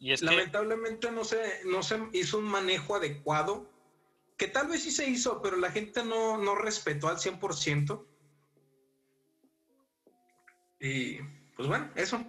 Y 0.00 0.12
es 0.12 0.20
que 0.20 0.26
Lamentablemente 0.26 1.12
no 1.12 1.24
se, 1.24 1.60
no 1.64 1.82
se 1.84 2.00
hizo 2.12 2.38
un 2.38 2.44
manejo 2.44 2.96
adecuado, 2.96 3.70
que 4.36 4.48
tal 4.48 4.66
vez 4.66 4.82
sí 4.82 4.90
se 4.90 5.08
hizo, 5.08 5.40
pero 5.42 5.56
la 5.58 5.70
gente 5.70 6.02
no, 6.04 6.38
no 6.38 6.56
respetó 6.56 7.08
al 7.08 7.18
100%. 7.18 8.04
Y 10.82 11.18
pues 11.54 11.68
bueno, 11.68 11.88
eso. 11.94 12.20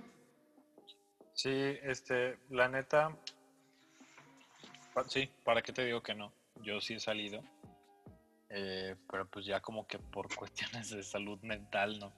Sí, 1.34 1.50
este, 1.82 2.38
la 2.50 2.70
neta, 2.70 3.18
sí, 5.08 5.28
¿para 5.44 5.64
qué 5.64 5.74
te 5.74 5.84
digo 5.84 6.04
que 6.04 6.14
no? 6.14 6.32
Yo 6.62 6.80
sí 6.80 6.94
he 6.94 7.00
salido, 7.00 7.44
eh, 8.50 8.96
pero 9.10 9.26
pues 9.26 9.48
ya 9.48 9.60
como 9.60 9.88
que 9.88 9.98
por 9.98 10.28
cuestiones 10.36 10.92
de 10.92 11.02
salud 11.02 11.40
mental, 11.42 11.98
¿no? 12.00 12.14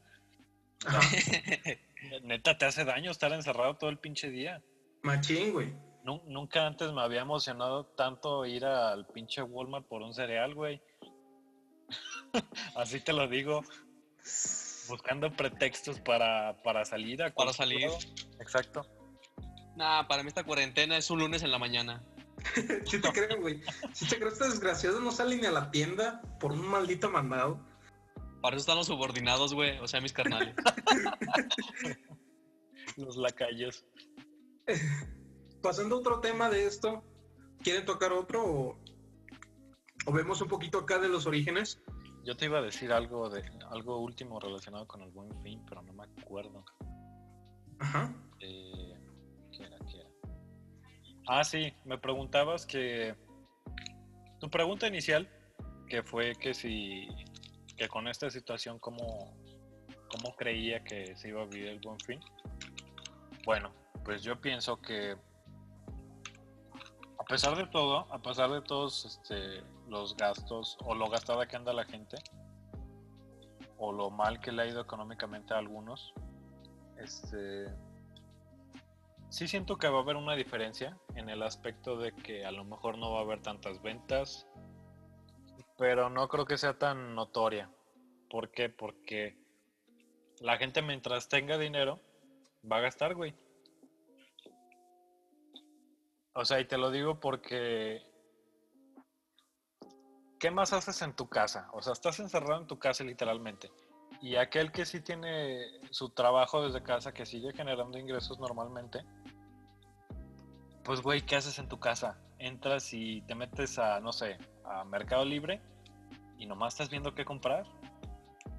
Neta, 2.24 2.58
te 2.58 2.66
hace 2.66 2.84
daño 2.84 3.12
estar 3.12 3.32
encerrado 3.32 3.78
todo 3.78 3.90
el 3.90 3.98
pinche 3.98 4.30
día. 4.30 4.62
Machín, 5.04 5.54
güey. 5.54 5.74
Nu- 6.04 6.22
nunca 6.28 6.68
antes 6.68 6.92
me 6.92 7.02
había 7.02 7.22
emocionado 7.22 7.86
tanto 7.96 8.46
ir 8.46 8.66
al 8.66 9.08
pinche 9.08 9.42
Walmart 9.42 9.88
por 9.88 10.02
un 10.02 10.14
cereal, 10.14 10.54
güey. 10.54 10.82
Así 12.76 13.00
te 13.00 13.14
lo 13.14 13.28
digo, 13.30 13.64
buscando 14.88 15.32
pretextos 15.32 16.00
para, 16.00 16.62
para 16.64 16.86
salir 16.86 17.24
a 17.24 17.34
Para 17.34 17.54
salir. 17.54 17.90
Exacto. 18.40 18.86
Nah, 19.76 20.08
para 20.08 20.24
mí 20.24 20.30
esta 20.30 20.44
cuarentena 20.44 20.98
es 20.98 21.10
un 21.10 21.20
lunes 21.20 21.44
en 21.44 21.52
la 21.52 21.60
mañana. 21.60 22.04
Sí 22.86 23.00
te 23.02 23.12
creo, 23.12 23.42
güey. 23.42 23.62
Sí 23.94 24.08
te 24.08 24.18
creo, 24.18 24.30
este 24.30 24.48
desgraciado 24.48 25.00
no 25.00 25.12
sale 25.12 25.38
ni 25.38 25.46
a 25.46 25.52
la 25.52 25.72
tienda 25.72 26.22
por 26.40 26.52
un 26.52 26.68
maldito 26.68 27.10
mandado. 27.10 27.60
Para 28.42 28.56
eso 28.56 28.62
están 28.62 28.78
los 28.78 28.88
subordinados, 28.88 29.54
güey. 29.54 29.80
O 29.80 29.88
sea, 29.88 30.02
mis 30.02 30.14
carnales. 30.14 30.56
Los 32.98 33.18
lacayos. 33.18 33.84
Pasando 35.62 35.96
a 35.96 36.00
otro 36.00 36.20
tema 36.22 36.50
de 36.50 36.68
esto, 36.68 37.04
¿quieren 37.64 37.86
tocar 37.86 38.14
otro 38.14 38.46
o, 38.46 38.80
o 40.06 40.12
vemos 40.14 40.42
un 40.42 40.48
poquito 40.48 40.80
acá 40.80 41.00
de 41.00 41.10
los 41.10 41.26
orígenes? 41.26 41.82
Yo 42.26 42.36
te 42.36 42.46
iba 42.46 42.58
a 42.58 42.62
decir 42.64 42.92
algo 42.92 43.30
de 43.30 43.44
algo 43.70 44.00
último 44.00 44.40
relacionado 44.40 44.88
con 44.88 45.04
el 45.04 45.12
buen 45.12 45.30
fin, 45.44 45.64
pero 45.70 45.84
no 45.84 45.94
me 45.94 46.04
acuerdo. 46.04 46.66
Ajá. 47.78 48.12
Eh, 48.40 48.98
¿Qué 49.52 49.64
era? 49.64 49.78
¿Qué 49.86 50.00
era? 50.00 50.10
Ah, 51.28 51.44
sí, 51.44 51.72
me 51.86 52.00
preguntabas 52.00 52.66
que. 52.66 53.16
Tu 54.40 54.50
pregunta 54.50 54.88
inicial, 54.88 55.30
que 55.88 56.02
fue 56.02 56.34
que 56.34 56.56
si. 56.56 57.08
que 57.78 57.88
con 57.88 58.08
esta 58.08 58.32
situación, 58.32 58.80
¿cómo, 58.80 59.38
cómo 60.10 60.36
creía 60.36 60.84
que 60.84 61.16
se 61.16 61.30
iba 61.30 61.44
a 61.44 61.46
vivir 61.46 61.68
el 61.68 61.80
buen 61.80 62.00
fin? 62.00 62.20
Bueno, 63.46 63.72
pues 64.04 64.24
yo 64.24 64.42
pienso 64.42 64.82
que. 64.82 65.16
A 67.20 67.24
pesar 67.24 67.56
de 67.56 67.68
todo, 67.68 68.12
a 68.12 68.20
pesar 68.20 68.50
de 68.50 68.64
todos 68.64 69.06
este, 69.06 69.64
los 69.88 70.16
gastos 70.16 70.78
o 70.84 70.96
lo 70.96 71.10
gastada 71.10 71.48
que 71.48 71.56
anda 71.56 71.74
la 71.74 71.86
gente, 71.86 72.18
o 73.78 73.92
lo 73.92 74.10
mal 74.10 74.40
que 74.40 74.52
le 74.52 74.64
ha 74.64 74.68
ido 74.68 74.82
económicamente 74.82 75.54
a 75.54 75.58
algunos, 75.58 76.14
este, 76.98 77.68
sí 79.30 79.48
siento 79.48 79.78
que 79.78 79.90
va 79.90 80.00
a 80.00 80.02
haber 80.02 80.16
una 80.16 80.36
diferencia 80.36 80.98
en 81.16 81.30
el 81.30 81.44
aspecto 81.44 81.98
de 81.98 82.14
que 82.14 82.46
a 82.46 82.52
lo 82.52 82.64
mejor 82.64 82.98
no 82.98 83.12
va 83.12 83.20
a 83.20 83.24
haber 83.24 83.42
tantas 83.42 83.82
ventas, 83.82 84.48
pero 85.78 86.10
no 86.10 86.28
creo 86.28 86.46
que 86.46 86.58
sea 86.58 86.78
tan 86.78 87.16
notoria. 87.16 87.70
¿Por 88.30 88.52
qué? 88.52 88.70
Porque 88.70 89.38
la 90.40 90.58
gente 90.58 90.82
mientras 90.82 91.28
tenga 91.28 91.58
dinero 91.58 92.00
va 92.70 92.78
a 92.78 92.82
gastar, 92.82 93.16
güey. 93.16 93.36
O 96.34 96.44
sea, 96.44 96.60
y 96.60 96.66
te 96.66 96.78
lo 96.78 96.92
digo 96.92 97.20
porque 97.20 98.02
¿qué 100.46 100.52
más 100.52 100.74
haces 100.74 101.02
en 101.02 101.16
tu 101.16 101.28
casa? 101.28 101.70
O 101.74 101.82
sea, 101.82 101.94
estás 101.94 102.20
encerrado 102.20 102.62
en 102.62 102.68
tu 102.68 102.78
casa 102.78 103.04
literalmente. 103.04 103.72
Y 104.22 104.36
aquel 104.36 104.72
que 104.72 104.86
sí 104.86 105.02
tiene 105.02 105.66
su 105.90 106.10
trabajo 106.10 106.62
desde 106.62 106.84
casa, 106.84 107.16
que 107.16 107.26
sigue 107.26 107.52
generando 107.52 107.98
ingresos 107.98 108.38
normalmente, 108.38 109.04
pues 110.84 111.02
güey, 111.02 111.24
¿qué 111.24 111.38
haces 111.38 111.58
en 111.58 111.68
tu 111.68 111.80
casa? 111.80 112.20
Entras 112.38 112.94
y 112.94 113.24
te 113.24 113.34
metes 113.34 113.80
a, 113.80 114.00
no 114.02 114.14
sé, 114.14 114.38
a 114.66 114.84
Mercado 114.84 115.26
Libre 115.26 115.64
y 116.38 116.46
nomás 116.46 116.76
estás 116.76 116.92
viendo 116.92 117.16
qué 117.16 117.26
comprar. 117.26 117.66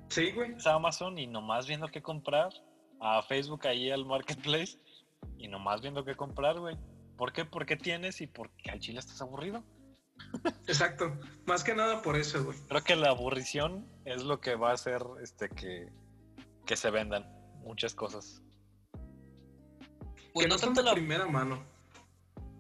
Sí, 0.09 0.33
güey. 0.33 0.57
A 0.65 0.75
Amazon 0.75 1.17
y 1.21 1.29
nomás 1.29 1.69
viendo 1.69 1.87
qué 1.87 2.03
comprar. 2.03 2.49
A 2.99 3.23
Facebook 3.23 3.65
ahí 3.65 3.93
al 3.93 4.05
Marketplace 4.05 4.77
y 5.39 5.47
nomás 5.47 5.83
viendo 5.83 6.05
qué 6.05 6.17
comprar, 6.17 6.59
güey. 6.59 6.77
¿Por 7.17 7.33
qué? 7.33 7.45
Porque 7.45 7.77
tienes 7.77 8.21
y 8.21 8.27
porque 8.27 8.73
al 8.73 8.81
chile 8.81 8.99
estás 8.99 9.23
aburrido. 9.23 9.63
Exacto. 10.67 11.19
Más 11.47 11.63
que 11.65 11.75
nada 11.75 12.03
por 12.03 12.17
eso, 12.17 12.45
güey. 12.45 12.59
Creo 12.69 12.85
que 12.85 12.97
la 12.97 13.11
aburrición 13.11 13.87
es 14.05 14.23
lo 14.23 14.41
que 14.41 14.55
va 14.55 14.71
a 14.71 14.75
hacer 14.75 15.03
este 15.23 15.49
que, 15.49 15.89
que 16.67 16.77
se 16.77 16.91
vendan 16.91 17.25
muchas 17.63 17.95
cosas. 17.95 18.43
Pues 20.33 20.45
que 20.45 20.49
no 20.49 20.55
no 20.55 20.59
son 20.59 20.69
tanto 20.69 20.81
de 20.83 20.87
la, 20.87 20.93
primera 20.95 21.27
mano. 21.27 21.65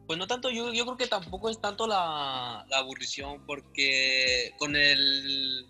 pues 0.06 0.18
no 0.18 0.26
tanto, 0.26 0.50
yo, 0.50 0.72
yo 0.72 0.84
creo 0.84 0.96
que 0.96 1.06
tampoco 1.08 1.50
es 1.50 1.60
tanto 1.60 1.86
la, 1.86 2.64
la 2.68 2.78
aburrición, 2.78 3.44
porque 3.46 4.54
con 4.58 4.76
el 4.76 5.66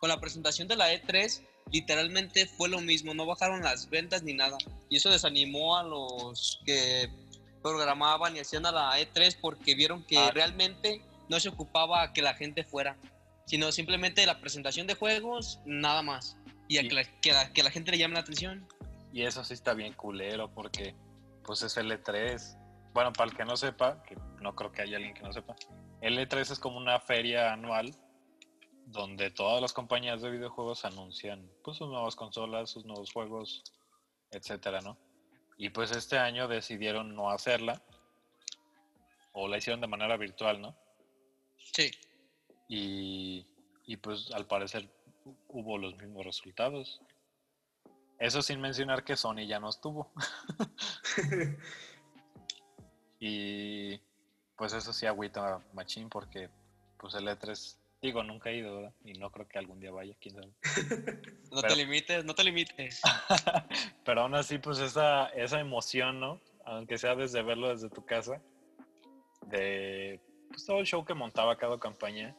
con 0.00 0.08
la 0.08 0.18
presentación 0.18 0.66
de 0.66 0.76
la 0.76 0.92
E3, 0.94 1.42
literalmente 1.70 2.46
fue 2.46 2.70
lo 2.70 2.80
mismo, 2.80 3.12
no 3.12 3.26
bajaron 3.26 3.62
las 3.62 3.90
ventas 3.90 4.22
ni 4.22 4.32
nada. 4.32 4.56
Y 4.88 4.96
eso 4.96 5.10
desanimó 5.10 5.76
a 5.76 5.82
los 5.84 6.58
que 6.64 7.10
programaban 7.62 8.34
y 8.34 8.40
hacían 8.40 8.64
a 8.64 8.72
la 8.72 8.98
E3 8.98 9.36
porque 9.40 9.74
vieron 9.74 10.02
que 10.04 10.16
Ah. 10.16 10.30
realmente 10.32 11.02
no 11.30 11.40
se 11.40 11.48
ocupaba 11.48 12.12
que 12.12 12.20
la 12.22 12.34
gente 12.34 12.64
fuera, 12.64 12.96
sino 13.46 13.72
simplemente 13.72 14.26
la 14.26 14.40
presentación 14.40 14.86
de 14.86 14.94
juegos, 14.94 15.60
nada 15.64 16.02
más. 16.02 16.36
Y 16.68 16.78
a 16.78 16.82
Sí. 16.82 16.88
que, 16.88 16.94
la, 16.94 17.04
que, 17.20 17.32
la, 17.32 17.52
que 17.52 17.62
la 17.62 17.70
gente 17.70 17.90
le 17.92 17.98
llame 17.98 18.14
la 18.14 18.20
atención. 18.20 18.66
Y 19.12 19.22
eso 19.22 19.42
sí 19.44 19.54
está 19.54 19.74
bien 19.74 19.92
culero 19.94 20.52
porque 20.52 20.94
pues 21.44 21.62
es 21.62 21.76
L3. 21.76 22.58
Bueno, 22.92 23.12
para 23.12 23.30
el 23.30 23.36
que 23.36 23.44
no 23.44 23.56
sepa, 23.56 24.02
que 24.02 24.16
no 24.40 24.54
creo 24.54 24.70
que 24.72 24.82
haya 24.82 24.96
alguien 24.96 25.14
que 25.14 25.22
no 25.22 25.32
sepa, 25.32 25.54
L3 26.02 26.50
es 26.52 26.58
como 26.58 26.76
una 26.76 26.98
feria 27.00 27.52
anual 27.52 27.94
donde 28.86 29.30
todas 29.30 29.60
las 29.62 29.72
compañías 29.72 30.20
de 30.22 30.30
videojuegos 30.30 30.84
anuncian 30.84 31.48
pues 31.62 31.76
sus 31.76 31.88
nuevas 31.88 32.16
consolas, 32.16 32.70
sus 32.70 32.84
nuevos 32.84 33.12
juegos, 33.12 33.62
etcétera, 34.32 34.80
¿no? 34.80 34.96
Y 35.58 35.68
pues 35.70 35.92
este 35.92 36.18
año 36.18 36.48
decidieron 36.48 37.14
no 37.14 37.30
hacerla 37.30 37.80
o 39.32 39.46
la 39.46 39.58
hicieron 39.58 39.80
de 39.80 39.86
manera 39.86 40.16
virtual, 40.16 40.60
¿no? 40.60 40.74
Sí. 41.72 41.90
y, 42.68 43.46
y, 43.86 43.96
pues 43.98 44.30
al 44.32 44.46
parecer 44.46 44.88
hu- 45.24 45.36
hubo 45.48 45.78
los 45.78 45.96
mismos 45.96 46.24
resultados. 46.24 47.00
Eso 48.18 48.42
sin 48.42 48.60
mencionar 48.60 49.02
que 49.04 49.16
Sony 49.16 49.46
ya 49.46 49.58
no 49.60 49.68
estuvo. 49.70 50.12
y 53.18 53.98
pues 54.56 54.72
eso 54.72 54.92
sí 54.92 55.06
agüita 55.06 55.60
machín 55.72 56.08
porque 56.08 56.50
pues 56.98 57.14
el 57.14 57.26
E3, 57.28 57.76
digo, 58.02 58.22
nunca 58.22 58.50
he 58.50 58.58
ido, 58.58 58.76
¿verdad? 58.76 58.94
Y 59.04 59.14
no 59.14 59.30
creo 59.30 59.48
que 59.48 59.58
algún 59.58 59.80
día 59.80 59.90
vaya, 59.90 60.14
quién 60.20 60.34
sabe. 60.34 60.52
No 61.50 61.62
Pero- 61.62 61.74
te 61.74 61.76
limites, 61.76 62.24
no 62.24 62.34
te 62.34 62.44
limites. 62.44 63.00
Pero 64.04 64.20
aún 64.22 64.34
así, 64.34 64.58
pues 64.58 64.78
esa, 64.78 65.26
esa 65.30 65.58
emoción, 65.60 66.20
¿no? 66.20 66.40
Aunque 66.64 66.98
sea 66.98 67.14
desde 67.16 67.42
verlo 67.42 67.70
desde 67.70 67.88
tu 67.90 68.04
casa, 68.04 68.40
de 69.46 70.20
pues, 70.50 70.66
todo 70.66 70.78
el 70.80 70.86
show 70.86 71.04
que 71.04 71.14
montaba 71.14 71.56
cada 71.56 71.78
campaña, 71.78 72.36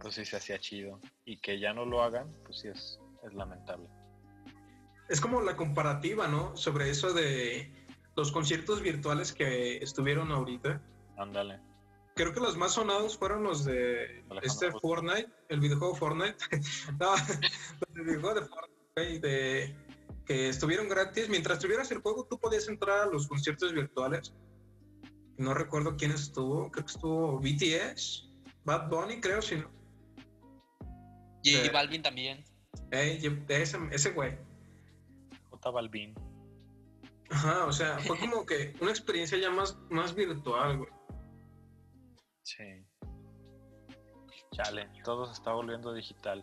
pues 0.00 0.14
sí 0.14 0.24
se 0.24 0.36
hacía 0.36 0.58
chido. 0.58 0.98
Y 1.24 1.36
que 1.38 1.60
ya 1.60 1.72
no 1.72 1.84
lo 1.84 2.02
hagan, 2.02 2.34
pues 2.44 2.60
sí 2.60 2.68
es, 2.68 2.98
es 3.22 3.34
lamentable. 3.34 3.88
Es 5.08 5.20
como 5.20 5.40
la 5.42 5.56
comparativa, 5.56 6.28
¿no? 6.28 6.56
Sobre 6.56 6.90
eso 6.90 7.12
de 7.12 7.72
los 8.16 8.32
conciertos 8.32 8.80
virtuales 8.80 9.32
que 9.32 9.78
estuvieron 9.78 10.32
ahorita. 10.32 10.80
Ándale. 11.16 11.60
Creo 12.14 12.32
que 12.32 12.40
los 12.40 12.56
más 12.56 12.72
sonados 12.72 13.16
fueron 13.16 13.42
los 13.42 13.64
de 13.64 14.24
Alejandro 14.30 14.68
este. 14.68 14.70
Fortnite, 14.80 15.30
el 15.48 15.60
videojuego 15.60 15.94
Fortnite. 15.94 16.36
no, 17.00 17.12
los 17.12 17.94
del 17.94 18.04
videojuego 18.04 18.40
de 18.40 18.46
Fortnite, 18.46 19.28
de, 19.28 19.76
que 20.26 20.48
estuvieron 20.48 20.88
gratis. 20.88 21.28
Mientras 21.28 21.58
tuvieras 21.58 21.90
el 21.90 21.98
juego, 21.98 22.26
tú 22.28 22.38
podías 22.38 22.68
entrar 22.68 23.00
a 23.00 23.06
los 23.06 23.26
conciertos 23.26 23.72
virtuales. 23.72 24.32
No 25.40 25.54
recuerdo 25.54 25.96
quién 25.96 26.10
estuvo, 26.10 26.70
creo 26.70 26.84
que 26.84 26.92
estuvo 26.92 27.38
BTS, 27.38 28.28
Bad 28.66 28.90
Bunny, 28.90 29.22
creo, 29.22 29.40
si 29.40 29.56
no. 29.56 29.70
Y, 31.42 31.56
y 31.56 31.68
Balvin 31.70 32.02
también. 32.02 32.44
Ese, 32.90 33.78
ese 33.90 34.10
güey. 34.10 34.36
J 35.48 35.70
Balvin. 35.70 36.14
Ajá, 37.30 37.64
o 37.64 37.72
sea, 37.72 37.98
fue 38.00 38.18
como 38.18 38.44
que 38.44 38.74
una 38.82 38.90
experiencia 38.90 39.38
ya 39.38 39.48
más, 39.48 39.78
más 39.88 40.14
virtual, 40.14 40.76
güey. 40.76 40.90
Sí. 42.42 42.84
Chale, 44.52 44.90
todo 45.04 45.24
se 45.24 45.32
está 45.32 45.52
volviendo 45.52 45.94
digital. 45.94 46.42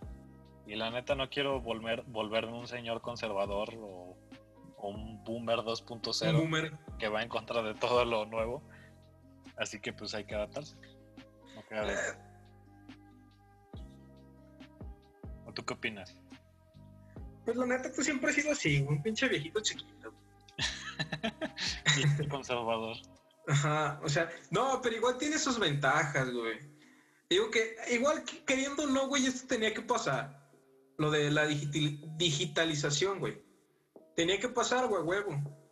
Y 0.65 0.73
la 0.75 0.89
neta 0.89 1.13
no 1.13 1.29
quiero 1.29 1.61
volver, 1.61 2.01
volverme 2.07 2.57
un 2.57 2.67
señor 2.67 3.01
conservador 3.01 3.75
o, 3.79 4.17
o 4.77 4.89
un 4.89 5.23
boomer 5.23 5.59
Un 5.59 5.65
2.0 5.67 6.35
boomer. 6.35 6.75
que 6.97 7.09
va 7.09 7.21
en 7.21 7.29
contra 7.29 7.61
de 7.61 7.75
todo 7.75 8.03
lo 8.03 8.25
nuevo. 8.25 8.63
Así 9.57 9.79
que 9.79 9.93
pues 9.93 10.13
hay 10.13 10.25
que 10.25 10.35
adaptarse. 10.35 10.75
No 11.55 11.65
queda 11.67 11.85
de. 11.85 11.95
¿O 15.45 15.53
tú 15.53 15.65
qué 15.65 15.73
opinas? 15.73 16.17
Pues 17.45 17.55
la 17.57 17.65
neta, 17.65 17.91
tú 17.91 18.03
siempre 18.03 18.29
has 18.29 18.35
sido 18.35 18.51
así, 18.51 18.81
un 18.81 19.01
pinche 19.01 19.27
viejito 19.27 19.59
chiquito. 19.61 20.13
Y 22.21 22.27
conservador. 22.27 22.95
Ajá, 23.47 23.99
o 24.03 24.09
sea, 24.09 24.29
no, 24.51 24.81
pero 24.83 24.97
igual 24.97 25.17
tiene 25.17 25.39
sus 25.39 25.57
ventajas, 25.57 26.31
güey. 26.31 26.59
Digo 27.29 27.49
que 27.49 27.75
igual 27.91 28.23
que- 28.23 28.43
queriendo 28.43 28.85
no, 28.87 29.07
güey, 29.07 29.25
esto 29.25 29.47
tenía 29.47 29.73
que 29.73 29.81
pasar. 29.81 30.47
Lo 30.97 31.09
de 31.09 31.31
la 31.31 31.45
digital- 31.45 32.17
digitalización, 32.17 33.19
güey. 33.19 33.41
Tenía 34.15 34.39
que 34.39 34.49
pasar, 34.49 34.87
güey, 34.87 35.01
huevo. 35.03 35.66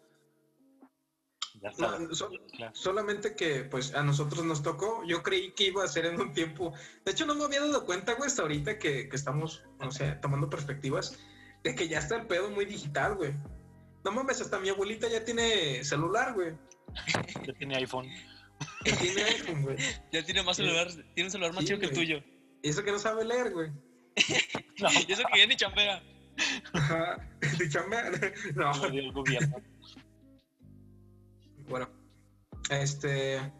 Ya 1.65 1.71
está. 1.71 1.97
No, 1.99 2.13
so- 2.13 2.29
claro. 2.55 2.75
solamente 2.75 3.35
que, 3.35 3.63
pues, 3.63 3.95
a 3.95 4.03
nosotros 4.03 4.45
nos 4.45 4.61
tocó. 4.61 5.03
Yo 5.07 5.23
creí 5.23 5.51
que 5.53 5.65
iba 5.65 5.83
a 5.83 5.87
ser 5.87 6.05
en 6.05 6.19
un 6.21 6.31
tiempo. 6.31 6.73
De 7.03 7.11
hecho, 7.11 7.25
no 7.25 7.33
me 7.33 7.43
había 7.45 7.61
dado 7.61 7.85
cuenta, 7.85 8.13
güey, 8.13 8.27
hasta 8.27 8.43
ahorita 8.43 8.77
que, 8.77 9.09
que 9.09 9.15
estamos, 9.15 9.63
o 9.79 9.89
sea, 9.91 10.21
tomando 10.21 10.47
perspectivas, 10.49 11.17
de 11.63 11.73
que 11.73 11.87
ya 11.87 11.97
está 11.99 12.17
el 12.17 12.27
pedo 12.27 12.51
muy 12.51 12.65
digital, 12.65 13.15
güey. 13.15 13.33
No 14.03 14.11
mames, 14.11 14.39
hasta 14.41 14.59
mi 14.59 14.69
abuelita 14.69 15.07
ya 15.09 15.25
tiene 15.25 15.83
celular, 15.83 16.33
güey. 16.35 16.53
Ya 17.47 17.53
tiene 17.53 17.75
iPhone. 17.77 18.07
Y 18.85 18.91
tiene 18.91 19.23
iPhone, 19.23 19.63
güey. 19.63 19.77
Ya 20.11 20.23
tiene 20.23 20.43
más 20.43 20.57
Sí. 20.57 20.63
celular, 20.63 20.87
tiene 21.15 21.27
un 21.27 21.31
celular 21.31 21.53
más 21.53 21.61
Sí, 21.63 21.67
chido 21.69 21.79
que 21.79 21.85
el 21.87 21.93
tuyo. 21.93 22.23
Y 22.61 22.69
eso 22.69 22.83
que 22.83 22.91
no 22.91 22.99
sabe 22.99 23.25
leer, 23.25 23.51
güey. 23.51 23.71
No, 23.71 24.87
Y 25.07 25.11
eso 25.11 25.23
que 25.33 25.39
ya 25.39 25.47
ni 25.47 25.55
chambea. 25.55 26.03
Ajá. 26.73 27.17
De 27.57 27.69
chamba. 27.69 28.03
No. 28.55 28.71
gobierno. 29.13 29.55
Bueno, 31.67 31.89
este. 32.69 33.53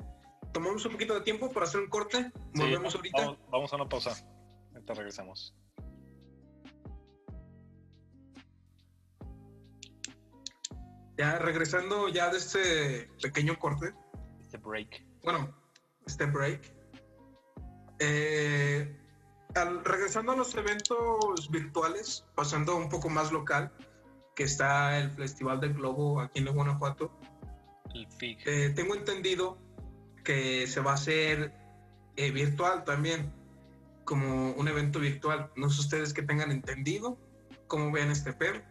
Tomamos 0.53 0.85
un 0.85 0.93
poquito 0.93 1.13
de 1.13 1.21
tiempo 1.21 1.51
para 1.51 1.65
hacer 1.65 1.81
un 1.81 1.89
corte. 1.89 2.31
Volvemos 2.53 2.95
ahorita. 2.95 3.37
Vamos, 3.49 3.73
a 3.73 3.75
una 3.75 3.89
pausa. 3.89 4.15
Ahorita 4.73 4.93
regresamos. 4.93 5.53
Ya 11.17 11.39
regresando 11.39 12.09
ya 12.09 12.29
de 12.29 12.37
este 12.37 13.09
pequeño 13.21 13.57
corte. 13.57 13.93
Este 14.41 14.57
break. 14.57 15.05
Bueno, 15.23 15.53
este 16.05 16.25
break. 16.25 16.73
Eh, 17.99 18.97
al, 19.55 19.83
regresando 19.83 20.33
a 20.33 20.35
los 20.35 20.53
eventos 20.55 21.49
virtuales, 21.49 22.25
pasando 22.35 22.75
un 22.75 22.89
poco 22.89 23.09
más 23.09 23.31
local, 23.31 23.71
que 24.35 24.43
está 24.43 24.99
el 24.99 25.11
Festival 25.11 25.61
del 25.61 25.73
Globo 25.73 26.19
aquí 26.21 26.39
en 26.39 26.53
Guanajuato. 26.53 27.17
El. 27.95 28.07
Eh, 28.45 28.73
tengo 28.75 28.93
entendido 28.93 29.57
que 30.23 30.67
se 30.67 30.81
va 30.81 30.91
a 30.91 30.93
hacer 30.95 31.53
eh, 32.17 32.31
virtual 32.31 32.83
también, 32.83 33.31
como 34.03 34.51
un 34.51 34.67
evento 34.67 34.99
virtual. 34.99 35.49
No 35.55 35.69
sé 35.69 35.79
ustedes 35.81 36.13
que 36.13 36.21
tengan 36.21 36.51
entendido, 36.51 37.17
cómo 37.67 37.91
vean 37.91 38.11
este 38.11 38.33
pedo. 38.33 38.61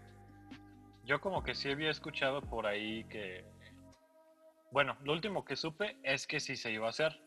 Yo 1.04 1.20
como 1.20 1.42
que 1.42 1.54
sí 1.54 1.70
había 1.70 1.90
escuchado 1.90 2.42
por 2.42 2.66
ahí 2.66 3.04
que... 3.04 3.44
Bueno, 4.70 4.96
lo 5.04 5.12
último 5.12 5.44
que 5.44 5.56
supe 5.56 5.96
es 6.02 6.26
que 6.26 6.40
sí 6.40 6.56
se 6.56 6.72
iba 6.72 6.86
a 6.86 6.90
hacer. 6.90 7.20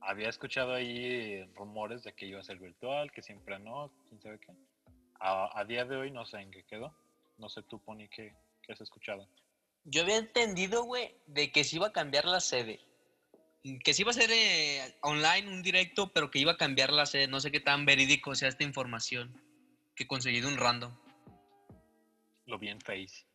Había 0.00 0.28
escuchado 0.28 0.74
ahí 0.74 1.42
rumores 1.54 2.04
de 2.04 2.12
que 2.12 2.26
iba 2.26 2.38
a 2.38 2.44
ser 2.44 2.58
virtual, 2.58 3.10
que 3.10 3.22
siempre 3.22 3.58
no, 3.58 3.90
quién 4.08 4.20
sabe 4.20 4.38
qué. 4.38 4.52
A, 5.18 5.58
a 5.58 5.64
día 5.64 5.84
de 5.84 5.96
hoy 5.96 6.10
no 6.10 6.24
sé 6.24 6.38
en 6.38 6.50
qué 6.50 6.64
quedó. 6.64 6.94
No 7.38 7.48
sé 7.48 7.62
tú, 7.62 7.80
Pony, 7.80 8.08
qué, 8.08 8.34
qué 8.62 8.72
has 8.72 8.80
escuchado. 8.80 9.26
Yo 9.88 10.02
había 10.02 10.16
entendido, 10.16 10.82
güey, 10.82 11.14
de 11.26 11.52
que 11.52 11.62
se 11.62 11.76
iba 11.76 11.86
a 11.88 11.92
cambiar 11.92 12.24
la 12.24 12.40
sede. 12.40 12.80
Que 13.84 13.94
se 13.94 14.02
iba 14.02 14.10
a 14.10 14.14
hacer 14.14 14.30
eh, 14.32 14.96
online 15.02 15.48
un 15.48 15.62
directo, 15.62 16.12
pero 16.12 16.30
que 16.30 16.40
iba 16.40 16.52
a 16.52 16.56
cambiar 16.56 16.92
la 16.92 17.06
sede. 17.06 17.28
No 17.28 17.40
sé 17.40 17.52
qué 17.52 17.60
tan 17.60 17.86
verídico 17.86 18.34
sea 18.34 18.48
esta 18.48 18.64
información 18.64 19.40
que 19.94 20.06
conseguí 20.06 20.40
de 20.40 20.48
un 20.48 20.56
random. 20.56 20.92
Lo 22.46 22.58
vi 22.58 22.68
en 22.68 22.80
Face. 22.80 23.26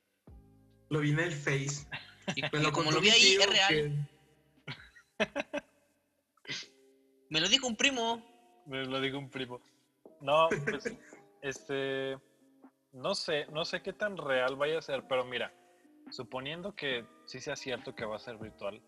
Lo 0.89 0.99
vi 0.99 1.11
en 1.11 1.19
el 1.19 1.31
Face. 1.31 1.87
Y, 2.35 2.41
como 2.71 2.91
lo 2.91 2.99
vi 3.01 3.09
ahí, 3.09 3.33
es 3.33 3.49
real. 3.49 3.69
que- 3.69 5.25
Me 7.29 7.39
lo 7.39 7.47
dijo 7.47 7.65
un 7.65 7.77
primo. 7.77 8.21
Me 8.65 8.85
lo 8.85 8.99
digo 8.99 9.17
un 9.17 9.29
primo. 9.29 9.61
No, 10.19 10.49
pues, 10.69 10.83
este, 11.41 12.17
no 12.91 13.15
sé, 13.15 13.45
no 13.47 13.63
sé 13.63 13.81
qué 13.81 13.93
tan 13.93 14.17
real 14.17 14.57
vaya 14.57 14.79
a 14.79 14.81
ser, 14.81 15.03
pero 15.07 15.23
mira, 15.25 15.53
suponiendo 16.11 16.75
que 16.75 17.05
sí 17.25 17.39
sea 17.39 17.55
cierto 17.55 17.95
que 17.95 18.05
va 18.05 18.17
a 18.17 18.19
ser 18.19 18.37
virtual, 18.37 18.81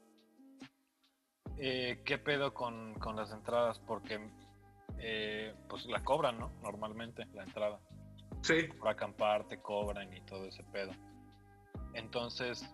eh, 1.58 2.02
¿qué 2.06 2.18
pedo 2.18 2.54
con, 2.54 2.94
con 2.96 3.16
las 3.16 3.32
entradas? 3.32 3.80
Porque, 3.80 4.20
eh, 5.00 5.56
pues 5.70 5.86
la 5.86 6.04
cobran, 6.04 6.40
¿no? 6.40 6.52
Normalmente, 6.62 7.26
la 7.34 7.44
entrada. 7.44 7.80
Sí, 8.42 8.64
Por 8.78 8.90
acampar, 8.90 9.48
te 9.48 9.62
cobran 9.62 10.12
y 10.14 10.22
todo 10.22 10.46
ese 10.46 10.64
pedo. 10.66 10.92
Entonces, 11.94 12.70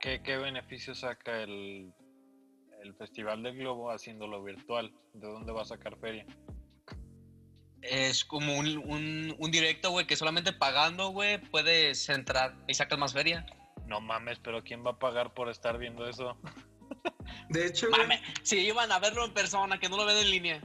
¿qué, 0.00 0.22
qué 0.22 0.36
beneficio 0.36 0.94
saca 0.94 1.42
el, 1.42 1.92
el 2.82 2.94
Festival 2.96 3.42
del 3.42 3.56
Globo 3.56 3.90
haciéndolo 3.90 4.42
virtual? 4.42 4.92
¿De 5.14 5.26
dónde 5.26 5.52
va 5.52 5.62
a 5.62 5.66
sacar 5.66 5.96
feria? 5.98 6.26
Es 7.80 8.24
como 8.24 8.58
un, 8.58 8.78
un, 8.78 9.34
un 9.38 9.50
directo, 9.50 9.90
güey, 9.90 10.06
que 10.06 10.16
solamente 10.16 10.52
pagando, 10.52 11.08
güey, 11.08 11.38
puedes 11.38 12.08
entrar 12.08 12.54
y 12.66 12.74
sacas 12.74 12.98
más 12.98 13.12
feria. 13.12 13.46
No 13.86 14.00
mames, 14.00 14.38
pero 14.38 14.62
¿quién 14.62 14.84
va 14.84 14.92
a 14.92 14.98
pagar 14.98 15.34
por 15.34 15.48
estar 15.48 15.78
viendo 15.78 16.08
eso? 16.08 16.36
de 17.50 17.66
hecho, 17.66 17.88
güey, 17.90 18.02
Mame, 18.02 18.22
si 18.42 18.58
iban 18.58 18.90
a 18.90 18.98
verlo 18.98 19.24
en 19.24 19.34
persona, 19.34 19.78
que 19.78 19.88
no 19.88 19.96
lo 19.96 20.06
ven 20.06 20.16
en 20.18 20.30
línea. 20.30 20.60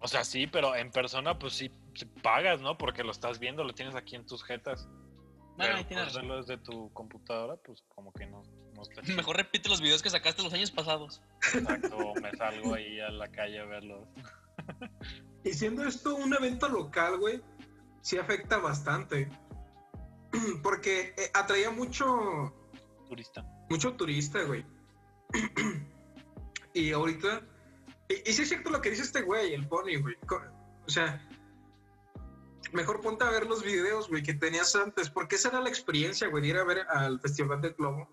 O 0.00 0.08
sea, 0.08 0.24
sí, 0.24 0.46
pero 0.46 0.76
en 0.76 0.90
persona, 0.90 1.38
pues 1.38 1.54
sí, 1.54 1.70
sí 1.94 2.04
pagas, 2.22 2.60
¿no? 2.60 2.78
Porque 2.78 3.02
lo 3.02 3.10
estás 3.10 3.38
viendo, 3.38 3.64
lo 3.64 3.74
tienes 3.74 3.94
aquí 3.94 4.16
en 4.16 4.26
tus 4.26 4.44
jetas. 4.44 4.86
Bueno, 4.86 5.56
pero 5.56 5.76
ahí 5.76 5.84
tienes 5.84 6.06
razón. 6.06 6.22
verlo 6.22 6.36
desde 6.36 6.56
tu 6.58 6.92
computadora, 6.92 7.56
pues 7.56 7.82
como 7.88 8.12
que 8.12 8.26
no, 8.26 8.44
no 8.74 8.82
está 8.82 9.02
chido. 9.02 9.16
Mejor 9.16 9.36
repite 9.36 9.68
los 9.68 9.80
videos 9.80 10.02
que 10.02 10.10
sacaste 10.10 10.42
los 10.42 10.52
años 10.52 10.70
pasados. 10.70 11.20
Exacto, 11.52 12.14
me 12.22 12.30
salgo 12.36 12.74
ahí 12.74 13.00
a 13.00 13.10
la 13.10 13.28
calle 13.28 13.58
a 13.58 13.64
verlos. 13.64 14.06
y 15.44 15.52
siendo 15.52 15.82
esto 15.82 16.14
un 16.14 16.32
evento 16.32 16.68
local, 16.68 17.18
güey, 17.18 17.42
sí 18.02 18.18
afecta 18.18 18.58
bastante. 18.58 19.28
Porque 20.62 21.14
eh, 21.16 21.30
atraía 21.34 21.70
mucho, 21.70 22.54
Turista. 23.08 23.44
mucho 23.70 23.94
turista, 23.94 24.42
güey. 24.44 24.64
y 26.74 26.92
ahorita. 26.92 27.42
Y, 28.08 28.30
y 28.30 28.32
sí 28.32 28.42
es 28.42 28.48
cierto 28.48 28.70
lo 28.70 28.80
que 28.80 28.90
dice 28.90 29.02
este 29.02 29.22
güey, 29.22 29.54
el 29.54 29.66
pony, 29.68 29.96
güey. 30.00 30.16
O 30.86 30.90
sea, 30.90 31.22
mejor 32.72 33.00
ponte 33.00 33.24
a 33.24 33.30
ver 33.30 33.46
los 33.46 33.62
videos, 33.62 34.08
güey, 34.08 34.22
que 34.22 34.34
tenías 34.34 34.74
antes. 34.76 35.10
Porque 35.10 35.36
esa 35.36 35.48
era 35.48 35.60
la 35.60 35.68
experiencia, 35.68 36.28
güey, 36.28 36.42
de 36.42 36.48
ir 36.50 36.56
a 36.56 36.64
ver 36.64 36.80
al 36.88 37.20
Festival 37.20 37.60
del 37.60 37.74
Globo. 37.74 38.08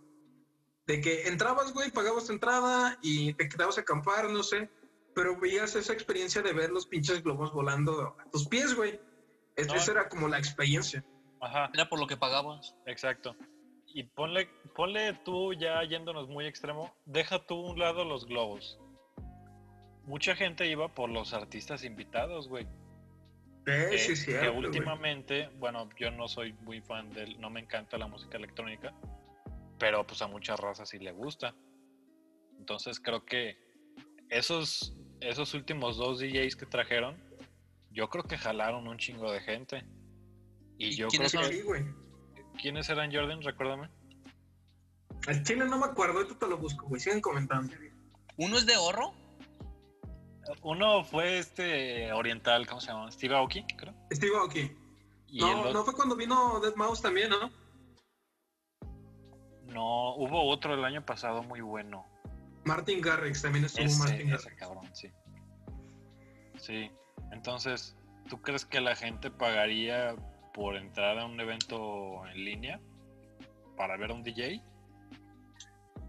De 0.88 1.02
que 1.02 1.28
entrabas, 1.28 1.74
güey, 1.74 1.92
pagabas 1.92 2.26
tu 2.26 2.34
entrada 2.34 2.98
y 3.02 3.34
te 3.34 3.50
quedabas 3.50 3.78
a 3.78 3.82
acampar, 3.82 4.30
no 4.30 4.44
sé. 4.44 4.70
Pero 5.16 5.40
veías 5.40 5.76
esa 5.76 5.94
experiencia 5.94 6.42
de 6.42 6.54
ver 6.54 6.72
los 6.72 6.86
pinches 6.86 7.24
globos 7.24 7.54
volando 7.54 8.16
a 8.20 8.30
tus 8.32 8.48
pies, 8.48 8.76
güey. 8.76 9.00
Es- 9.56 9.68
No. 9.68 9.76
Esa 9.76 9.92
era 9.94 10.10
como 10.10 10.28
la 10.28 10.38
experiencia. 10.38 11.04
Ajá, 11.46 11.70
Era 11.74 11.88
por 11.88 12.00
lo 12.00 12.08
que 12.08 12.18
pagabas. 12.18 12.76
exacto. 12.88 13.36
Y 13.94 14.04
ponle, 14.04 14.50
ponle 14.76 15.14
tú 15.24 15.54
ya 15.54 15.84
yéndonos 15.84 16.28
muy 16.28 16.48
extremo, 16.48 16.94
deja 17.06 17.46
tú 17.46 17.66
a 17.68 17.72
un 17.72 17.80
lado 17.80 18.04
los 18.04 18.26
globos. 18.26 18.80
Mucha 20.06 20.36
gente 20.36 20.68
iba 20.68 20.88
por 20.94 21.10
los 21.10 21.34
artistas 21.34 21.84
invitados, 21.84 22.50
güey. 22.50 22.68
Eh, 23.68 23.90
sí, 23.92 23.96
es 23.96 24.08
que 24.08 24.16
cierto, 24.32 24.54
güey. 24.54 24.66
últimamente, 24.66 25.50
bueno, 25.58 25.88
yo 25.98 26.12
no 26.12 26.28
soy 26.28 26.54
muy 26.64 26.82
fan 26.82 27.10
del, 27.12 27.40
no 27.40 27.50
me 27.50 27.60
encanta 27.60 27.98
la 27.98 28.08
música 28.08 28.38
electrónica, 28.38 28.94
pero 29.80 30.06
pues 30.06 30.22
a 30.24 30.28
muchas 30.28 30.60
razas 30.60 30.90
sí 30.90 31.00
le 31.00 31.12
gusta. 31.12 31.56
Entonces 32.58 33.00
creo 33.00 33.24
que 33.24 33.58
esos, 34.30 34.96
esos 35.22 35.54
últimos 35.54 35.98
dos 35.98 36.20
DJs 36.20 36.56
que 36.56 36.66
trajeron, 36.66 37.16
yo 37.92 38.10
creo 38.10 38.24
que 38.24 38.38
jalaron 38.38 38.88
un 38.88 38.98
chingo 38.98 39.32
de 39.32 39.42
gente. 39.42 39.86
Y, 40.78 40.88
¿Y 40.88 40.96
yo 40.96 41.08
creo 41.08 41.28
quiénes 41.30 41.32
Sí, 41.32 41.64
que... 41.64 41.94
¿Quiénes 42.62 42.90
eran 42.90 43.14
Jordan? 43.14 43.42
Recuérdame. 43.42 43.90
Al 45.28 45.44
chile 45.44 45.66
no 45.66 45.78
me 45.80 45.86
acuerdo, 45.86 46.20
ahorita 46.20 46.38
te 46.40 46.48
lo 46.48 46.58
busco, 46.58 46.88
güey. 46.88 47.02
Siguen 47.02 47.22
comentando. 47.22 47.74
Uno 48.38 48.58
es 48.58 48.66
de 48.66 48.78
oro. 48.78 49.14
Uno 50.62 51.04
fue 51.04 51.40
este 51.40 52.12
oriental, 52.14 52.68
¿cómo 52.68 52.80
se 52.80 52.88
llama? 52.88 53.12
Steve 53.12 53.36
Aoki, 53.36 53.66
creo. 53.78 53.94
Steve 54.12 54.36
Aoki. 54.38 54.72
No, 55.34 55.74
no 55.74 55.84
fue 55.84 55.96
cuando 55.96 56.16
vino 56.16 56.60
Dead 56.60 56.76
Mouse 56.76 57.02
también, 57.02 57.30
¿no? 57.30 57.50
no, 59.76 60.16
hubo 60.16 60.44
otro 60.50 60.74
el 60.74 60.86
año 60.86 61.06
pasado 61.06 61.44
muy 61.44 61.60
bueno. 61.62 62.06
Martin 62.64 63.02
Garrix 63.02 63.42
también 63.42 63.66
estuvo 63.66 63.86
Ese, 63.86 64.00
Martin 64.00 64.34
ese 64.34 64.44
Garrix. 64.44 64.56
cabrón, 64.60 64.96
sí. 64.96 65.12
Sí, 66.58 66.90
entonces, 67.32 67.96
¿tú 68.30 68.42
crees 68.42 68.66
que 68.66 68.80
la 68.80 68.96
gente 68.96 69.30
pagaría 69.30 70.16
por 70.56 70.78
entrar 70.78 71.20
a 71.20 71.26
un 71.26 71.38
evento 71.40 72.26
en 72.28 72.46
línea 72.46 72.80
para 73.76 73.98
ver 73.98 74.12
a 74.12 74.14
un 74.14 74.24
DJ? 74.24 74.64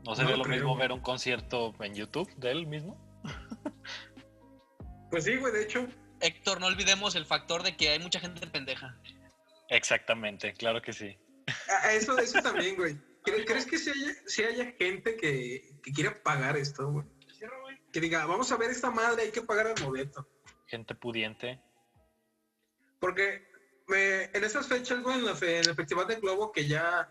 ¿No 0.05 0.15
sería 0.15 0.31
lo 0.33 0.37
lo 0.39 0.45
creo, 0.45 0.55
mismo 0.57 0.77
ver 0.77 0.93
un 0.93 1.01
concierto 1.01 1.75
en 1.81 1.95
YouTube 1.97 2.33
de 2.37 2.53
él 2.53 2.67
mismo? 2.67 2.97
Pues 5.11 5.23
sí, 5.25 5.37
güey, 5.37 5.53
de 5.53 5.63
hecho. 5.63 5.87
Héctor, 6.21 6.61
no 6.61 6.67
olvidemos 6.67 7.15
el 7.15 7.27
factor 7.27 7.63
de 7.63 7.77
que 7.77 7.91
hay 7.91 7.99
mucha 8.01 8.19
gente 8.19 8.45
pendeja. 8.49 8.99
Exactamente, 9.69 10.53
claro 10.55 10.83
que 10.83 10.93
sí. 10.93 11.17
Eso, 11.91 12.19
eso 12.19 12.43
también, 12.43 12.75
güey. 12.75 12.95
¿Cre- 13.25 13.45
¿Crees 13.47 13.67
que 13.67 13.79
si 13.79 13.91
haya, 13.91 14.15
sí 14.27 14.43
haya 14.43 14.73
gente 14.73 15.17
que, 15.17 15.71
que 15.83 15.93
quiera 15.93 16.23
pagar 16.25 16.57
esto, 16.57 16.91
güey? 16.91 17.07
Que 17.93 18.01
diga, 18.01 18.27
vamos 18.27 18.51
a 18.51 18.57
ver 18.57 18.71
esta 18.71 18.91
madre, 18.91 19.23
hay 19.23 19.31
que 19.31 19.43
pagar 19.43 19.69
el 19.69 19.83
boleto. 19.85 20.29
Gente 20.67 20.95
pudiente. 20.97 21.61
Porque 22.99 23.47
me- 23.89 24.25
en 24.25 24.45
esas 24.45 24.67
fechas, 24.67 25.03
güey, 25.03 25.19
en, 25.19 25.25
la 25.27 25.35
fe- 25.35 25.59
en 25.61 25.69
el 25.69 25.75
Festival 25.75 26.07
de 26.07 26.17
Globo, 26.17 26.53
que 26.53 26.67
ya. 26.67 27.09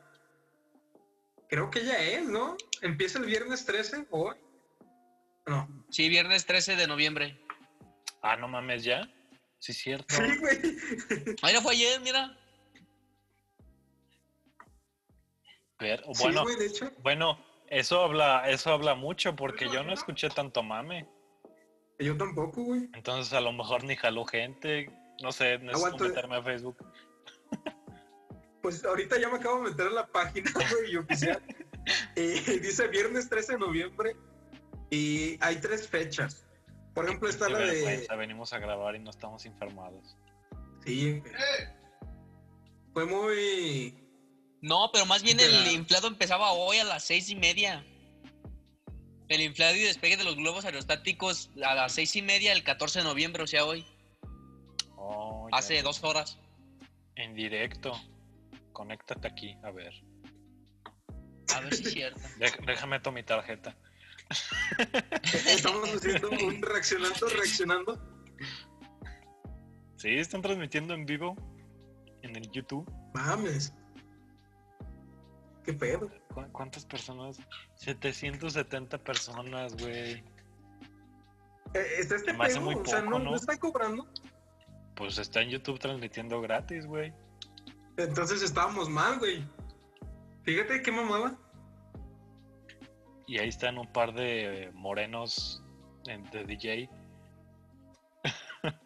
Creo 1.48 1.70
que 1.70 1.86
ya 1.86 1.98
es, 2.02 2.28
¿no? 2.28 2.58
Empieza 2.82 3.20
el 3.20 3.26
viernes 3.26 3.66
13 3.66 4.08
hoy. 4.10 4.36
No. 5.46 5.68
Sí, 5.90 6.10
viernes 6.10 6.46
13 6.46 6.76
de 6.76 6.88
noviembre. 6.88 7.40
Ah, 8.22 8.36
no 8.36 8.48
mames, 8.48 8.84
ya. 8.84 9.08
Sí, 9.60 9.74
cierto. 9.74 10.16
Sí, 10.16 10.38
güey. 10.40 10.58
Ahí 11.44 11.54
no 11.54 11.62
fue 11.62 11.74
ayer, 11.74 12.02
mira. 12.02 12.36
Ver- 15.80 16.04
Sí, 16.14 16.24
bueno, 16.24 16.44
güey, 16.44 16.56
de 16.58 16.66
hecho. 16.68 16.92
bueno, 17.04 17.38
eso 17.68 18.02
habla, 18.02 18.50
eso 18.50 18.72
habla 18.72 18.96
mucho 18.96 19.36
porque 19.36 19.66
yo 19.70 19.84
no 19.84 19.94
escuché 19.94 20.30
tanto 20.30 20.64
mame. 20.64 21.08
Yo 22.00 22.18
tampoco, 22.18 22.64
güey. 22.64 22.90
Entonces 22.94 23.34
a 23.34 23.42
lo 23.42 23.52
mejor 23.54 23.84
ni 23.84 23.96
jaló 23.96 24.26
gente. 24.26 24.90
No 25.22 25.32
sé, 25.32 25.58
necesito 25.60 25.78
Aguanta. 25.78 26.04
meterme 26.06 26.36
a 26.38 26.44
Facebook. 26.44 26.78
Pues 28.62 28.84
ahorita 28.84 29.20
ya 29.22 29.30
me 29.30 29.36
acabo 29.38 29.64
de 29.64 29.70
meter 29.70 29.86
a 29.86 29.92
la 29.92 30.08
página, 30.08 30.50
güey, 30.72 30.96
oficial. 30.98 31.40
y 32.16 32.32
dice 32.60 32.88
viernes 32.88 33.30
13 33.30 33.54
de 33.54 33.60
noviembre. 33.60 34.16
Y 34.90 35.38
hay 35.40 35.58
tres 35.58 35.88
fechas. 35.88 36.48
Por 36.96 37.06
ejemplo, 37.06 37.30
está 37.30 37.46
Qué 37.46 37.54
la 37.54 37.60
de. 37.60 38.08
venimos 38.18 38.54
a 38.54 38.58
grabar 38.58 38.96
y 38.96 39.00
no 39.00 39.12
estamos 39.12 39.46
informados. 39.46 40.18
Sí. 40.84 41.22
Fue 42.94 43.06
muy. 43.06 44.04
No, 44.62 44.90
pero 44.92 45.06
más 45.06 45.22
bien 45.22 45.40
el 45.40 45.64
la- 45.64 45.72
inflado 45.72 46.08
empezaba 46.08 46.52
hoy 46.54 46.78
a 46.78 46.86
las 46.86 47.04
seis 47.04 47.30
y 47.30 47.36
media. 47.36 47.86
El 49.28 49.42
inflado 49.42 49.76
y 49.76 49.82
despegue 49.82 50.18
de 50.18 50.24
los 50.24 50.38
globos 50.38 50.66
aerostáticos 50.66 51.52
a 51.64 51.76
las 51.76 51.92
seis 51.92 52.16
y 52.16 52.24
media 52.24 52.52
el 52.52 52.64
14 52.64 53.00
de 53.00 53.06
noviembre, 53.06 53.44
o 53.44 53.48
sea, 53.48 53.64
hoy. 53.64 53.86
Hace 55.56 55.82
dos 55.82 56.04
horas. 56.04 56.38
En 57.16 57.34
directo. 57.34 57.94
Conéctate 58.74 59.26
aquí, 59.28 59.58
a 59.64 59.72
ver. 59.72 59.94
A 61.56 61.62
ver 61.62 61.74
si 61.74 61.84
es 61.84 61.92
cierto. 61.94 62.20
Déjame 62.66 63.00
tomar 63.00 63.22
mi 63.22 63.24
tarjeta. 63.24 63.76
Estamos 65.48 65.94
haciendo 65.96 66.30
un 66.30 66.62
reaccionando, 66.62 67.28
reaccionando. 67.30 68.16
Sí, 69.96 70.10
están 70.18 70.42
transmitiendo 70.42 70.94
en 70.94 71.06
vivo 71.06 71.36
en 72.22 72.36
el 72.36 72.52
YouTube. 72.52 72.92
Mames. 73.14 73.74
¿Qué 75.64 75.74
pedo? 75.74 76.12
¿Cu- 76.34 76.52
¿Cuántas 76.52 76.86
personas? 76.86 77.38
770 77.76 78.98
personas, 78.98 79.74
güey. 79.78 80.16
Eh, 81.74 81.88
está 82.00 82.16
este 82.16 82.34
me 82.34 82.46
hace 82.46 82.56
pedo, 82.56 82.66
muy 82.66 82.76
o 82.76 82.86
sea, 82.86 83.00
poco, 83.00 83.10
no, 83.12 83.20
¿no? 83.20 83.32
no 83.32 83.36
está 83.38 83.58
cobrando. 83.58 84.06
Pues 84.96 85.18
está 85.18 85.42
en 85.42 85.50
YouTube 85.50 85.80
transmitiendo 85.80 86.40
gratis, 86.42 86.86
güey. 86.86 87.14
Entonces 87.98 88.42
estábamos 88.42 88.90
mal, 88.90 89.20
güey. 89.20 89.46
Fíjate 90.44 90.82
qué 90.82 90.92
mamada. 90.92 91.38
Y 93.28 93.40
ahí 93.40 93.50
están 93.50 93.78
un 93.78 93.92
par 93.92 94.14
de 94.14 94.72
morenos 94.74 95.64
en- 96.06 96.24
de 96.32 96.44
DJ. 96.46 96.90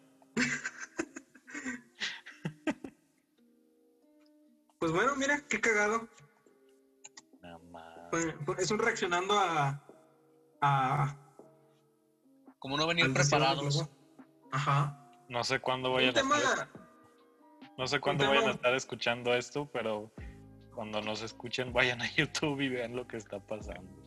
Pues 4.78 4.92
bueno, 4.92 5.14
mira, 5.16 5.42
qué 5.48 5.60
cagado. 5.60 6.08
Nada 7.42 7.58
más. 7.70 8.10
Fue- 8.10 8.32
fue- 8.44 8.56
es 8.58 8.70
un 8.70 8.78
reaccionando 8.78 9.38
a. 9.38 9.84
a 10.62 11.16
Como 12.58 12.76
no 12.76 12.86
del 12.86 13.12
preparados. 13.12 13.88
Ajá. 14.52 14.99
No 15.30 15.42
sé 15.44 15.60
cuándo 15.60 15.92
vayan 15.92 16.10
a 16.10 16.20
tema. 16.20 16.36
estar, 16.36 16.68
no 17.78 17.86
sé 17.86 18.00
cuándo 18.00 18.24
tema- 18.24 18.34
vayan 18.34 18.50
a 18.50 18.54
estar 18.54 18.74
escuchando 18.74 19.32
esto, 19.34 19.70
pero 19.72 20.12
cuando 20.74 21.00
nos 21.00 21.22
escuchen 21.22 21.72
vayan 21.72 22.02
a 22.02 22.10
YouTube 22.16 22.60
y 22.60 22.68
vean 22.68 22.94
lo 22.96 23.06
que 23.06 23.16
está 23.16 23.38
pasando 23.40 23.98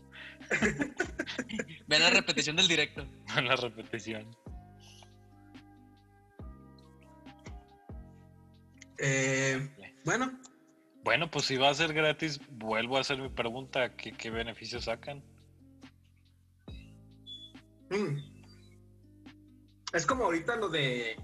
Vean 1.87 2.01
la 2.03 2.09
repetición 2.11 2.55
del 2.57 2.67
directo. 2.67 3.05
en 3.37 3.47
la 3.47 3.55
repetición. 3.55 4.29
eh, 8.99 9.69
bueno, 10.05 10.31
Bueno, 11.03 11.29
pues 11.29 11.45
si 11.45 11.57
va 11.57 11.69
a 11.69 11.73
ser 11.73 11.93
gratis, 11.93 12.39
vuelvo 12.49 12.97
a 12.97 13.01
hacer 13.01 13.17
mi 13.17 13.29
pregunta, 13.29 13.95
¿qué, 13.95 14.11
qué 14.13 14.29
beneficios 14.29 14.85
sacan? 14.85 15.23
mm. 17.89 18.32
Es 19.93 20.05
como 20.05 20.25
ahorita 20.25 20.55
lo 20.55 20.69
de. 20.69 21.15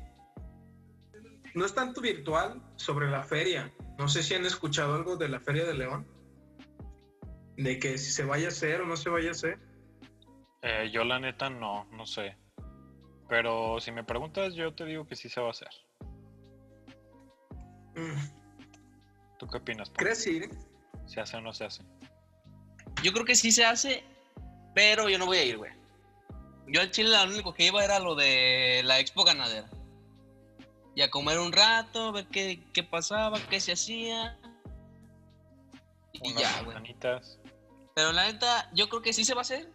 No 1.56 1.66
es 1.66 1.74
tanto 1.74 2.02
virtual 2.02 2.62
sobre 2.76 3.10
la 3.10 3.24
feria. 3.24 3.72
No 3.98 4.08
sé 4.08 4.24
si 4.24 4.36
han 4.36 4.46
escuchado 4.46 4.96
algo 4.96 5.18
de 5.18 5.28
la 5.28 5.40
Feria 5.40 5.66
de 5.66 5.74
León. 5.74 6.08
De 7.58 7.80
que 7.80 7.98
si 7.98 8.12
se 8.12 8.24
vaya 8.24 8.46
a 8.46 8.50
hacer 8.50 8.82
o 8.82 8.86
no 8.86 8.96
se 8.96 9.10
vaya 9.10 9.30
a 9.30 9.32
hacer. 9.32 9.60
Eh, 10.62 10.90
yo 10.94 11.04
la 11.04 11.20
neta 11.20 11.50
no, 11.50 11.86
no 11.92 12.06
sé. 12.06 12.38
Pero 13.28 13.80
si 13.80 13.92
me 13.92 14.04
preguntas, 14.04 14.54
yo 14.54 14.74
te 14.74 14.86
digo 14.86 15.06
que 15.06 15.16
sí 15.16 15.28
se 15.28 15.42
va 15.42 15.48
a 15.48 15.52
hacer. 15.52 15.70
Mm. 17.96 19.38
¿Tú 19.40 19.48
qué 19.48 19.58
opinas? 19.58 19.90
Pau? 19.90 19.98
¿Crees 19.98 20.26
ir? 20.28 20.50
¿Se 21.08 21.20
hace 21.20 21.38
o 21.38 21.42
no 21.42 21.54
se 21.54 21.66
hace? 21.66 21.84
Yo 23.04 23.12
creo 23.12 23.26
que 23.26 23.36
sí 23.36 23.52
se 23.52 23.66
hace, 23.66 24.04
pero 24.76 25.10
yo 25.10 25.18
no 25.18 25.26
voy 25.26 25.38
a 25.38 25.44
ir, 25.44 25.58
güey. 25.58 25.79
Yo 26.72 26.82
al 26.82 26.92
Chile 26.92 27.10
lo 27.10 27.24
único 27.32 27.54
que 27.54 27.68
iba 27.68 27.84
era 27.84 28.00
lo 28.00 28.16
de 28.16 28.82
la 28.84 29.00
expo 29.00 29.24
ganadera. 29.24 29.70
Y 30.96 31.02
a 31.02 31.10
comer 31.10 31.40
un 31.40 31.52
rato, 31.52 32.12
ver 32.12 32.28
qué, 32.28 32.64
qué 32.74 32.84
pasaba, 32.84 33.40
qué 33.50 33.60
se 33.60 33.72
hacía. 33.74 34.38
Y 36.14 36.32
Unas 36.32 36.42
ya, 36.42 36.62
güey. 36.64 36.96
Pero 37.96 38.12
la 38.12 38.32
neta, 38.32 38.70
yo 38.74 38.90
creo 38.90 39.02
que 39.02 39.14
sí 39.14 39.24
se 39.24 39.34
va 39.34 39.42
a 39.42 39.44
hacer, 39.44 39.72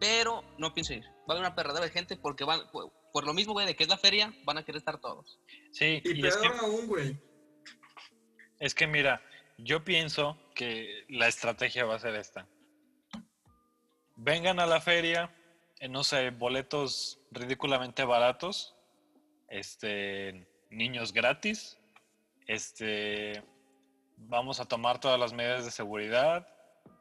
pero 0.00 0.44
no 0.58 0.72
pienso 0.74 0.94
ir. 0.94 1.04
Va 1.04 1.08
a 1.28 1.32
haber 1.32 1.40
una 1.46 1.54
perradera 1.54 1.86
de 1.86 1.92
gente 1.92 2.16
porque 2.16 2.44
van, 2.44 2.70
por, 2.70 2.92
por 3.12 3.24
lo 3.26 3.34
mismo, 3.34 3.52
güey, 3.52 3.66
de 3.66 3.76
que 3.76 3.84
es 3.84 3.88
la 3.88 3.98
feria, 3.98 4.32
van 4.44 4.58
a 4.58 4.64
querer 4.64 4.78
estar 4.78 4.98
todos. 5.00 5.38
Sí, 5.72 6.00
Y, 6.04 6.20
y 6.20 6.26
es 6.26 6.36
que, 6.36 6.48
peor 6.48 6.60
aún, 6.64 6.86
güey. 6.86 7.18
es 8.58 8.74
que 8.74 8.86
mira, 8.86 9.22
yo 9.58 9.84
pienso 9.84 10.38
que 10.54 11.04
la 11.08 11.28
estrategia 11.28 11.84
va 11.84 11.96
a 11.96 12.00
ser 12.00 12.14
esta. 12.14 12.46
Vengan 14.16 14.60
a 14.60 14.66
la 14.66 14.80
feria, 14.80 15.30
no 15.88 16.04
sé, 16.04 16.30
boletos 16.30 17.20
ridículamente 17.30 18.04
baratos, 18.04 18.76
este, 19.48 20.46
niños 20.70 21.12
gratis, 21.12 21.78
este, 22.46 23.42
vamos 24.16 24.60
a 24.60 24.66
tomar 24.66 25.00
todas 25.00 25.18
las 25.18 25.32
medidas 25.32 25.64
de 25.64 25.70
seguridad, 25.70 26.46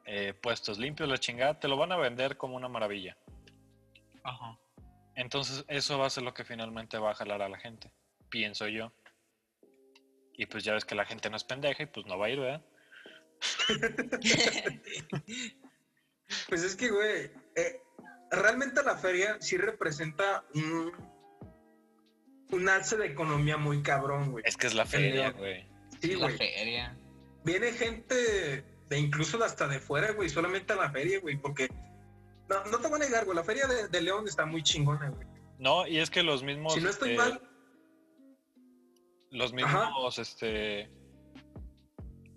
eh, 0.05 0.33
puestos 0.33 0.79
limpios, 0.79 1.09
la 1.09 1.17
chingada, 1.17 1.59
te 1.59 1.67
lo 1.67 1.77
van 1.77 1.91
a 1.91 1.97
vender 1.97 2.37
como 2.37 2.55
una 2.55 2.67
maravilla. 2.67 3.17
Ajá. 4.23 4.57
Entonces 5.15 5.65
eso 5.67 5.99
va 5.99 6.07
a 6.07 6.09
ser 6.09 6.23
lo 6.23 6.33
que 6.33 6.45
finalmente 6.45 6.97
va 6.97 7.11
a 7.11 7.15
jalar 7.15 7.41
a 7.41 7.49
la 7.49 7.59
gente, 7.59 7.91
pienso 8.29 8.67
yo. 8.67 8.91
Y 10.33 10.45
pues 10.47 10.63
ya 10.63 10.73
ves 10.73 10.85
que 10.85 10.95
la 10.95 11.05
gente 11.05 11.29
no 11.29 11.37
es 11.37 11.43
pendeja 11.43 11.83
y 11.83 11.87
pues 11.87 12.05
no 12.05 12.17
va 12.17 12.27
a 12.27 12.29
ir, 12.29 12.39
¿verdad? 12.39 12.65
Pues 16.47 16.63
es 16.63 16.77
que, 16.77 16.89
güey, 16.89 17.29
eh, 17.55 17.81
realmente 18.31 18.81
la 18.83 18.97
feria 18.97 19.37
sí 19.39 19.57
representa 19.57 20.43
un, 20.55 20.91
un 22.51 22.69
alce 22.69 22.97
de 22.97 23.07
economía 23.07 23.57
muy 23.57 23.81
cabrón, 23.83 24.31
güey. 24.31 24.43
Es 24.47 24.57
que 24.57 24.67
es 24.67 24.73
la 24.73 24.85
feria, 24.85 25.31
güey. 25.31 25.67
Sí, 26.01 26.15
la 26.15 26.27
güey. 26.27 26.37
feria. 26.37 26.97
Viene 27.43 27.71
gente 27.73 28.63
de 28.87 28.99
incluso 28.99 29.37
de 29.37 29.45
hasta 29.45 29.67
de 29.67 29.79
fuera, 29.79 30.11
güey, 30.11 30.29
solamente 30.29 30.73
a 30.73 30.75
la 30.77 30.91
feria, 30.91 31.19
güey, 31.19 31.37
porque... 31.37 31.69
No, 32.49 32.65
no 32.65 32.79
te 32.79 32.87
voy 32.87 33.01
a 33.01 33.05
negar, 33.05 33.25
güey, 33.25 33.35
la 33.35 33.43
feria 33.43 33.67
de, 33.67 33.87
de 33.87 34.01
León 34.01 34.27
está 34.27 34.45
muy 34.45 34.63
chingona, 34.63 35.09
güey. 35.09 35.27
No, 35.59 35.87
y 35.87 35.99
es 35.99 36.09
que 36.09 36.23
los 36.23 36.43
mismos... 36.43 36.73
Si 36.73 36.81
no 36.81 36.89
estoy 36.89 37.11
eh, 37.11 37.17
mal, 37.17 37.41
Los 39.29 39.53
Ajá. 39.63 39.85
mismos, 39.85 40.19
este... 40.19 40.91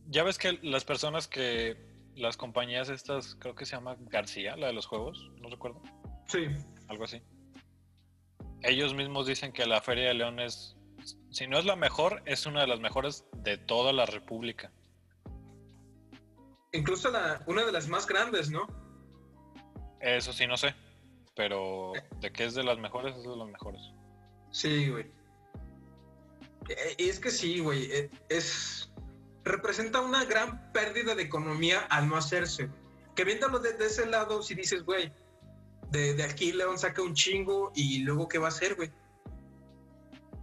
Ya 0.07 0.23
ves 0.23 0.39
que 0.39 0.59
las 0.63 0.85
personas 0.85 1.27
que... 1.27 1.94
Las 2.17 2.37
compañías 2.37 2.89
estas, 2.89 3.35
creo 3.37 3.55
que 3.55 3.67
se 3.67 3.77
llama 3.77 3.97
García, 4.01 4.57
la 4.57 4.69
de 4.69 4.73
los 4.73 4.87
juegos, 4.87 5.31
no 5.41 5.49
recuerdo, 5.49 5.83
sí. 6.29 6.47
algo 6.89 7.05
así. 7.05 7.21
Ellos 8.63 8.95
mismos 8.95 9.27
dicen 9.27 9.53
que 9.53 9.67
la 9.67 9.81
Feria 9.81 10.09
de 10.09 10.15
León 10.15 10.41
es, 10.41 10.77
si 11.31 11.47
no 11.47 11.59
es 11.59 11.65
la 11.65 11.77
mejor, 11.77 12.23
es 12.25 12.47
una 12.47 12.61
de 12.63 12.67
las 12.69 12.81
mejores 12.81 13.27
de 13.39 13.59
toda 13.59 13.93
la 13.93 14.07
República. 14.07 14.73
Incluso 16.73 17.11
la, 17.11 17.43
una 17.47 17.65
de 17.65 17.73
las 17.73 17.89
más 17.89 18.07
grandes, 18.07 18.51
¿no? 18.51 18.67
Eso 20.01 20.33
sí, 20.33 20.47
no 20.47 20.57
sé. 20.57 20.75
Pero 21.37 21.93
de 22.21 22.33
que 22.33 22.45
es 22.45 22.55
de 22.55 22.63
las 22.65 22.79
mejores, 22.79 23.17
es 23.17 23.23
de 23.25 23.37
las 23.37 23.49
mejores. 23.49 23.81
Sí, 24.51 24.89
güey. 24.89 25.07
Eh, 26.69 26.95
Y 26.99 27.09
es 27.09 27.19
que 27.21 27.31
sí, 27.31 27.59
güey. 27.61 27.91
eh, 27.93 28.11
Es. 28.29 28.91
Representa 29.45 30.01
una 30.01 30.25
gran 30.25 30.73
pérdida 30.73 31.15
de 31.15 31.23
economía 31.23 31.81
al 31.91 32.09
no 32.09 32.17
hacerse. 32.17 32.71
Que 33.15 33.25
viéndolo 33.25 33.59
de, 33.59 33.75
de 33.75 33.87
ese 33.87 34.07
lado, 34.07 34.43
si 34.43 34.55
dices, 34.55 34.83
güey, 34.85 35.13
de, 35.91 36.15
de 36.15 36.23
aquí 36.25 36.53
León 36.53 36.79
saca 36.79 37.03
un 37.03 37.15
chingo 37.15 37.71
y 37.75 38.01
luego 38.01 38.27
qué 38.29 38.39
va 38.39 38.47
a 38.47 38.49
hacer, 38.49 38.75
güey. 38.75 38.91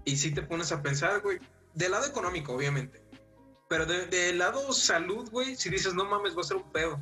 Y 0.06 0.16
si 0.18 0.34
te 0.34 0.42
pones 0.44 0.72
a 0.72 0.82
pensar, 0.82 1.22
güey. 1.22 1.40
Del 1.74 1.92
lado 1.92 2.06
económico, 2.06 2.54
obviamente. 2.54 3.02
Pero 3.70 3.86
de- 3.86 4.06
del 4.08 4.38
lado 4.38 4.72
salud, 4.74 5.30
güey, 5.32 5.56
si 5.56 5.70
dices, 5.70 5.94
no 5.94 6.06
mames, 6.06 6.36
va 6.36 6.42
a 6.42 6.46
ser 6.46 6.58
un 6.58 6.72
pedo. 6.72 7.00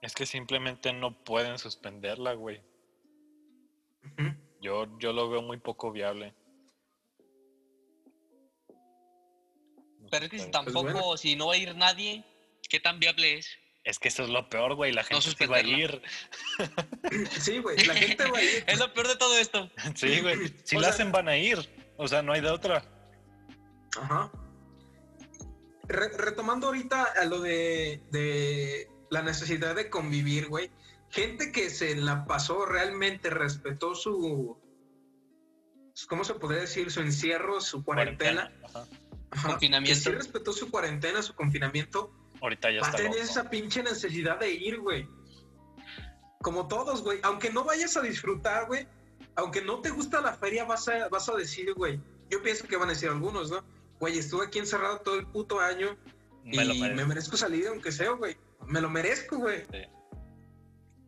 Es 0.00 0.14
que 0.14 0.26
simplemente 0.26 0.92
no 0.92 1.12
pueden 1.24 1.58
suspenderla, 1.58 2.34
güey. 2.34 2.62
Yo, 4.60 4.86
yo 4.98 5.12
lo 5.12 5.28
veo 5.28 5.42
muy 5.42 5.58
poco 5.58 5.92
viable. 5.92 6.34
Pero 10.10 10.24
es 10.26 10.30
que 10.30 10.38
si 10.38 10.44
ustedes. 10.46 10.64
tampoco, 10.64 10.82
bueno. 10.92 11.16
si 11.16 11.36
no 11.36 11.46
va 11.48 11.54
a 11.54 11.56
ir 11.56 11.74
nadie, 11.76 12.24
¿qué 12.68 12.80
tan 12.80 12.98
viable 13.00 13.38
es? 13.38 13.48
Es 13.84 13.98
que 13.98 14.08
eso 14.08 14.22
es 14.24 14.28
lo 14.28 14.48
peor, 14.50 14.74
güey. 14.74 14.92
La 14.92 15.02
gente 15.04 15.30
sí 15.30 15.46
va 15.46 15.56
a 15.56 15.60
ir. 15.62 16.02
Sí, 17.40 17.58
güey, 17.58 17.76
la 17.86 17.94
gente 17.94 18.30
va 18.30 18.38
a 18.38 18.42
ir. 18.42 18.64
Es 18.66 18.78
lo 18.78 18.92
peor 18.92 19.08
de 19.08 19.16
todo 19.16 19.38
esto. 19.38 19.70
Sí, 19.94 20.20
güey. 20.20 20.52
Si 20.64 20.76
O 20.76 20.80
la 20.80 20.88
sea- 20.88 20.94
hacen, 20.94 21.12
van 21.12 21.28
a 21.28 21.36
ir. 21.38 21.58
O 21.96 22.06
sea, 22.06 22.22
no 22.22 22.32
hay 22.32 22.40
de 22.40 22.50
otra. 22.50 22.84
Ajá. 24.00 24.30
Re- 25.84 26.16
retomando 26.18 26.66
ahorita 26.66 27.02
a 27.04 27.24
lo 27.24 27.40
de, 27.40 28.02
de 28.10 28.88
la 29.10 29.22
necesidad 29.22 29.74
de 29.74 29.88
convivir, 29.88 30.48
güey. 30.48 30.70
Gente 31.10 31.50
que 31.52 31.70
se 31.70 31.96
la 31.96 32.26
pasó 32.26 32.66
realmente, 32.66 33.30
respetó 33.30 33.94
su. 33.94 34.58
¿Cómo 36.08 36.24
se 36.24 36.34
podría 36.34 36.60
decir? 36.60 36.90
Su 36.92 37.00
encierro, 37.00 37.60
su 37.62 37.82
cuarentena. 37.82 38.52
Ajá. 38.64 38.84
Ajá, 39.30 39.42
que 39.48 39.52
Confinamiento. 39.52 40.00
sí 40.00 40.10
respetó 40.10 40.52
su 40.52 40.70
cuarentena, 40.70 41.22
su 41.22 41.34
confinamiento, 41.34 42.12
Ahorita 42.40 42.70
ya 42.70 42.80
va 42.80 42.86
a 42.86 42.90
está 42.90 42.96
tener 42.98 43.12
loco. 43.18 43.24
esa 43.24 43.50
pinche 43.50 43.82
necesidad 43.82 44.38
de 44.38 44.50
ir, 44.52 44.78
güey. 44.80 45.08
Como 46.40 46.68
todos, 46.68 47.02
güey. 47.02 47.18
Aunque 47.22 47.50
no 47.50 47.64
vayas 47.64 47.96
a 47.96 48.00
disfrutar, 48.02 48.66
güey. 48.66 48.86
Aunque 49.34 49.62
no 49.62 49.80
te 49.80 49.90
gusta 49.90 50.20
la 50.20 50.32
feria, 50.34 50.64
vas 50.64 50.86
a, 50.88 51.08
vas 51.08 51.28
a 51.28 51.34
decir, 51.34 51.72
güey. 51.74 52.00
Yo 52.30 52.42
pienso 52.42 52.66
que 52.68 52.76
van 52.76 52.88
a 52.88 52.92
decir 52.92 53.08
algunos, 53.08 53.50
¿no? 53.50 53.64
Güey, 53.98 54.18
estuve 54.18 54.46
aquí 54.46 54.58
encerrado 54.60 55.00
todo 55.00 55.16
el 55.18 55.26
puto 55.26 55.58
año 55.60 55.96
Me 56.44 56.64
lo 56.64 56.74
y 56.74 56.80
merezco. 56.80 56.96
me 56.96 57.04
merezco 57.06 57.36
salir 57.36 57.66
aunque 57.68 57.90
sea, 57.90 58.10
güey. 58.10 58.36
Me 58.66 58.80
lo 58.80 58.88
merezco, 58.88 59.38
güey. 59.38 59.64
Sí. 59.72 59.82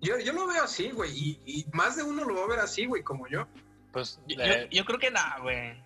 Yo, 0.00 0.18
yo 0.18 0.32
lo 0.32 0.46
veo 0.46 0.64
así, 0.64 0.90
güey. 0.90 1.12
Y, 1.16 1.40
y 1.44 1.66
más 1.72 1.94
de 1.96 2.02
uno 2.02 2.24
lo 2.24 2.34
va 2.34 2.44
a 2.44 2.48
ver 2.48 2.58
así, 2.60 2.86
güey, 2.86 3.02
como 3.02 3.28
yo. 3.28 3.46
Pues 3.92 4.18
Yo, 4.26 4.40
eh, 4.40 4.66
yo- 4.70 4.78
yo 4.78 4.84
creo 4.84 4.98
que 4.98 5.10
nada, 5.10 5.38
güey. 5.42 5.80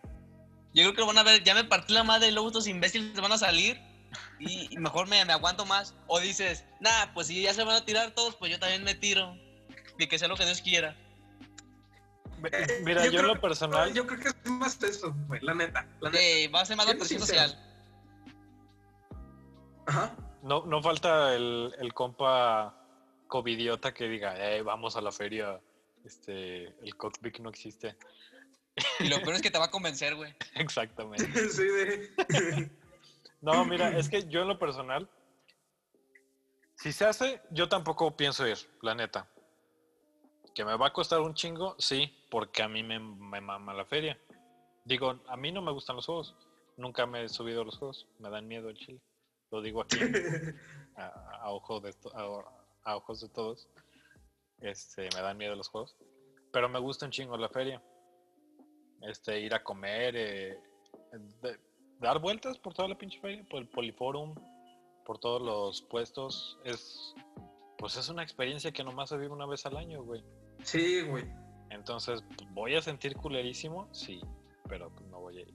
Yo 0.75 0.83
creo 0.83 0.95
que 0.95 1.01
lo 1.01 1.07
van 1.07 1.19
a 1.19 1.23
ver, 1.23 1.43
ya 1.45 1.55
me 1.55 1.65
partí 1.65 1.93
la 1.93 2.03
madre 2.05 2.29
y 2.29 2.33
luego 2.33 2.49
estos 2.49 2.67
imbéciles 2.67 3.21
van 3.21 3.33
a 3.33 3.39
salir 3.39 3.81
y, 4.39 4.77
mejor 4.79 5.07
me, 5.07 5.25
me 5.25 5.33
aguanto 5.33 5.65
más. 5.65 5.95
O 6.09 6.21
dices, 6.21 6.65
nah, 6.81 7.13
pues 7.15 7.29
si 7.29 7.43
ya 7.43 7.55
se 7.55 7.65
van 7.65 7.77
a 7.77 7.85
tirar 7.85 8.11
todos, 8.13 8.35
pues 8.37 8.51
yo 8.51 8.59
también 8.59 8.83
me 8.83 8.95
tiro. 8.95 9.37
Y 9.99 10.09
que 10.09 10.19
sea 10.19 10.29
lo 10.29 10.37
que 10.37 10.45
Dios 10.45 10.61
quiera. 10.61 10.97
Eh, 12.53 12.83
mira, 12.85 13.03
yo, 13.05 13.11
en 13.13 13.17
creo- 13.19 13.35
lo 13.35 13.41
personal, 13.41 13.95
Yo 13.95 14.07
creo 14.07 14.19
que 14.21 14.29
es 14.29 14.51
más 14.51 14.83
eso, 14.83 15.15
güey, 15.29 15.41
la 15.41 15.55
neta. 15.55 15.87
La 16.01 16.11
neta. 16.11 16.23
Eh, 16.23 16.49
va 16.49 16.61
a 16.61 16.67
ser 16.67 16.77
más 16.77 16.87
la 16.87 16.95
presión 16.95 17.21
social. 17.21 17.57
Ajá. 19.87 20.17
no, 20.43 20.65
no 20.67 20.83
falta 20.83 21.35
el, 21.35 21.75
el 21.79 21.93
compa 21.93 22.75
covidiota 23.29 23.93
que 23.93 24.09
diga, 24.09 24.35
eh, 24.39 24.63
vamos 24.63 24.97
a 24.97 25.01
la 25.01 25.13
feria, 25.13 25.61
este, 26.05 26.65
el 26.85 26.97
cockpit 26.97 27.39
no 27.39 27.51
existe. 27.51 27.97
Y 29.01 29.09
lo 29.09 29.21
peor 29.23 29.35
es 29.37 29.43
que 29.43 29.51
te 29.51 29.59
va 29.59 29.67
a 29.67 29.71
convencer, 29.71 30.15
güey. 30.17 30.35
Exactamente. 30.55 31.27
sí, 31.51 31.65
de... 31.65 32.71
No, 33.41 33.65
mira, 33.65 33.97
es 33.97 34.09
que 34.09 34.27
yo 34.29 34.43
en 34.43 34.49
lo 34.49 34.59
personal, 34.59 35.09
si 36.77 36.93
se 36.93 37.05
hace, 37.05 37.41
yo 37.51 37.69
tampoco 37.69 38.17
pienso 38.17 38.47
ir, 38.47 38.59
la 38.83 38.95
neta. 38.95 39.29
Que 40.55 40.65
me 40.65 40.77
va 40.77 40.87
a 40.89 40.93
costar 40.93 41.21
un 41.21 41.35
chingo, 41.35 41.77
sí, 41.79 42.13
porque 42.31 42.63
a 42.63 42.69
mí 42.69 42.83
me, 42.83 42.99
me 42.99 43.41
mama 43.41 43.75
la 43.75 43.85
feria. 43.85 44.19
Digo, 44.85 45.21
a 45.29 45.37
mí 45.37 45.51
no 45.53 45.63
me 45.63 45.73
gustan 45.73 45.97
los 45.97 46.07
juegos. 46.07 46.35
Nunca 46.77 47.07
me 47.07 47.25
he 47.25 47.29
subido 47.29 47.63
a 47.63 47.65
los 47.65 47.79
juegos. 47.79 48.07
Me 48.19 48.31
dan 48.31 48.47
miedo 48.49 48.69
el 48.69 48.77
chile. 48.77 49.01
Lo 49.51 49.61
digo 49.63 49.83
aquí 49.83 49.99
a, 50.97 51.07
a 51.43 51.51
ojo 51.51 51.81
de 51.81 51.93
to- 51.93 52.13
a, 52.17 52.91
a 52.91 52.97
ojos 52.97 53.21
de 53.21 53.29
todos. 53.29 53.69
Este, 54.61 55.09
me 55.15 55.21
dan 55.23 55.37
miedo 55.37 55.55
los 55.55 55.69
juegos. 55.69 55.97
Pero 56.53 56.69
me 56.69 56.79
gusta 56.79 57.05
un 57.07 57.13
chingo 57.13 57.37
la 57.37 57.49
feria. 57.49 57.83
Este, 59.09 59.41
ir 59.41 59.55
a 59.55 59.63
comer, 59.63 60.15
eh, 60.17 60.59
de- 61.43 61.59
dar 62.01 62.19
vueltas 62.21 62.59
por 62.59 62.75
toda 62.75 62.89
la 62.89 62.97
pinche 62.99 63.21
feria, 63.21 63.45
por 63.51 63.61
el 63.61 63.69
Poliforum, 63.69 64.35
por 65.05 65.19
todos 65.19 65.43
los 65.43 65.83
puestos. 65.83 66.59
Es, 66.65 67.15
pues 67.79 67.97
es 67.97 68.09
una 68.09 68.23
experiencia 68.23 68.73
que 68.73 68.83
nomás 68.85 69.11
se 69.11 69.17
vive 69.17 69.33
una 69.33 69.47
vez 69.47 69.65
al 69.67 69.77
año, 69.77 70.03
güey. 70.03 70.25
Sí, 70.63 71.03
güey. 71.03 71.25
Entonces, 71.71 72.23
pues, 72.37 72.49
¿voy 72.53 72.75
a 72.77 72.83
sentir 72.83 73.15
culerísimo? 73.17 73.89
Sí, 73.93 74.21
pero 74.69 74.91
pues, 74.95 75.09
no 75.11 75.21
voy 75.21 75.39
a 75.39 75.41
ir. 75.43 75.55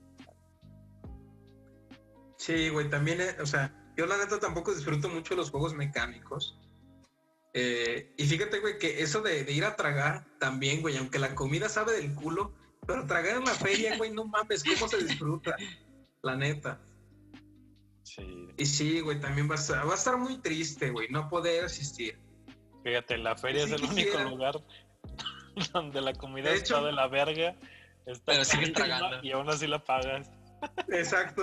Sí, 2.36 2.68
güey, 2.70 2.88
también, 2.88 3.20
eh, 3.20 3.36
o 3.40 3.46
sea, 3.46 3.74
yo 3.96 4.06
la 4.06 4.16
neta 4.16 4.38
tampoco 4.38 4.74
disfruto 4.74 5.08
mucho 5.08 5.34
los 5.34 5.50
juegos 5.50 5.74
mecánicos. 5.74 6.58
Eh, 7.52 8.14
y 8.16 8.24
fíjate, 8.26 8.60
güey, 8.60 8.78
que 8.78 9.02
eso 9.02 9.20
de, 9.22 9.44
de 9.44 9.52
ir 9.52 9.64
a 9.64 9.76
tragar 9.76 10.24
también, 10.38 10.80
güey, 10.80 10.96
aunque 10.96 11.18
la 11.18 11.34
comida 11.34 11.68
sabe 11.68 11.92
del 11.92 12.14
culo, 12.14 12.54
pero 12.86 13.06
tragar 13.06 13.36
en 13.38 13.44
la 13.44 13.54
feria, 13.54 13.96
güey, 13.96 14.10
no 14.12 14.24
mames, 14.26 14.64
cómo 14.64 14.88
se 14.88 14.98
disfruta. 15.04 15.56
La 16.22 16.36
neta. 16.36 16.80
Sí. 18.02 18.48
Y 18.56 18.66
sí, 18.66 19.00
güey, 19.00 19.20
también 19.20 19.48
va 19.48 19.54
a 19.54 19.58
estar, 19.58 19.86
va 19.86 19.92
a 19.92 19.96
estar 19.96 20.16
muy 20.18 20.38
triste, 20.38 20.90
güey, 20.90 21.08
no 21.10 21.28
poder 21.28 21.64
asistir. 21.64 22.18
Fíjate, 22.82 23.18
la 23.18 23.36
feria 23.36 23.66
Sí 23.66 23.74
es 23.74 23.80
el 23.80 23.88
único 23.88 24.18
lugar 24.20 24.54
donde 25.72 26.00
la 26.00 26.12
comida 26.14 26.50
De 26.50 26.56
está 26.56 26.82
de 26.82 26.92
la 26.92 27.06
verga. 27.08 27.56
Está 28.06 28.22
Pero 28.32 28.44
sigues 28.44 28.72
tragando. 28.72 29.22
Y 29.22 29.30
aún 29.32 29.48
así 29.50 29.66
la 29.66 29.84
pagas. 29.84 30.30
Exacto. 30.88 31.42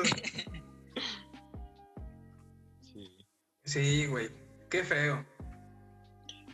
Sí. 2.81 3.17
Sí, 3.63 4.05
güey, 4.07 4.29
qué 4.69 4.83
feo. 4.83 5.25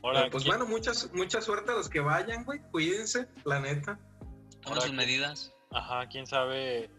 Ahora, 0.04 0.30
pues 0.30 0.44
¿quién- 0.44 0.58
bueno, 0.58 0.70
muchas, 0.70 1.12
mucha 1.14 1.42
suerte 1.42 1.72
a 1.72 1.76
los 1.76 1.90
que 1.90 2.02
vayan, 2.02 2.44
güey, 2.44 2.60
cuídense, 2.72 3.28
la 3.46 3.60
neta. 3.60 3.98
Ahora 4.66 4.82
sus 4.82 4.92
que- 4.92 4.98
medidas. 4.98 5.54
Ajá, 5.72 6.08
quién 6.08 6.28
sabe. 6.28 6.90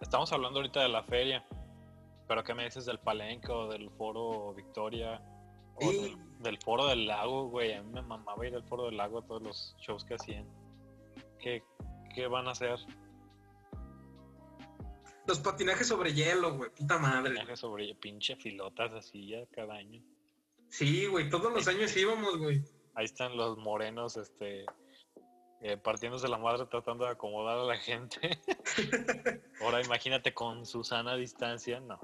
Estamos 0.00 0.32
hablando 0.32 0.58
ahorita 0.60 0.80
de 0.82 0.88
la 0.88 1.02
feria. 1.04 1.44
Pero 2.26 2.44
¿qué 2.44 2.54
me 2.54 2.64
dices 2.64 2.86
del 2.86 2.98
palenque 3.00 3.50
o 3.50 3.68
del 3.68 3.90
foro 3.90 4.54
Victoria? 4.54 5.20
O 5.76 5.90
del, 5.90 6.16
del 6.40 6.58
foro 6.58 6.86
del 6.86 7.06
lago, 7.06 7.48
güey. 7.48 7.72
A 7.74 7.82
mí 7.82 7.92
me 7.92 8.02
mamaba 8.02 8.46
ir 8.46 8.54
al 8.54 8.64
foro 8.64 8.84
del 8.86 8.96
lago, 8.96 9.22
todos 9.22 9.42
los 9.42 9.76
shows 9.80 10.04
que 10.04 10.14
hacían. 10.14 10.46
¿Qué, 11.38 11.62
qué 12.14 12.26
van 12.26 12.46
a 12.48 12.52
hacer? 12.52 12.78
Los 15.26 15.38
patinajes 15.40 15.86
sobre 15.86 16.12
hielo, 16.12 16.56
güey, 16.56 16.70
puta 16.70 16.98
madre. 16.98 17.32
Viajes 17.32 17.60
sobre 17.60 17.94
pinche 17.94 18.36
filotas 18.36 18.92
así 18.92 19.28
ya 19.28 19.46
cada 19.46 19.74
año. 19.74 20.02
Sí, 20.68 21.06
güey, 21.06 21.28
todos 21.30 21.52
los 21.52 21.66
años 21.68 21.96
íbamos, 21.96 22.38
güey. 22.38 22.62
Ahí 22.94 23.04
están 23.04 23.36
los 23.36 23.56
morenos, 23.58 24.16
este, 24.16 24.66
eh, 25.60 25.76
partiéndose 25.76 26.26
la 26.28 26.38
madre 26.38 26.66
tratando 26.66 27.04
de 27.04 27.10
acomodar 27.12 27.58
a 27.58 27.64
la 27.64 27.76
gente. 27.76 28.40
Ahora 29.60 29.82
imagínate 29.82 30.32
con 30.34 30.64
Susana 30.66 31.12
a 31.12 31.16
distancia, 31.16 31.80
no. 31.80 31.98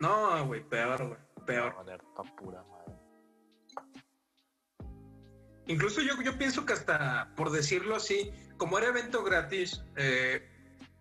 No, 0.00 0.46
güey, 0.46 0.62
peor, 0.68 1.06
güey, 1.08 1.20
peor. 1.46 1.74
valer 1.76 2.00
pa' 2.16 2.22
pura 2.36 2.62
madre. 2.64 2.92
Incluso 5.66 6.00
yo, 6.02 6.20
yo 6.22 6.36
pienso 6.38 6.66
que 6.66 6.72
hasta, 6.72 7.32
por 7.36 7.50
decirlo 7.50 7.94
así, 7.96 8.30
como 8.56 8.78
era 8.78 8.88
evento 8.88 9.22
gratis, 9.22 9.82
eh, 9.96 10.48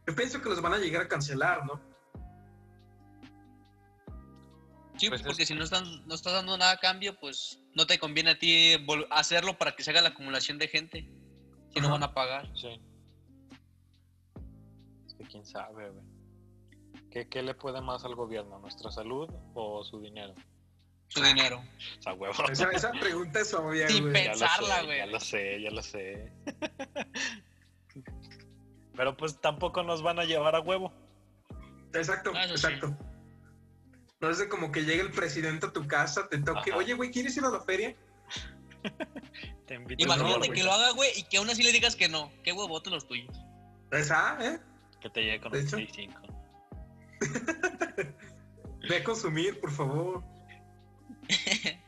yo 0.08 0.16
pienso 0.16 0.42
que 0.42 0.50
los 0.50 0.62
van 0.62 0.74
a 0.74 0.78
llegar 0.78 1.02
a 1.04 1.08
cancelar, 1.08 1.66
¿no? 1.66 1.82
Sí, 4.98 5.10
Pues 5.10 5.24
porque 5.24 5.44
es- 5.44 5.48
si 5.48 5.56
no, 5.56 5.64
están, 5.64 5.84
no 6.08 6.14
estás 6.14 6.34
dando 6.34 6.58
nada 6.58 6.74
a 6.74 6.78
cambio, 6.78 7.18
pues 7.20 7.60
no 7.74 7.88
te 7.88 7.98
conviene 7.98 8.32
a 8.32 8.38
ti 8.40 8.76
hacerlo 9.10 9.58
para 9.58 9.72
que 9.76 9.82
se 9.84 9.90
haga 9.90 10.02
la 10.02 10.10
acumulación 10.10 10.60
de 10.60 10.68
gente. 10.68 11.10
Si 11.74 11.80
no 11.80 11.90
van 11.90 12.04
a 12.04 12.14
pagar. 12.14 12.48
Sí. 12.56 12.80
Es 15.06 15.14
que 15.14 15.24
quién 15.26 15.46
sabe, 15.46 15.90
güey. 15.90 16.06
¿Qué, 17.10 17.28
¿Qué 17.28 17.42
le 17.42 17.54
puede 17.54 17.82
más 17.82 18.04
al 18.06 18.16
gobierno? 18.16 18.60
¿Nuestra 18.60 18.92
salud 18.92 19.30
o 19.54 19.84
su 19.84 20.02
dinero? 20.02 20.34
Su 21.08 21.22
dinero. 21.24 21.62
O 22.00 22.02
sea, 22.02 22.14
huevo. 22.14 22.34
Esa, 22.50 22.70
esa 22.72 22.92
pregunta 22.94 23.40
es 23.42 23.54
obvia, 23.54 23.86
güey. 23.88 24.02
lo 24.02 24.12
pensarla, 24.14 24.84
güey. 24.84 24.98
Ya 25.00 25.06
lo 25.06 25.20
sé, 25.20 25.62
ya 25.62 25.72
lo 25.72 25.82
sé. 25.82 26.32
Pero 28.96 29.16
pues 29.18 29.40
tampoco 29.40 29.84
nos 29.84 30.02
van 30.02 30.20
a 30.20 30.24
llevar 30.26 30.56
a 30.56 30.60
huevo. 30.62 30.92
Exacto, 31.94 32.32
Ah, 32.36 32.46
sí. 32.46 32.52
exacto. 32.52 32.96
No 34.20 34.30
es 34.30 34.38
de 34.38 34.48
como 34.48 34.72
que 34.72 34.82
llegue 34.86 35.02
el 35.02 35.12
presidente 35.12 35.66
a 35.66 35.74
tu 35.74 35.88
casa, 35.88 36.28
te 36.30 36.38
toque, 36.38 36.70
Ajá. 36.72 36.78
oye, 36.78 36.94
güey, 36.94 37.10
¿quieres 37.12 37.36
ir 37.38 37.44
a 37.44 37.50
la 37.50 37.60
feria? 37.62 37.96
Te 39.72 39.76
invito 39.76 40.04
Imagínate 40.04 40.50
que 40.50 40.64
lo 40.66 40.74
haga, 40.74 40.92
güey, 40.92 41.12
y 41.16 41.24
que 41.24 41.38
aún 41.38 41.50
así 41.50 41.64
le 41.64 41.72
digas 41.72 41.96
que 41.96 42.10
no. 42.10 42.30
Qué 42.44 42.52
huevotes 42.52 42.92
los 42.92 43.08
tuyos. 43.08 43.34
Esa, 43.90 44.38
¿eh? 44.42 44.60
que 45.00 45.10
te 45.10 45.22
llegue 45.22 45.40
con 45.40 45.54
De 45.54 45.60
un 45.60 45.66
hecho. 45.66 45.78
Play 45.78 45.88
5. 45.96 46.22
Ve 48.90 48.98
a 48.98 49.04
consumir, 49.06 49.62
por 49.62 49.72
favor. 49.72 50.24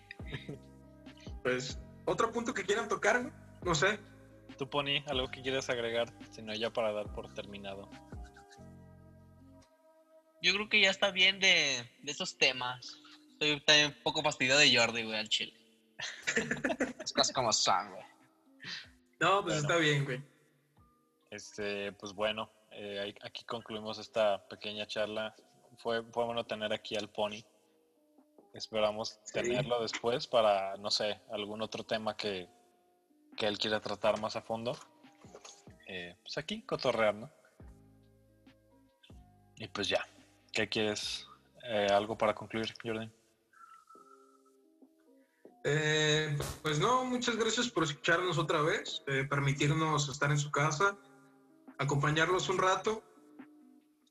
Pues, 1.44 1.78
otro 2.06 2.32
punto 2.32 2.54
que 2.54 2.64
quieran 2.64 2.88
tocar? 2.88 3.30
No 3.66 3.76
sé. 3.76 4.00
Tú, 4.58 4.70
Pony, 4.70 5.04
algo 5.08 5.30
que 5.30 5.42
quieras 5.42 5.70
agregar, 5.70 6.08
si 6.32 6.42
no 6.42 6.56
ya 6.56 6.72
para 6.72 6.94
dar 6.94 7.14
por 7.14 7.34
terminado. 7.34 7.90
Yo 10.42 10.54
creo 10.54 10.70
que 10.70 10.80
ya 10.80 10.90
está 10.90 11.12
bien 11.12 11.42
de, 11.42 11.86
de 12.02 12.12
esos 12.14 12.38
temas. 12.38 12.98
Estoy 13.34 13.60
también 13.60 13.88
un 13.88 14.04
poco 14.04 14.24
fastidiado 14.24 14.62
de 14.62 14.74
Jordi, 14.74 15.04
güey, 15.04 15.20
al 15.20 15.28
chile. 15.28 15.54
Las 17.04 17.14
cosas 17.14 17.34
como 17.36 17.52
son, 17.52 17.92
güey. 17.92 18.04
No, 19.20 19.42
pues 19.44 19.56
Bueno. 19.56 19.60
está 19.62 19.76
bien, 19.78 20.06
güey. 20.06 20.24
Este, 21.32 21.92
pues 21.94 22.14
bueno, 22.14 22.50
eh, 22.72 23.14
aquí 23.24 23.44
concluimos 23.44 23.98
esta 23.98 24.48
pequeña 24.48 24.86
charla. 24.88 25.36
Fue, 25.80 26.02
fue 26.12 26.26
bueno 26.26 26.46
tener 26.46 26.72
aquí 26.74 26.96
al 26.96 27.10
Pony. 27.10 27.44
Esperamos 28.54 29.20
Sí. 29.24 29.34
tenerlo 29.34 29.82
después 29.82 30.28
para, 30.28 30.78
no 30.78 30.92
sé, 30.92 31.20
algún 31.32 31.62
otro 31.62 31.84
tema 31.84 32.16
que, 32.16 32.48
que 33.36 33.48
él 33.48 33.58
quiera 33.58 33.80
tratar 33.82 34.20
más 34.22 34.36
a 34.36 34.42
fondo. 34.42 34.78
Eh, 35.88 36.16
pues 36.22 36.38
aquí, 36.38 36.62
cotorrear, 36.62 37.16
¿no? 37.16 37.32
Y 39.58 39.68
pues 39.68 39.90
ya. 39.90 40.06
¿Qué 40.52 40.70
quieres? 40.70 41.28
Eh, 41.64 41.88
¿Algo 41.92 42.18
para 42.18 42.34
concluir, 42.36 42.74
Jordan? 42.84 43.12
Eh, 45.64 46.38
pues 46.62 46.80
no, 46.80 47.06
muchas 47.06 47.38
gracias 47.38 47.70
por 47.70 47.84
escucharnos 47.84 48.38
otra 48.38 48.62
vez, 48.62 49.02
eh, 49.08 49.26
permitirnos 49.30 50.10
estar 50.10 50.30
en 50.30 50.38
su 50.38 50.52
casa, 50.52 50.98
acompañarlos 51.78 52.50
un 52.50 52.58
rato. 52.58 53.04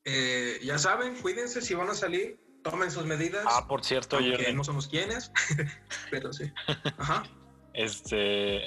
Eh, 0.05 0.59
ya 0.65 0.79
saben, 0.79 1.15
cuídense 1.21 1.61
si 1.61 1.75
van 1.75 1.91
a 1.91 1.95
salir, 1.95 2.41
tomen 2.63 2.91
sus 2.91 3.05
medidas. 3.05 3.45
Ah, 3.47 3.67
por 3.69 3.85
cierto, 3.85 4.17
Jordan, 4.17 4.57
no 4.57 4.65
somos 4.65 4.89
quienes, 4.89 5.31
pero 6.11 6.33
sí. 6.33 6.51
Ajá. 6.97 7.23
este. 7.75 8.67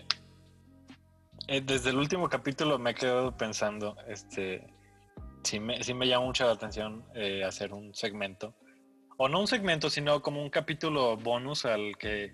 eh, 1.47 1.61
desde 1.63 1.89
el 1.89 1.97
último 1.97 2.29
capítulo 2.29 2.77
me 2.77 2.91
he 2.91 2.95
quedado 2.95 3.35
pensando, 3.35 3.97
este. 4.07 4.71
Sí 5.43 5.59
me, 5.59 5.83
sí 5.83 5.93
me 5.93 6.07
llama 6.07 6.25
mucho 6.25 6.45
la 6.45 6.53
atención 6.53 7.05
hacer 7.45 7.71
un 7.71 7.93
segmento. 7.93 8.55
O 9.17 9.29
no 9.29 9.39
un 9.39 9.47
segmento, 9.47 9.91
sino 9.91 10.21
como 10.23 10.41
un 10.41 10.49
capítulo 10.49 11.17
bonus 11.17 11.65
al 11.65 11.95
que, 11.97 12.33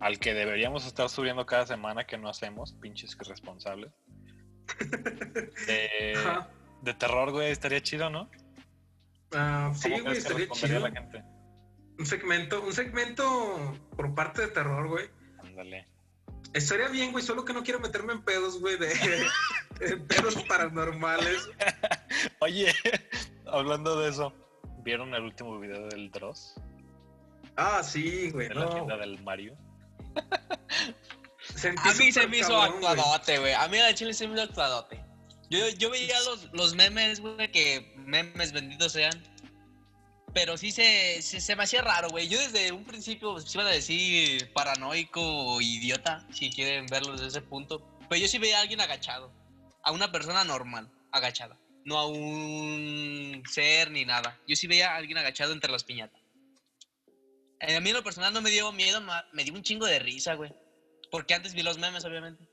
al 0.00 0.18
que 0.18 0.34
deberíamos 0.34 0.86
estar 0.86 1.08
subiendo 1.08 1.46
cada 1.46 1.66
semana 1.66 2.04
que 2.06 2.18
no 2.18 2.28
hacemos, 2.28 2.72
pinches 2.74 3.16
responsables. 3.18 3.92
De, 5.66 6.14
Ajá. 6.16 6.50
de 6.82 6.94
terror, 6.94 7.30
güey, 7.30 7.50
estaría 7.50 7.80
chido, 7.82 8.10
¿no? 8.10 8.28
Ah, 9.32 9.72
sí, 9.74 9.90
¿Cómo 9.90 10.04
güey, 10.04 10.18
estaría 10.18 10.48
chido. 10.50 10.80
la 10.80 10.90
gente? 10.90 11.24
Un 11.98 12.06
segmento, 12.06 12.62
un 12.62 12.72
segmento 12.72 13.78
por 13.96 14.14
parte 14.14 14.42
de 14.42 14.48
terror, 14.48 14.88
güey. 14.88 15.08
Ándale. 15.38 15.88
Estaría 16.52 16.88
bien, 16.88 17.12
güey, 17.12 17.24
solo 17.24 17.44
que 17.44 17.52
no 17.52 17.62
quiero 17.62 17.80
meterme 17.80 18.12
en 18.12 18.22
pedos, 18.22 18.60
güey, 18.60 18.76
de, 18.78 18.88
de 19.80 19.96
pedos 19.98 20.36
paranormales. 20.44 21.48
Oye, 22.40 22.72
hablando 23.46 23.98
de 24.00 24.10
eso, 24.10 24.32
¿vieron 24.82 25.14
el 25.14 25.22
último 25.22 25.58
video 25.58 25.88
del 25.88 26.10
Dross? 26.10 26.54
Ah, 27.56 27.82
sí, 27.82 28.30
güey, 28.30 28.48
De 28.48 28.54
la 28.54 28.64
no. 28.66 28.70
tienda 28.70 28.96
del 28.96 29.22
Mario. 29.22 29.56
A 31.84 31.94
mí 31.94 32.12
se 32.12 32.26
me 32.26 32.38
hizo 32.38 32.60
actuadote, 32.60 33.38
güey. 33.38 33.52
A 33.52 33.68
mí 33.68 33.78
a 33.78 33.94
Chile 33.94 34.12
se 34.14 34.26
me 34.26 34.34
hizo 34.34 34.42
actuadote. 34.42 35.02
Yo, 35.48 35.68
yo 35.70 35.90
veía 35.90 36.18
los, 36.20 36.52
los 36.52 36.74
memes, 36.74 37.20
güey, 37.20 37.50
que 37.50 37.94
memes 37.96 38.52
benditos 38.52 38.92
sean. 38.92 39.22
Pero 40.34 40.56
sí 40.58 40.70
se, 40.70 41.22
se, 41.22 41.40
se 41.40 41.56
me 41.56 41.62
hacía 41.62 41.82
raro, 41.82 42.08
güey. 42.10 42.28
Yo 42.28 42.38
desde 42.38 42.72
un 42.72 42.84
principio 42.84 43.32
pues, 43.32 43.54
iban 43.54 43.66
a 43.66 43.70
decir 43.70 44.52
paranoico 44.52 45.20
o 45.22 45.60
idiota, 45.60 46.26
si 46.30 46.50
quieren 46.50 46.86
verlo 46.86 47.12
desde 47.12 47.28
ese 47.28 47.42
punto. 47.42 47.80
Pero 48.08 48.20
yo 48.20 48.28
sí 48.28 48.38
veía 48.38 48.58
a 48.58 48.62
alguien 48.62 48.80
agachado. 48.80 49.32
A 49.82 49.92
una 49.92 50.12
persona 50.12 50.44
normal, 50.44 50.90
agachada. 51.12 51.56
No 51.84 51.98
a 51.98 52.06
un 52.06 53.42
ser 53.48 53.92
ni 53.92 54.04
nada. 54.04 54.38
Yo 54.46 54.56
sí 54.56 54.66
veía 54.66 54.92
a 54.92 54.96
alguien 54.96 55.16
agachado 55.16 55.52
entre 55.52 55.70
las 55.70 55.84
piñatas. 55.84 56.20
A 57.60 57.80
mí 57.80 57.90
en 57.90 57.96
lo 57.96 58.04
personal 58.04 58.32
no 58.32 58.42
me 58.42 58.50
dio 58.50 58.70
miedo, 58.72 59.00
me 59.32 59.44
dio 59.44 59.54
un 59.54 59.62
chingo 59.62 59.86
de 59.86 59.98
risa, 59.98 60.34
güey. 60.34 60.54
Porque 61.10 61.34
antes 61.34 61.54
vi 61.54 61.62
los 61.62 61.78
memes, 61.78 62.04
obviamente. 62.04 62.48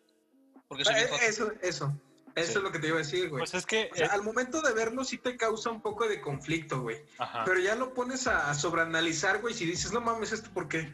Porque 0.68 0.86
soy 0.86 0.96
Eh. 0.96 1.10
Eso, 1.28 1.52
eso. 1.62 1.94
Eso 2.36 2.52
Sí. 2.52 2.58
es 2.58 2.64
lo 2.64 2.72
que 2.72 2.80
te 2.80 2.88
iba 2.88 2.96
a 2.96 3.00
decir, 3.00 3.30
güey. 3.30 3.42
Pues 3.42 3.54
es 3.54 3.66
que. 3.66 3.90
O 3.92 3.96
sea, 3.96 4.08
eh, 4.08 4.10
al 4.12 4.24
momento 4.24 4.62
de 4.62 4.74
verlo 4.74 5.04
sí 5.04 5.18
te 5.20 5.38
causa 5.38 5.70
un 5.70 5.82
poco 5.82 6.08
de 6.08 6.20
conflicto, 6.20 6.82
güey. 6.82 6.98
ajá. 7.20 7.44
Pero 7.46 7.60
ya 7.60 7.76
lo 7.76 7.94
pones 7.94 8.26
a, 8.28 8.54
sobreanalizar, 8.56 9.40
güey, 9.42 9.54
si 9.54 9.66
dices, 9.66 9.92
no 9.92 10.02
mames, 10.02 10.32
¿esto 10.32 10.50
por 10.52 10.68
qué? 10.68 10.92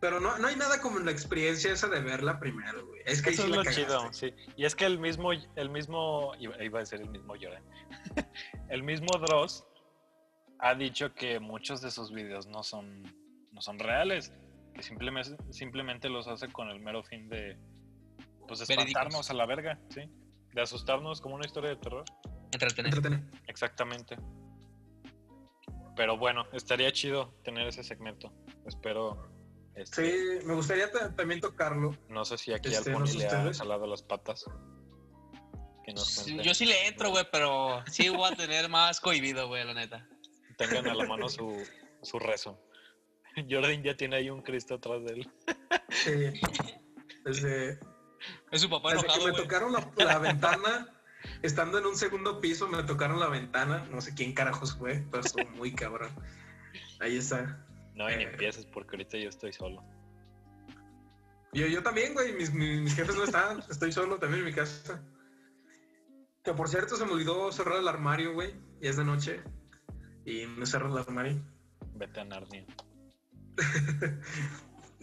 Pero 0.00 0.18
no, 0.18 0.36
no 0.38 0.48
hay 0.48 0.56
nada 0.56 0.80
como 0.80 0.98
la 0.98 1.12
experiencia 1.12 1.72
esa 1.72 1.86
de 1.86 2.00
verla 2.00 2.40
primero, 2.40 2.84
güey. 2.84 3.00
Es 3.04 3.22
que 3.22 3.30
ahí 3.30 3.34
Eso 3.34 3.44
sí 3.44 3.50
es 3.50 3.56
la 3.56 3.62
lo 3.62 3.70
chido, 3.70 4.12
sí. 4.12 4.34
Y 4.56 4.64
es 4.64 4.74
que 4.74 4.84
el 4.84 4.98
mismo, 4.98 5.30
el 5.32 5.70
mismo, 5.70 6.32
iba 6.40 6.60
iba 6.64 6.80
a 6.80 6.82
decir 6.82 7.00
el 7.00 7.08
mismo 7.08 7.36
Lloren, 7.36 7.62
el 8.68 8.82
mismo 8.82 9.16
Dross 9.18 9.64
ha 10.58 10.74
dicho 10.74 11.14
que 11.14 11.38
muchos 11.38 11.80
de 11.80 11.92
sus 11.92 12.10
videos 12.10 12.48
no 12.48 12.64
son, 12.64 13.04
no 13.62 13.64
son 13.64 13.78
reales, 13.78 14.32
que 14.74 14.82
simplemente, 14.82 15.36
simplemente 15.52 16.08
los 16.08 16.26
hace 16.26 16.48
con 16.48 16.68
el 16.68 16.80
mero 16.80 17.04
fin 17.04 17.28
de, 17.28 17.56
pues, 18.48 18.60
Verídicos. 18.66 18.86
espantarnos 18.88 19.30
a 19.30 19.34
la 19.34 19.46
verga, 19.46 19.78
¿sí? 19.88 20.00
De 20.52 20.60
asustarnos 20.62 21.20
como 21.20 21.36
una 21.36 21.46
historia 21.46 21.70
de 21.70 21.76
terror. 21.76 22.04
Entretener. 22.52 22.92
Entretener. 22.92 23.22
Exactamente. 23.46 24.16
Pero 25.94 26.16
bueno, 26.18 26.44
estaría 26.52 26.90
chido 26.92 27.34
tener 27.44 27.68
ese 27.68 27.84
segmento. 27.84 28.32
Espero. 28.66 29.30
este, 29.76 30.40
Sí, 30.40 30.46
me 30.46 30.54
gustaría 30.54 30.90
ta- 30.90 31.14
también 31.14 31.40
tocarlo. 31.40 31.96
No 32.08 32.24
sé 32.24 32.36
si 32.36 32.52
aquí 32.52 32.68
Este, 32.70 32.90
al 32.92 32.98
no 32.98 33.06
sé 33.06 33.18
le 33.18 33.26
ha 33.26 33.52
jalado 33.54 33.86
las 33.86 34.02
patas. 34.02 34.44
Que 35.84 35.92
nos 35.92 36.06
Sí, 36.06 36.24
cuente. 36.32 36.44
Yo 36.44 36.54
sí 36.54 36.66
le 36.66 36.88
entro, 36.88 37.10
güey, 37.10 37.24
pero 37.30 37.82
sí 37.90 38.08
voy 38.08 38.30
a 38.32 38.36
tener 38.36 38.68
más 38.68 39.00
cohibido, 39.00 39.46
güey, 39.48 39.64
la 39.64 39.74
neta. 39.74 40.06
tengan 40.58 40.86
a 40.88 40.94
la 40.94 41.06
mano 41.06 41.28
su, 41.28 41.56
su 42.02 42.18
rezo. 42.18 42.58
Jordan 43.50 43.82
ya 43.82 43.96
tiene 43.96 44.16
ahí 44.16 44.30
un 44.30 44.42
Cristo 44.42 44.74
atrás 44.74 45.02
de 45.04 45.12
él. 45.12 45.30
Sí. 45.90 46.40
Desde, 47.24 47.78
Es 48.50 48.60
su 48.62 48.70
papá 48.70 48.92
desde 48.94 49.06
que 49.06 49.14
me 49.24 49.30
güey. 49.30 49.36
tocaron 49.42 49.72
la, 49.72 49.90
la 49.96 50.18
ventana, 50.18 50.88
estando 51.42 51.78
en 51.78 51.86
un 51.86 51.96
segundo 51.96 52.40
piso, 52.40 52.68
me 52.68 52.82
tocaron 52.82 53.20
la 53.20 53.28
ventana. 53.28 53.86
No 53.90 54.00
sé 54.00 54.14
quién 54.14 54.32
carajos 54.34 54.76
fue, 54.76 55.04
pero 55.10 55.22
estuvo 55.24 55.48
muy 55.50 55.72
cabrón. 55.74 56.10
Ahí 57.00 57.16
está. 57.16 57.64
No, 57.94 58.10
y 58.10 58.16
ni 58.16 58.24
Eh. 58.24 58.30
empieces 58.32 58.66
porque 58.66 58.96
ahorita 58.96 59.18
yo 59.18 59.28
estoy 59.28 59.52
solo. 59.52 59.84
Yo, 61.52 61.66
yo 61.66 61.82
también, 61.82 62.14
güey. 62.14 62.32
Mis, 62.32 62.52
mis, 62.54 62.80
mis 62.80 62.94
jefes 62.94 63.14
no 63.16 63.24
están. 63.24 63.60
Estoy 63.70 63.92
solo 63.92 64.18
también 64.18 64.40
en 64.40 64.46
mi 64.46 64.54
casa. 64.54 65.02
Que 66.42 66.54
por 66.54 66.68
cierto, 66.68 66.96
se 66.96 67.04
me 67.04 67.12
olvidó 67.12 67.52
cerrar 67.52 67.78
el 67.78 67.86
armario, 67.88 68.32
güey. 68.32 68.54
Y 68.80 68.88
es 68.88 68.96
de 68.96 69.04
noche. 69.04 69.42
Y 70.24 70.46
no 70.46 70.64
cerró 70.66 70.90
el 70.90 70.98
armario. 70.98 71.42
Vete 71.94 72.20
a 72.20 72.24
Narnia. 72.24 72.64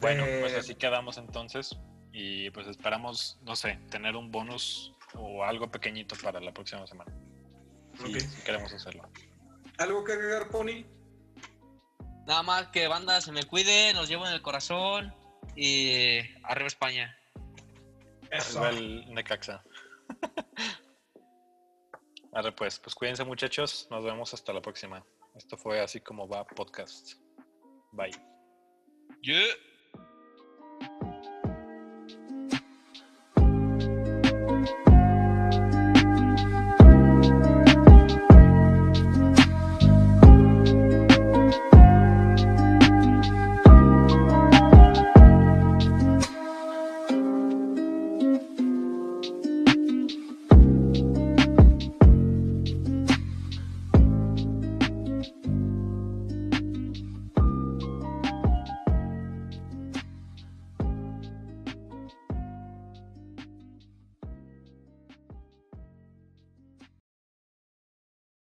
Bueno, 0.02 0.24
Eh, 0.26 0.38
pues 0.40 0.56
así 0.56 0.76
quedamos 0.76 1.18
entonces. 1.18 1.76
Y 2.14 2.50
pues 2.52 2.68
esperamos, 2.68 3.38
no 3.42 3.56
sé, 3.56 3.80
tener 3.90 4.16
un 4.16 4.32
bonus 4.32 4.94
o 5.14 5.44
algo 5.44 5.70
pequeñito 5.70 6.16
para 6.24 6.40
la 6.40 6.54
próxima 6.54 6.88
semana. 6.88 7.14
Si, 7.98 8.04
Ok. 8.06 8.20
si 8.20 8.42
queremos 8.44 8.72
hacerlo. 8.74 9.04
¿Algo 9.78 10.04
que 10.06 10.14
agregar, 10.14 10.48
Pony? 10.50 10.86
Nada 12.26 12.44
más 12.44 12.68
que 12.70 12.88
banda 12.88 13.20
se 13.22 13.32
me 13.32 13.44
cuide, 13.44 13.94
los 13.94 14.08
llevo 14.08 14.26
en 14.26 14.34
el 14.34 14.42
corazón 14.42 15.14
y 15.56 16.20
arriba 16.44 16.68
España. 16.68 17.16
Eso. 18.32 18.64
Arriba 18.64 18.80
el 18.80 19.14
Necaxa. 19.14 19.64
Arre 22.34 22.52
pues, 22.54 22.80
pues 22.80 22.96
cuídense 22.96 23.24
muchachos. 23.24 23.88
Nos 23.90 24.04
vemos 24.04 24.34
hasta 24.34 24.54
la 24.54 24.62
próxima. 24.62 25.04
Esto 25.36 25.58
fue 25.58 25.82
así 25.82 26.00
como 26.00 26.28
va 26.28 26.46
podcast. 26.46 27.14
Bye. 27.92 28.29
Yeah. 29.24 29.46